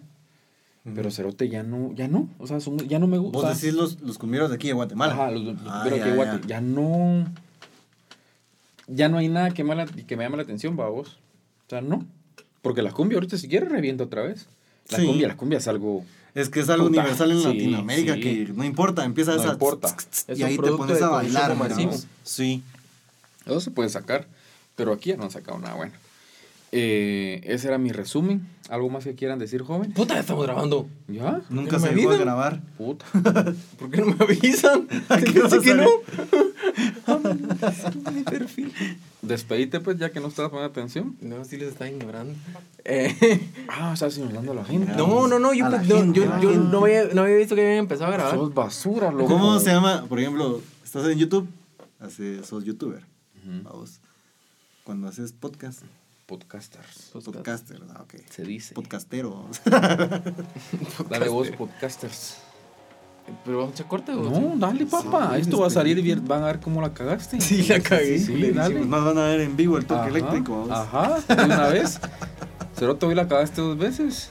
pero 0.94 1.10
Cerote 1.10 1.50
ya 1.50 1.64
no, 1.64 1.94
ya 1.96 2.08
no, 2.08 2.30
o 2.38 2.46
sea, 2.48 2.60
son- 2.60 2.78
ya 2.88 3.00
no 3.00 3.08
me 3.08 3.18
gusta. 3.18 3.40
Vos 3.40 3.60
decís 3.62 3.74
los, 3.74 4.00
los 4.02 4.18
cumbieros 4.18 4.50
de 4.50 4.56
aquí 4.58 4.68
de 4.68 4.74
Guatemala. 4.74 5.14
Ajá, 5.14 5.32
los, 5.32 5.44
los 5.44 5.56
Ah, 5.66 5.82
pero 5.84 5.98
ya, 5.98 6.40
que 6.42 6.48
ya. 6.48 6.62
No. 6.62 7.26
Ya 8.88 9.10
no 9.10 9.18
hay 9.18 9.28
nada 9.30 9.52
que 9.52 9.64
me, 9.64 9.74
la- 9.76 9.86
que 9.88 10.16
me 10.16 10.24
llame 10.24 10.38
la 10.38 10.44
atención, 10.44 10.76
vos. 10.76 11.18
O 11.66 11.70
sea, 11.70 11.82
no. 11.82 12.06
Porque 12.62 12.82
la 12.82 12.92
cumbia 12.92 13.18
ahorita 13.18 13.38
si 13.38 13.48
quiere 13.48 13.68
revienta 13.68 14.04
otra 14.04 14.22
vez. 14.22 14.48
La 14.90 15.00
Sí. 15.00 15.06
cumbia, 15.08 15.28
la 15.28 15.36
cumbia 15.38 15.58
es 15.58 15.68
algo. 15.68 16.04
Es 16.36 16.50
que 16.50 16.60
es 16.60 16.70
algo 16.70 16.88
Puta, 16.88 17.00
universal 17.00 17.32
en 17.32 17.38
sí, 17.40 17.44
Latinoamérica 17.46 18.14
sí. 18.16 18.20
que 18.22 18.54
no 18.54 18.64
importa, 18.64 19.06
empiezas 19.06 19.38
No 19.44 19.50
a... 19.50 19.54
importa. 19.54 19.96
Es 20.28 20.38
Y 20.38 20.44
ahí 20.44 20.58
te 20.58 20.72
pones 20.72 21.00
de 21.00 21.04
a 21.06 21.10
bailar. 21.10 21.56
Sí. 22.24 22.62
Eso 23.46 23.60
se 23.62 23.72
puede 23.72 23.90
sacar. 23.90 24.28
Pero 24.76 24.92
aquí 24.92 25.10
ya 25.12 25.18
no 25.18 25.24
han 25.24 25.32
sacado 25.32 25.58
nada 25.58 25.74
bueno. 25.76 25.94
Eh, 26.72 27.42
ese 27.46 27.68
era 27.68 27.78
mi 27.78 27.92
resumen. 27.92 28.48
¿Algo 28.70 28.90
más 28.90 29.04
que 29.04 29.14
quieran 29.16 29.38
decir, 29.40 29.62
joven? 29.62 29.92
Puta, 29.94 30.16
ya 30.16 30.22
estamos 30.22 30.44
grabando. 30.44 30.88
¿Ya? 31.08 31.42
Nunca 31.50 31.74
no 31.74 31.80
se 31.80 31.92
me 31.92 31.96
dejó 31.96 32.12
de 32.12 32.18
grabar. 32.18 32.62
Puta. 32.78 33.06
¿Por 33.80 33.92
qué 33.92 34.02
no 34.02 34.08
me 34.08 34.16
avisan? 34.20 34.88
¿A 35.10 35.18
qué 35.22 35.40
a 35.40 35.60
que 35.62 35.74
no. 35.76 35.88
Mi 38.12 38.24
perfil. 38.24 38.74
Despedite, 39.22 39.80
pues, 39.80 39.98
ya 39.98 40.12
que 40.12 40.20
no 40.20 40.28
estás 40.28 40.50
poniendo 40.50 40.72
atención. 40.72 41.16
No, 41.22 41.46
sí 41.46 41.58
les 41.58 41.70
está 41.70 41.88
ignorando. 41.90 42.34
Eh, 42.84 43.16
Ah, 43.68 43.92
estás 43.94 44.18
ignorando 44.18 44.52
a 44.52 44.56
la 44.56 44.66
gente. 44.66 44.92
no, 44.98 45.28
no, 45.28 45.40
no, 45.40 45.54
yo, 45.54 45.70
pues, 45.70 45.88
no, 45.88 46.14
yo, 46.14 46.26
no, 46.56 46.80
había, 46.84 47.06
no 47.14 47.22
había 47.22 47.38
visto 47.38 47.56
que 47.56 47.62
habían 47.62 47.80
empezado 47.80 48.12
a 48.12 48.14
grabar. 48.16 48.36
Sos 48.36 48.54
basura, 48.54 49.12
loco. 49.12 49.28
¿Cómo 49.28 49.60
se 49.60 49.72
llama? 49.72 50.06
Por 50.10 50.20
ejemplo, 50.20 50.62
estás 50.84 51.06
en 51.08 51.18
YouTube, 51.20 51.48
hace, 52.00 52.44
sos 52.44 52.64
youtuber. 52.66 53.04
Vamos. 53.64 54.00
Cuando 54.84 55.08
haces 55.08 55.32
podcast, 55.34 55.82
Podcasters. 56.26 57.12
Podcast. 57.14 57.26
podcaster, 57.26 57.82
ah, 57.96 58.02
ok. 58.02 58.16
Se 58.30 58.44
dice. 58.44 58.74
Podcastero. 58.74 59.48
Dale 61.10 61.30
vos, 61.30 61.50
podcasters. 61.52 62.38
¿Pero 63.44 63.58
vamos 63.58 63.72
a 63.72 63.76
echar 63.76 63.88
corte 63.88 64.12
No, 64.12 64.54
dale, 64.56 64.86
papá. 64.86 65.32
Sí, 65.36 65.42
Esto 65.42 65.60
va 65.60 65.68
a 65.68 65.70
salir 65.72 65.98
y 65.98 66.16
van 66.16 66.44
a 66.44 66.48
ver 66.48 66.60
cómo 66.60 66.82
la 66.82 66.94
cagaste. 66.94 67.42
Sí, 67.42 67.64
la 67.64 67.80
cagué. 67.80 68.20
Sí, 68.20 68.52
dale. 68.52 68.86
Nos 68.86 69.04
van 69.06 69.18
a 69.18 69.26
ver 69.26 69.42
en 69.42 69.56
vivo 69.56 69.78
el 69.78 69.86
toque 69.86 70.02
Ajá, 70.02 70.10
eléctrico. 70.10 70.68
vamos. 70.68 70.72
Ajá, 70.72 71.36
de 71.36 71.44
una 71.44 71.68
vez. 71.68 72.00
Ceroto, 72.76 73.08
hoy 73.08 73.16
la 73.16 73.28
cagaste 73.28 73.62
dos 73.62 73.78
veces. 73.78 74.30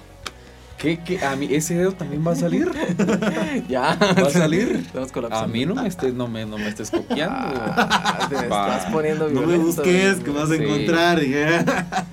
¿Qué, 0.78 0.98
qué? 0.98 1.24
A 1.24 1.34
mí, 1.36 1.48
ese 1.50 1.74
dedo 1.76 1.92
también 1.92 2.26
va 2.26 2.32
a 2.32 2.36
salir. 2.36 2.70
Ya. 3.68 3.96
¿Va 4.00 4.26
a 4.26 4.30
salir? 4.30 4.82
Estamos 4.86 5.10
A 5.10 5.12
colapsando. 5.12 5.48
mí 5.48 5.64
no 5.64 5.74
me 5.76 5.86
estés, 5.88 6.12
no 6.14 6.28
me, 6.28 6.44
no 6.44 6.58
me 6.58 6.68
estés 6.68 6.90
copiando. 6.90 7.34
Ah, 7.76 8.26
te 8.28 8.34
Va. 8.48 8.76
estás 8.76 8.92
poniendo 8.92 9.28
No 9.28 9.40
me 9.40 9.46
violento, 9.46 9.66
busques, 9.66 10.16
que 10.16 10.30
vas 10.30 10.50
a 10.50 10.56
Sí. 10.56 10.62
encontrar. 10.62 11.20
dije. 11.20 11.64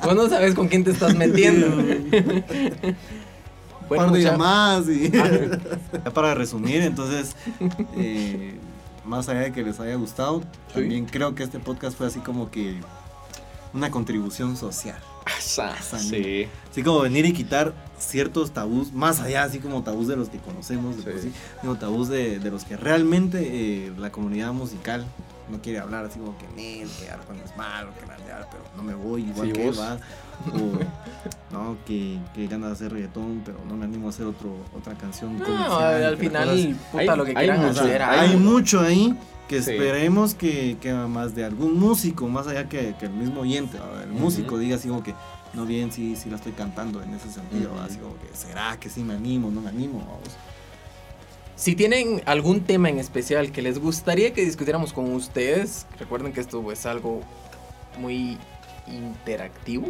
Vos 0.03 0.15
no 0.15 0.29
sabes 0.29 0.53
con 0.55 0.67
quién 0.67 0.83
te 0.83 0.91
estás 0.91 1.15
metiendo. 1.15 1.67
Un 1.67 2.95
par 3.89 4.11
de 4.11 4.19
mucha- 4.19 4.31
llamadas 4.31 4.87
y... 4.87 5.11
Ya 5.11 6.11
para 6.13 6.33
resumir, 6.33 6.81
entonces, 6.81 7.35
eh, 7.97 8.55
más 9.03 9.27
allá 9.27 9.41
de 9.41 9.51
que 9.51 9.63
les 9.63 9.79
haya 9.81 9.95
gustado, 9.95 10.43
también 10.73 11.05
creo 11.05 11.35
que 11.35 11.43
este 11.43 11.59
podcast 11.59 11.97
fue 11.97 12.07
así 12.07 12.19
como 12.19 12.49
que 12.51 12.75
una 13.73 13.91
contribución 13.91 14.55
social. 14.55 14.99
Sí. 15.99 16.47
Así 16.69 16.83
como 16.83 17.01
venir 17.01 17.25
y 17.25 17.33
quitar 17.33 17.73
ciertos 17.99 18.51
tabús, 18.51 18.91
más 18.93 19.19
allá, 19.19 19.43
así 19.43 19.59
como 19.59 19.83
tabús 19.83 20.07
de 20.07 20.15
los 20.15 20.29
que 20.29 20.37
conocemos, 20.39 21.03
de 21.03 21.19
Sí. 21.21 21.31
sino 21.61 21.77
tabús 21.77 22.07
de, 22.09 22.39
de 22.39 22.51
los 22.51 22.63
que 22.63 22.77
realmente 22.77 23.39
eh, 23.87 23.91
la 23.97 24.11
comunidad 24.11 24.53
musical 24.53 25.05
no 25.51 25.61
quiere 25.61 25.79
hablar, 25.79 26.05
así 26.05 26.19
como 26.19 26.37
que, 26.37 26.47
"Nel, 26.55 26.89
que 26.89 27.09
Arjona 27.09 27.41
es 27.43 27.55
malo, 27.57 27.89
que 27.99 28.05
Landear, 28.05 28.47
pero 28.49 28.63
no 28.75 28.83
me 28.83 28.93
voy 28.95 29.23
igual 29.29 29.47
Sí, 29.47 29.53
que 29.53 29.61
él, 29.67 29.67
vos. 29.69 29.79
va. 29.79 29.97
O, 30.53 31.53
no, 31.53 31.77
que, 31.85 32.17
que 32.33 32.47
ganas 32.47 32.69
de 32.69 32.73
hacer 32.73 32.91
reggaetón, 32.93 33.43
pero 33.45 33.59
no 33.67 33.75
me 33.75 33.85
animo 33.85 34.07
a 34.07 34.09
hacer 34.09 34.25
otro, 34.25 34.55
otra 34.75 34.95
canción. 34.95 35.37
No, 35.37 35.45
comercial, 35.45 36.03
al 36.03 36.17
final, 36.17 36.49
cosas- 36.49 36.65
puta, 36.91 37.01
Hay- 37.11 37.17
lo 37.17 37.25
que 37.25 37.29
hay 37.31 37.35
quieran 37.35 37.73
sea, 37.75 37.83
hacer. 37.83 38.01
hay 38.01 38.35
mucho 38.37 38.81
ahí 38.81 39.15
que 39.47 39.61
Sí. 39.61 39.71
esperemos 39.71 40.33
que, 40.33 40.77
que 40.81 40.93
más 40.93 41.35
de 41.35 41.45
algún 41.45 41.77
músico, 41.79 42.27
más 42.27 42.47
allá 42.47 42.67
que, 42.69 42.95
que 42.99 43.05
el 43.05 43.11
mismo 43.11 43.41
oyente, 43.41 43.77
el 44.03 44.09
músico 44.11 44.57
diga 44.57 44.77
así 44.77 44.87
como 44.87 45.03
que, 45.03 45.13
no 45.53 45.65
bien, 45.65 45.91
sí, 45.91 46.15
sí 46.15 46.29
la 46.29 46.37
estoy 46.37 46.53
cantando 46.53 47.03
en 47.03 47.13
ese 47.13 47.29
sentido, 47.29 47.71
así 47.81 47.97
como 47.97 48.15
que, 48.15 48.35
¿será 48.35 48.79
que 48.79 48.89
sí 48.89 49.03
me 49.03 49.13
animo, 49.13 49.51
no 49.51 49.59
me 49.61 49.69
animo? 49.69 49.99
Vamos. 49.99 50.29
Si 51.55 51.75
tienen 51.75 52.21
algún 52.25 52.61
tema 52.61 52.89
en 52.89 52.97
especial 52.99 53.51
que 53.51 53.61
les 53.61 53.77
gustaría 53.79 54.33
que 54.33 54.43
discutiéramos 54.43 54.93
con 54.93 55.13
ustedes, 55.13 55.85
recuerden 55.99 56.33
que 56.33 56.41
esto 56.41 56.71
es 56.71 56.85
algo 56.85 57.21
muy 57.99 58.37
interactivo 58.87 59.89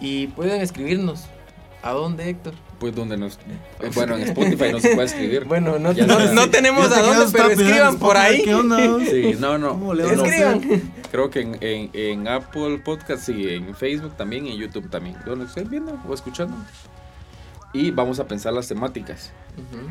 y 0.00 0.26
pueden 0.28 0.60
escribirnos. 0.60 1.24
¿A 1.82 1.92
dónde, 1.92 2.30
Héctor? 2.30 2.54
Pues 2.80 2.94
donde 2.94 3.18
nos. 3.18 3.34
eh, 3.36 3.90
bueno, 3.94 4.16
en 4.16 4.22
Spotify 4.22 4.72
no 4.72 4.80
se 4.80 4.94
puede 4.94 5.06
escribir. 5.06 5.44
Bueno, 5.48 5.78
no, 5.78 5.94
tenemos 6.48 6.90
a 6.90 7.02
dónde, 7.02 7.26
pero 7.30 7.50
escriban 7.50 7.98
por 7.98 8.16
ahí. 8.16 8.42
¿Qué 8.42 8.54
onda? 8.54 8.78
Sí, 9.04 9.36
no, 9.38 9.58
no. 9.58 9.70
¿Cómo 9.70 9.92
le 9.92 10.04
van 10.04 10.14
a 10.14 10.16
no? 10.16 10.24
Escriban. 10.24 10.92
Creo 11.10 11.28
que 11.28 11.40
en, 11.42 11.58
en, 11.60 11.90
en 11.92 12.26
Apple 12.28 12.78
Podcast 12.78 13.24
sí, 13.26 13.50
en 13.50 13.74
Facebook 13.74 14.16
también 14.16 14.46
y 14.46 14.52
en 14.52 14.56
YouTube 14.56 14.88
también. 14.88 15.16
Donde 15.26 15.44
estén 15.44 15.68
viendo 15.68 16.00
o 16.08 16.14
escuchando. 16.14 16.56
Y 17.74 17.90
vamos 17.90 18.18
a 18.18 18.26
pensar 18.26 18.54
las 18.54 18.66
temáticas. 18.66 19.30
Ujú. 19.58 19.86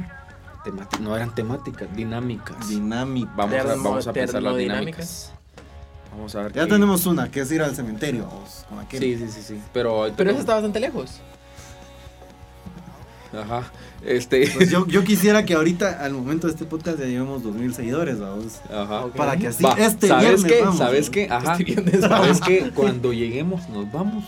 No 1.01 1.15
eran 1.15 1.33
temáticas, 1.35 1.93
dinámicas. 1.95 2.69
Dinámica. 2.69 3.31
Vamos 3.35 3.55
a, 3.59 3.63
vamos 3.75 4.07
a 4.07 4.13
pensar 4.13 4.41
las 4.41 4.55
dinámicas. 4.57 5.31
Vamos 6.11 6.35
a 6.35 6.43
ver. 6.43 6.53
Ya 6.53 6.63
qué- 6.65 6.69
tenemos 6.69 7.05
una, 7.05 7.29
que 7.31 7.41
es 7.41 7.51
ir 7.51 7.61
al 7.61 7.75
cementerio, 7.75 8.27
vamos, 8.27 8.65
con 8.69 8.79
aquel. 8.79 8.99
Sí, 9.01 9.17
sí, 9.17 9.27
sí, 9.31 9.41
sí. 9.41 9.61
Pero, 9.73 10.05
Pero 10.15 10.29
eso 10.31 10.39
está 10.39 10.53
bastante 10.53 10.79
lejos. 10.79 11.19
Ajá. 13.33 13.63
Este. 14.05 14.47
Pues 14.55 14.69
yo, 14.69 14.85
yo 14.85 15.03
quisiera 15.03 15.43
que 15.43 15.55
ahorita, 15.55 16.03
al 16.05 16.13
momento 16.13 16.45
de 16.47 16.53
este 16.53 16.65
podcast, 16.65 16.99
ya 16.99 17.05
llevemos 17.05 17.41
2000 17.43 17.73
seguidores, 17.73 18.19
vamos. 18.19 18.59
Ajá. 18.71 19.07
Para 19.15 19.35
que 19.37 19.47
así, 19.47 19.63
Va, 19.63 19.73
este 19.73 20.07
¿Sabes 20.07 20.43
viernes 20.43 20.51
qué? 20.51 20.61
vamos, 20.61 20.77
¿Sabes 20.77 21.09
qué? 21.09 21.27
Ajá. 21.31 21.51
Este 21.53 21.63
viernes 21.63 22.01
¿Sabes 22.01 22.41
qué? 22.41 22.71
Cuando 22.75 23.11
lleguemos, 23.11 23.67
nos 23.69 23.91
vamos. 23.91 24.23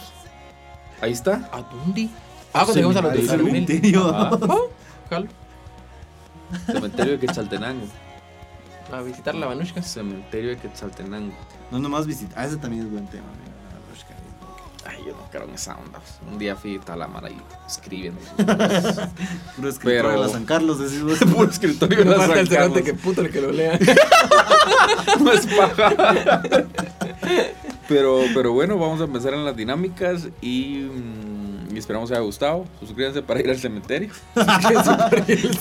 Ahí 1.02 1.12
está. 1.12 1.50
¿A 1.54 1.62
dónde? 1.62 2.10
Ah, 2.52 2.64
cuando 2.64 2.74
llegamos 2.76 2.96
a 2.96 3.02
los 3.02 3.12
Al 3.12 3.18
19 3.20 3.52
mil. 3.52 3.68
cementerio. 3.68 4.10
Cementerio 6.66 7.14
de 7.14 7.20
Quetzaltenango. 7.20 7.86
A 8.94 9.02
visitar 9.02 9.34
la 9.36 9.48
Banushka. 9.48 9.82
Cementerio 9.82 10.52
de 10.52 10.58
Quetzaltenango. 10.58 11.34
No 11.72 11.80
nomás 11.80 12.06
visitar. 12.06 12.38
Ah, 12.38 12.46
ese 12.46 12.58
también 12.58 12.84
es 12.86 12.92
buen 12.92 13.08
tema, 13.08 13.24
mira. 13.42 13.52
la 13.72 13.80
Roshka, 13.92 14.14
es 14.14 14.88
Ay, 14.88 15.04
yo 15.08 15.14
no 15.14 15.28
creo 15.32 15.46
en 15.46 15.56
esa 15.56 15.76
onda. 15.76 16.00
Un 16.32 16.38
día 16.38 16.56
fui 16.56 16.78
a 16.78 16.82
Talamara 16.82 17.32
y 17.32 17.38
escriben. 17.68 18.14
Puro 19.56 19.70
escritor 19.70 19.80
Pero- 19.84 20.10
de 20.12 20.18
la 20.20 20.30
San 20.30 20.46
Carlos, 20.46 20.78
decís 20.80 21.02
vos. 21.02 21.18
Puro 21.36 21.50
escritorio 21.50 21.98
de 22.00 22.06
No 22.06 22.12
la 22.18 22.28
San 22.28 22.46
Carlos. 22.46 22.82
que 22.84 22.94
puto 22.94 23.22
el 23.22 23.32
que 23.32 23.42
lo 23.42 23.52
lea. 23.52 23.80
No 25.20 25.32
es 25.32 25.48
paja. 25.48 25.94
Pero, 27.88 28.22
pero 28.34 28.54
bueno, 28.54 28.78
vamos 28.78 29.02
a 29.02 29.06
empezar 29.06 29.34
en 29.34 29.46
las 29.46 29.56
dinámicas 29.56 30.28
y, 30.42 30.90
mm, 30.92 31.45
y 31.76 31.80
esperamos 31.80 32.10
que 32.10 32.16
haya 32.16 32.24
gustado. 32.26 32.66
Suscríbanse 32.80 33.22
para 33.22 33.40
ir 33.40 33.50
al 33.50 33.58
cementerio. 33.58 34.10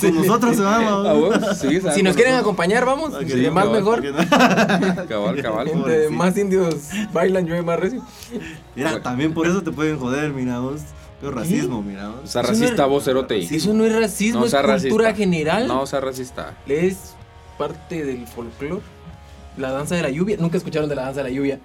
Con 0.01 0.15
nosotros 0.17 0.57
se 0.57 0.63
va, 0.63 0.77
Ah, 0.77 1.03
vamos. 1.03 1.29
bueno, 1.29 1.55
sí, 1.55 1.81
Si 1.95 2.03
nos 2.03 2.15
quieren 2.17 2.35
acompañar, 2.35 2.85
vamos. 2.85 3.15
Ok, 3.15 3.21
de 3.23 3.51
más 3.51 3.65
cabal, 3.65 3.79
mejor. 3.79 4.03
Cabal, 5.09 5.43
cabal. 5.43 5.69
Entre 5.69 6.09
más 6.11 6.37
indios 6.37 6.77
bailan, 7.13 7.47
llueve 7.47 7.63
más 7.63 7.79
recio. 7.79 8.03
Mira, 8.75 9.01
también 9.03 9.33
por 9.35 9.47
eso 9.47 9.63
te 9.63 9.71
pueden 9.71 9.99
joder, 9.99 10.31
mira 10.33 10.59
vos. 10.61 10.81
Pero 11.21 11.33
racismo, 11.37 11.81
mira 11.83 12.11
O 12.11 12.27
sea, 12.27 12.43
no 12.43 12.49
racista 12.49 12.83
es- 12.85 12.89
vos, 12.89 13.05
cerote. 13.05 13.39
Eso 13.39 13.73
no 13.73 13.85
es 13.85 13.95
racismo, 13.95 14.41
No 14.41 14.45
es 14.47 14.51
sea 14.51 14.63
cultura 14.63 15.05
racista. 15.09 15.15
general. 15.17 15.69
No, 15.69 15.83
o 15.83 15.87
sea, 15.87 16.01
racista. 16.01 16.55
Es 16.67 17.15
parte 17.57 18.05
del 18.05 18.27
folclore. 18.27 18.83
La 19.57 19.71
danza 19.71 19.95
de 19.95 20.03
la 20.03 20.11
lluvia. 20.11 20.37
Nunca 20.39 20.57
escucharon 20.59 20.89
de 20.89 20.97
la 20.97 21.03
danza 21.03 21.23
de 21.23 21.31
la 21.31 21.35
lluvia. 21.35 21.61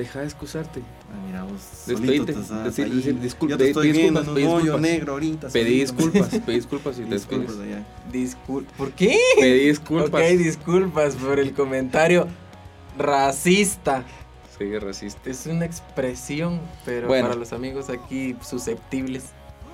Deja 0.00 0.20
de 0.20 0.24
excusarte. 0.24 0.80
Ah, 1.12 1.26
mira 1.26 1.42
vos. 1.44 1.60
Despedite, 1.86 2.32
estás 2.32 2.64
decir- 2.64 2.84
ahí. 2.86 2.96
decir 2.96 3.20
disculpa, 3.20 3.50
Yo 3.50 3.58
te 3.58 3.68
estoy 3.68 3.88
pedí 3.92 3.98
viendo 4.00 4.20
disculpas, 4.20 4.28
en 4.28 4.34
pedí 4.34 4.54
disculpas. 4.54 4.80
negro 4.80 5.12
ahorita. 5.12 5.48
Pedí 5.48 5.86
solito. 5.86 6.08
disculpas, 6.08 6.40
pedí 6.46 6.56
disculpas 6.56 6.98
y 6.98 7.02
te 7.02 7.14
Disculpas. 8.10 8.76
¿Por 8.78 8.92
qué? 8.92 9.18
Pedí 9.38 9.66
disculpas. 9.68 10.08
Ok, 10.22 10.38
disculpas 10.38 11.14
por 11.16 11.38
el 11.38 11.52
comentario 11.52 12.28
racista. 12.96 14.04
Sí, 14.58 14.78
racista. 14.78 15.28
Es 15.30 15.46
una 15.46 15.66
expresión, 15.66 16.60
pero 16.86 17.08
Bueno. 17.08 17.28
para 17.28 17.38
los 17.38 17.52
amigos 17.52 17.90
aquí 17.90 18.36
susceptibles. 18.42 19.24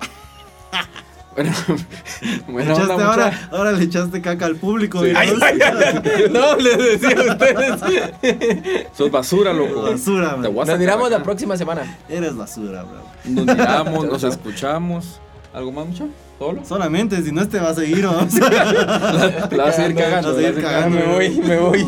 Bueno, 2.47 2.73
echaste 2.73 2.91
onda, 2.93 3.05
ahora, 3.05 3.25
mucha. 3.27 3.49
ahora 3.51 3.71
le 3.73 3.83
echaste 3.83 4.21
caca 4.21 4.45
al 4.47 4.55
público. 4.55 4.99
Sí. 5.01 5.07
mira 5.07 5.19
Ay, 5.19 5.29
vos. 5.31 5.41
ay, 5.43 5.59
ay, 5.61 6.25
No, 6.31 6.55
les 6.57 6.77
decía 6.99 7.15
a 7.19 7.31
ustedes. 7.33 8.87
Sos 8.97 9.11
basura, 9.11 9.53
loco. 9.53 9.83
Basura, 9.83 10.31
Te 10.41 10.47
voy 10.47 10.49
a 10.49 10.51
Nos 10.51 10.65
sacar 10.65 10.79
miramos 10.79 11.11
la 11.11 11.21
próxima 11.23 11.55
semana. 11.57 11.97
Eres 12.09 12.35
basura, 12.35 12.83
bro. 12.83 13.01
Nos 13.25 13.45
miramos, 13.55 14.05
nos 14.07 14.23
escuchamos. 14.23 15.19
¿Algo 15.53 15.71
más, 15.71 15.87
mucho? 15.87 16.07
¿Solo? 16.39 16.63
Solamente, 16.65 17.21
si 17.23 17.31
no 17.31 17.41
este 17.41 17.59
va 17.59 17.69
a 17.69 17.73
seguir, 17.73 18.05
vamos. 18.05 18.33
La 18.35 19.63
vas 19.65 19.79
a 19.79 19.87
ir 19.87 19.95
cagando. 19.95 20.29
Vas 20.35 20.37
a 20.37 20.41
ir 20.47 20.55
la 20.55 20.61
vas 20.61 20.71
cagando. 20.71 20.97
Me 20.97 21.05
voy, 21.13 21.29
me 21.39 21.57
voy. 21.57 21.87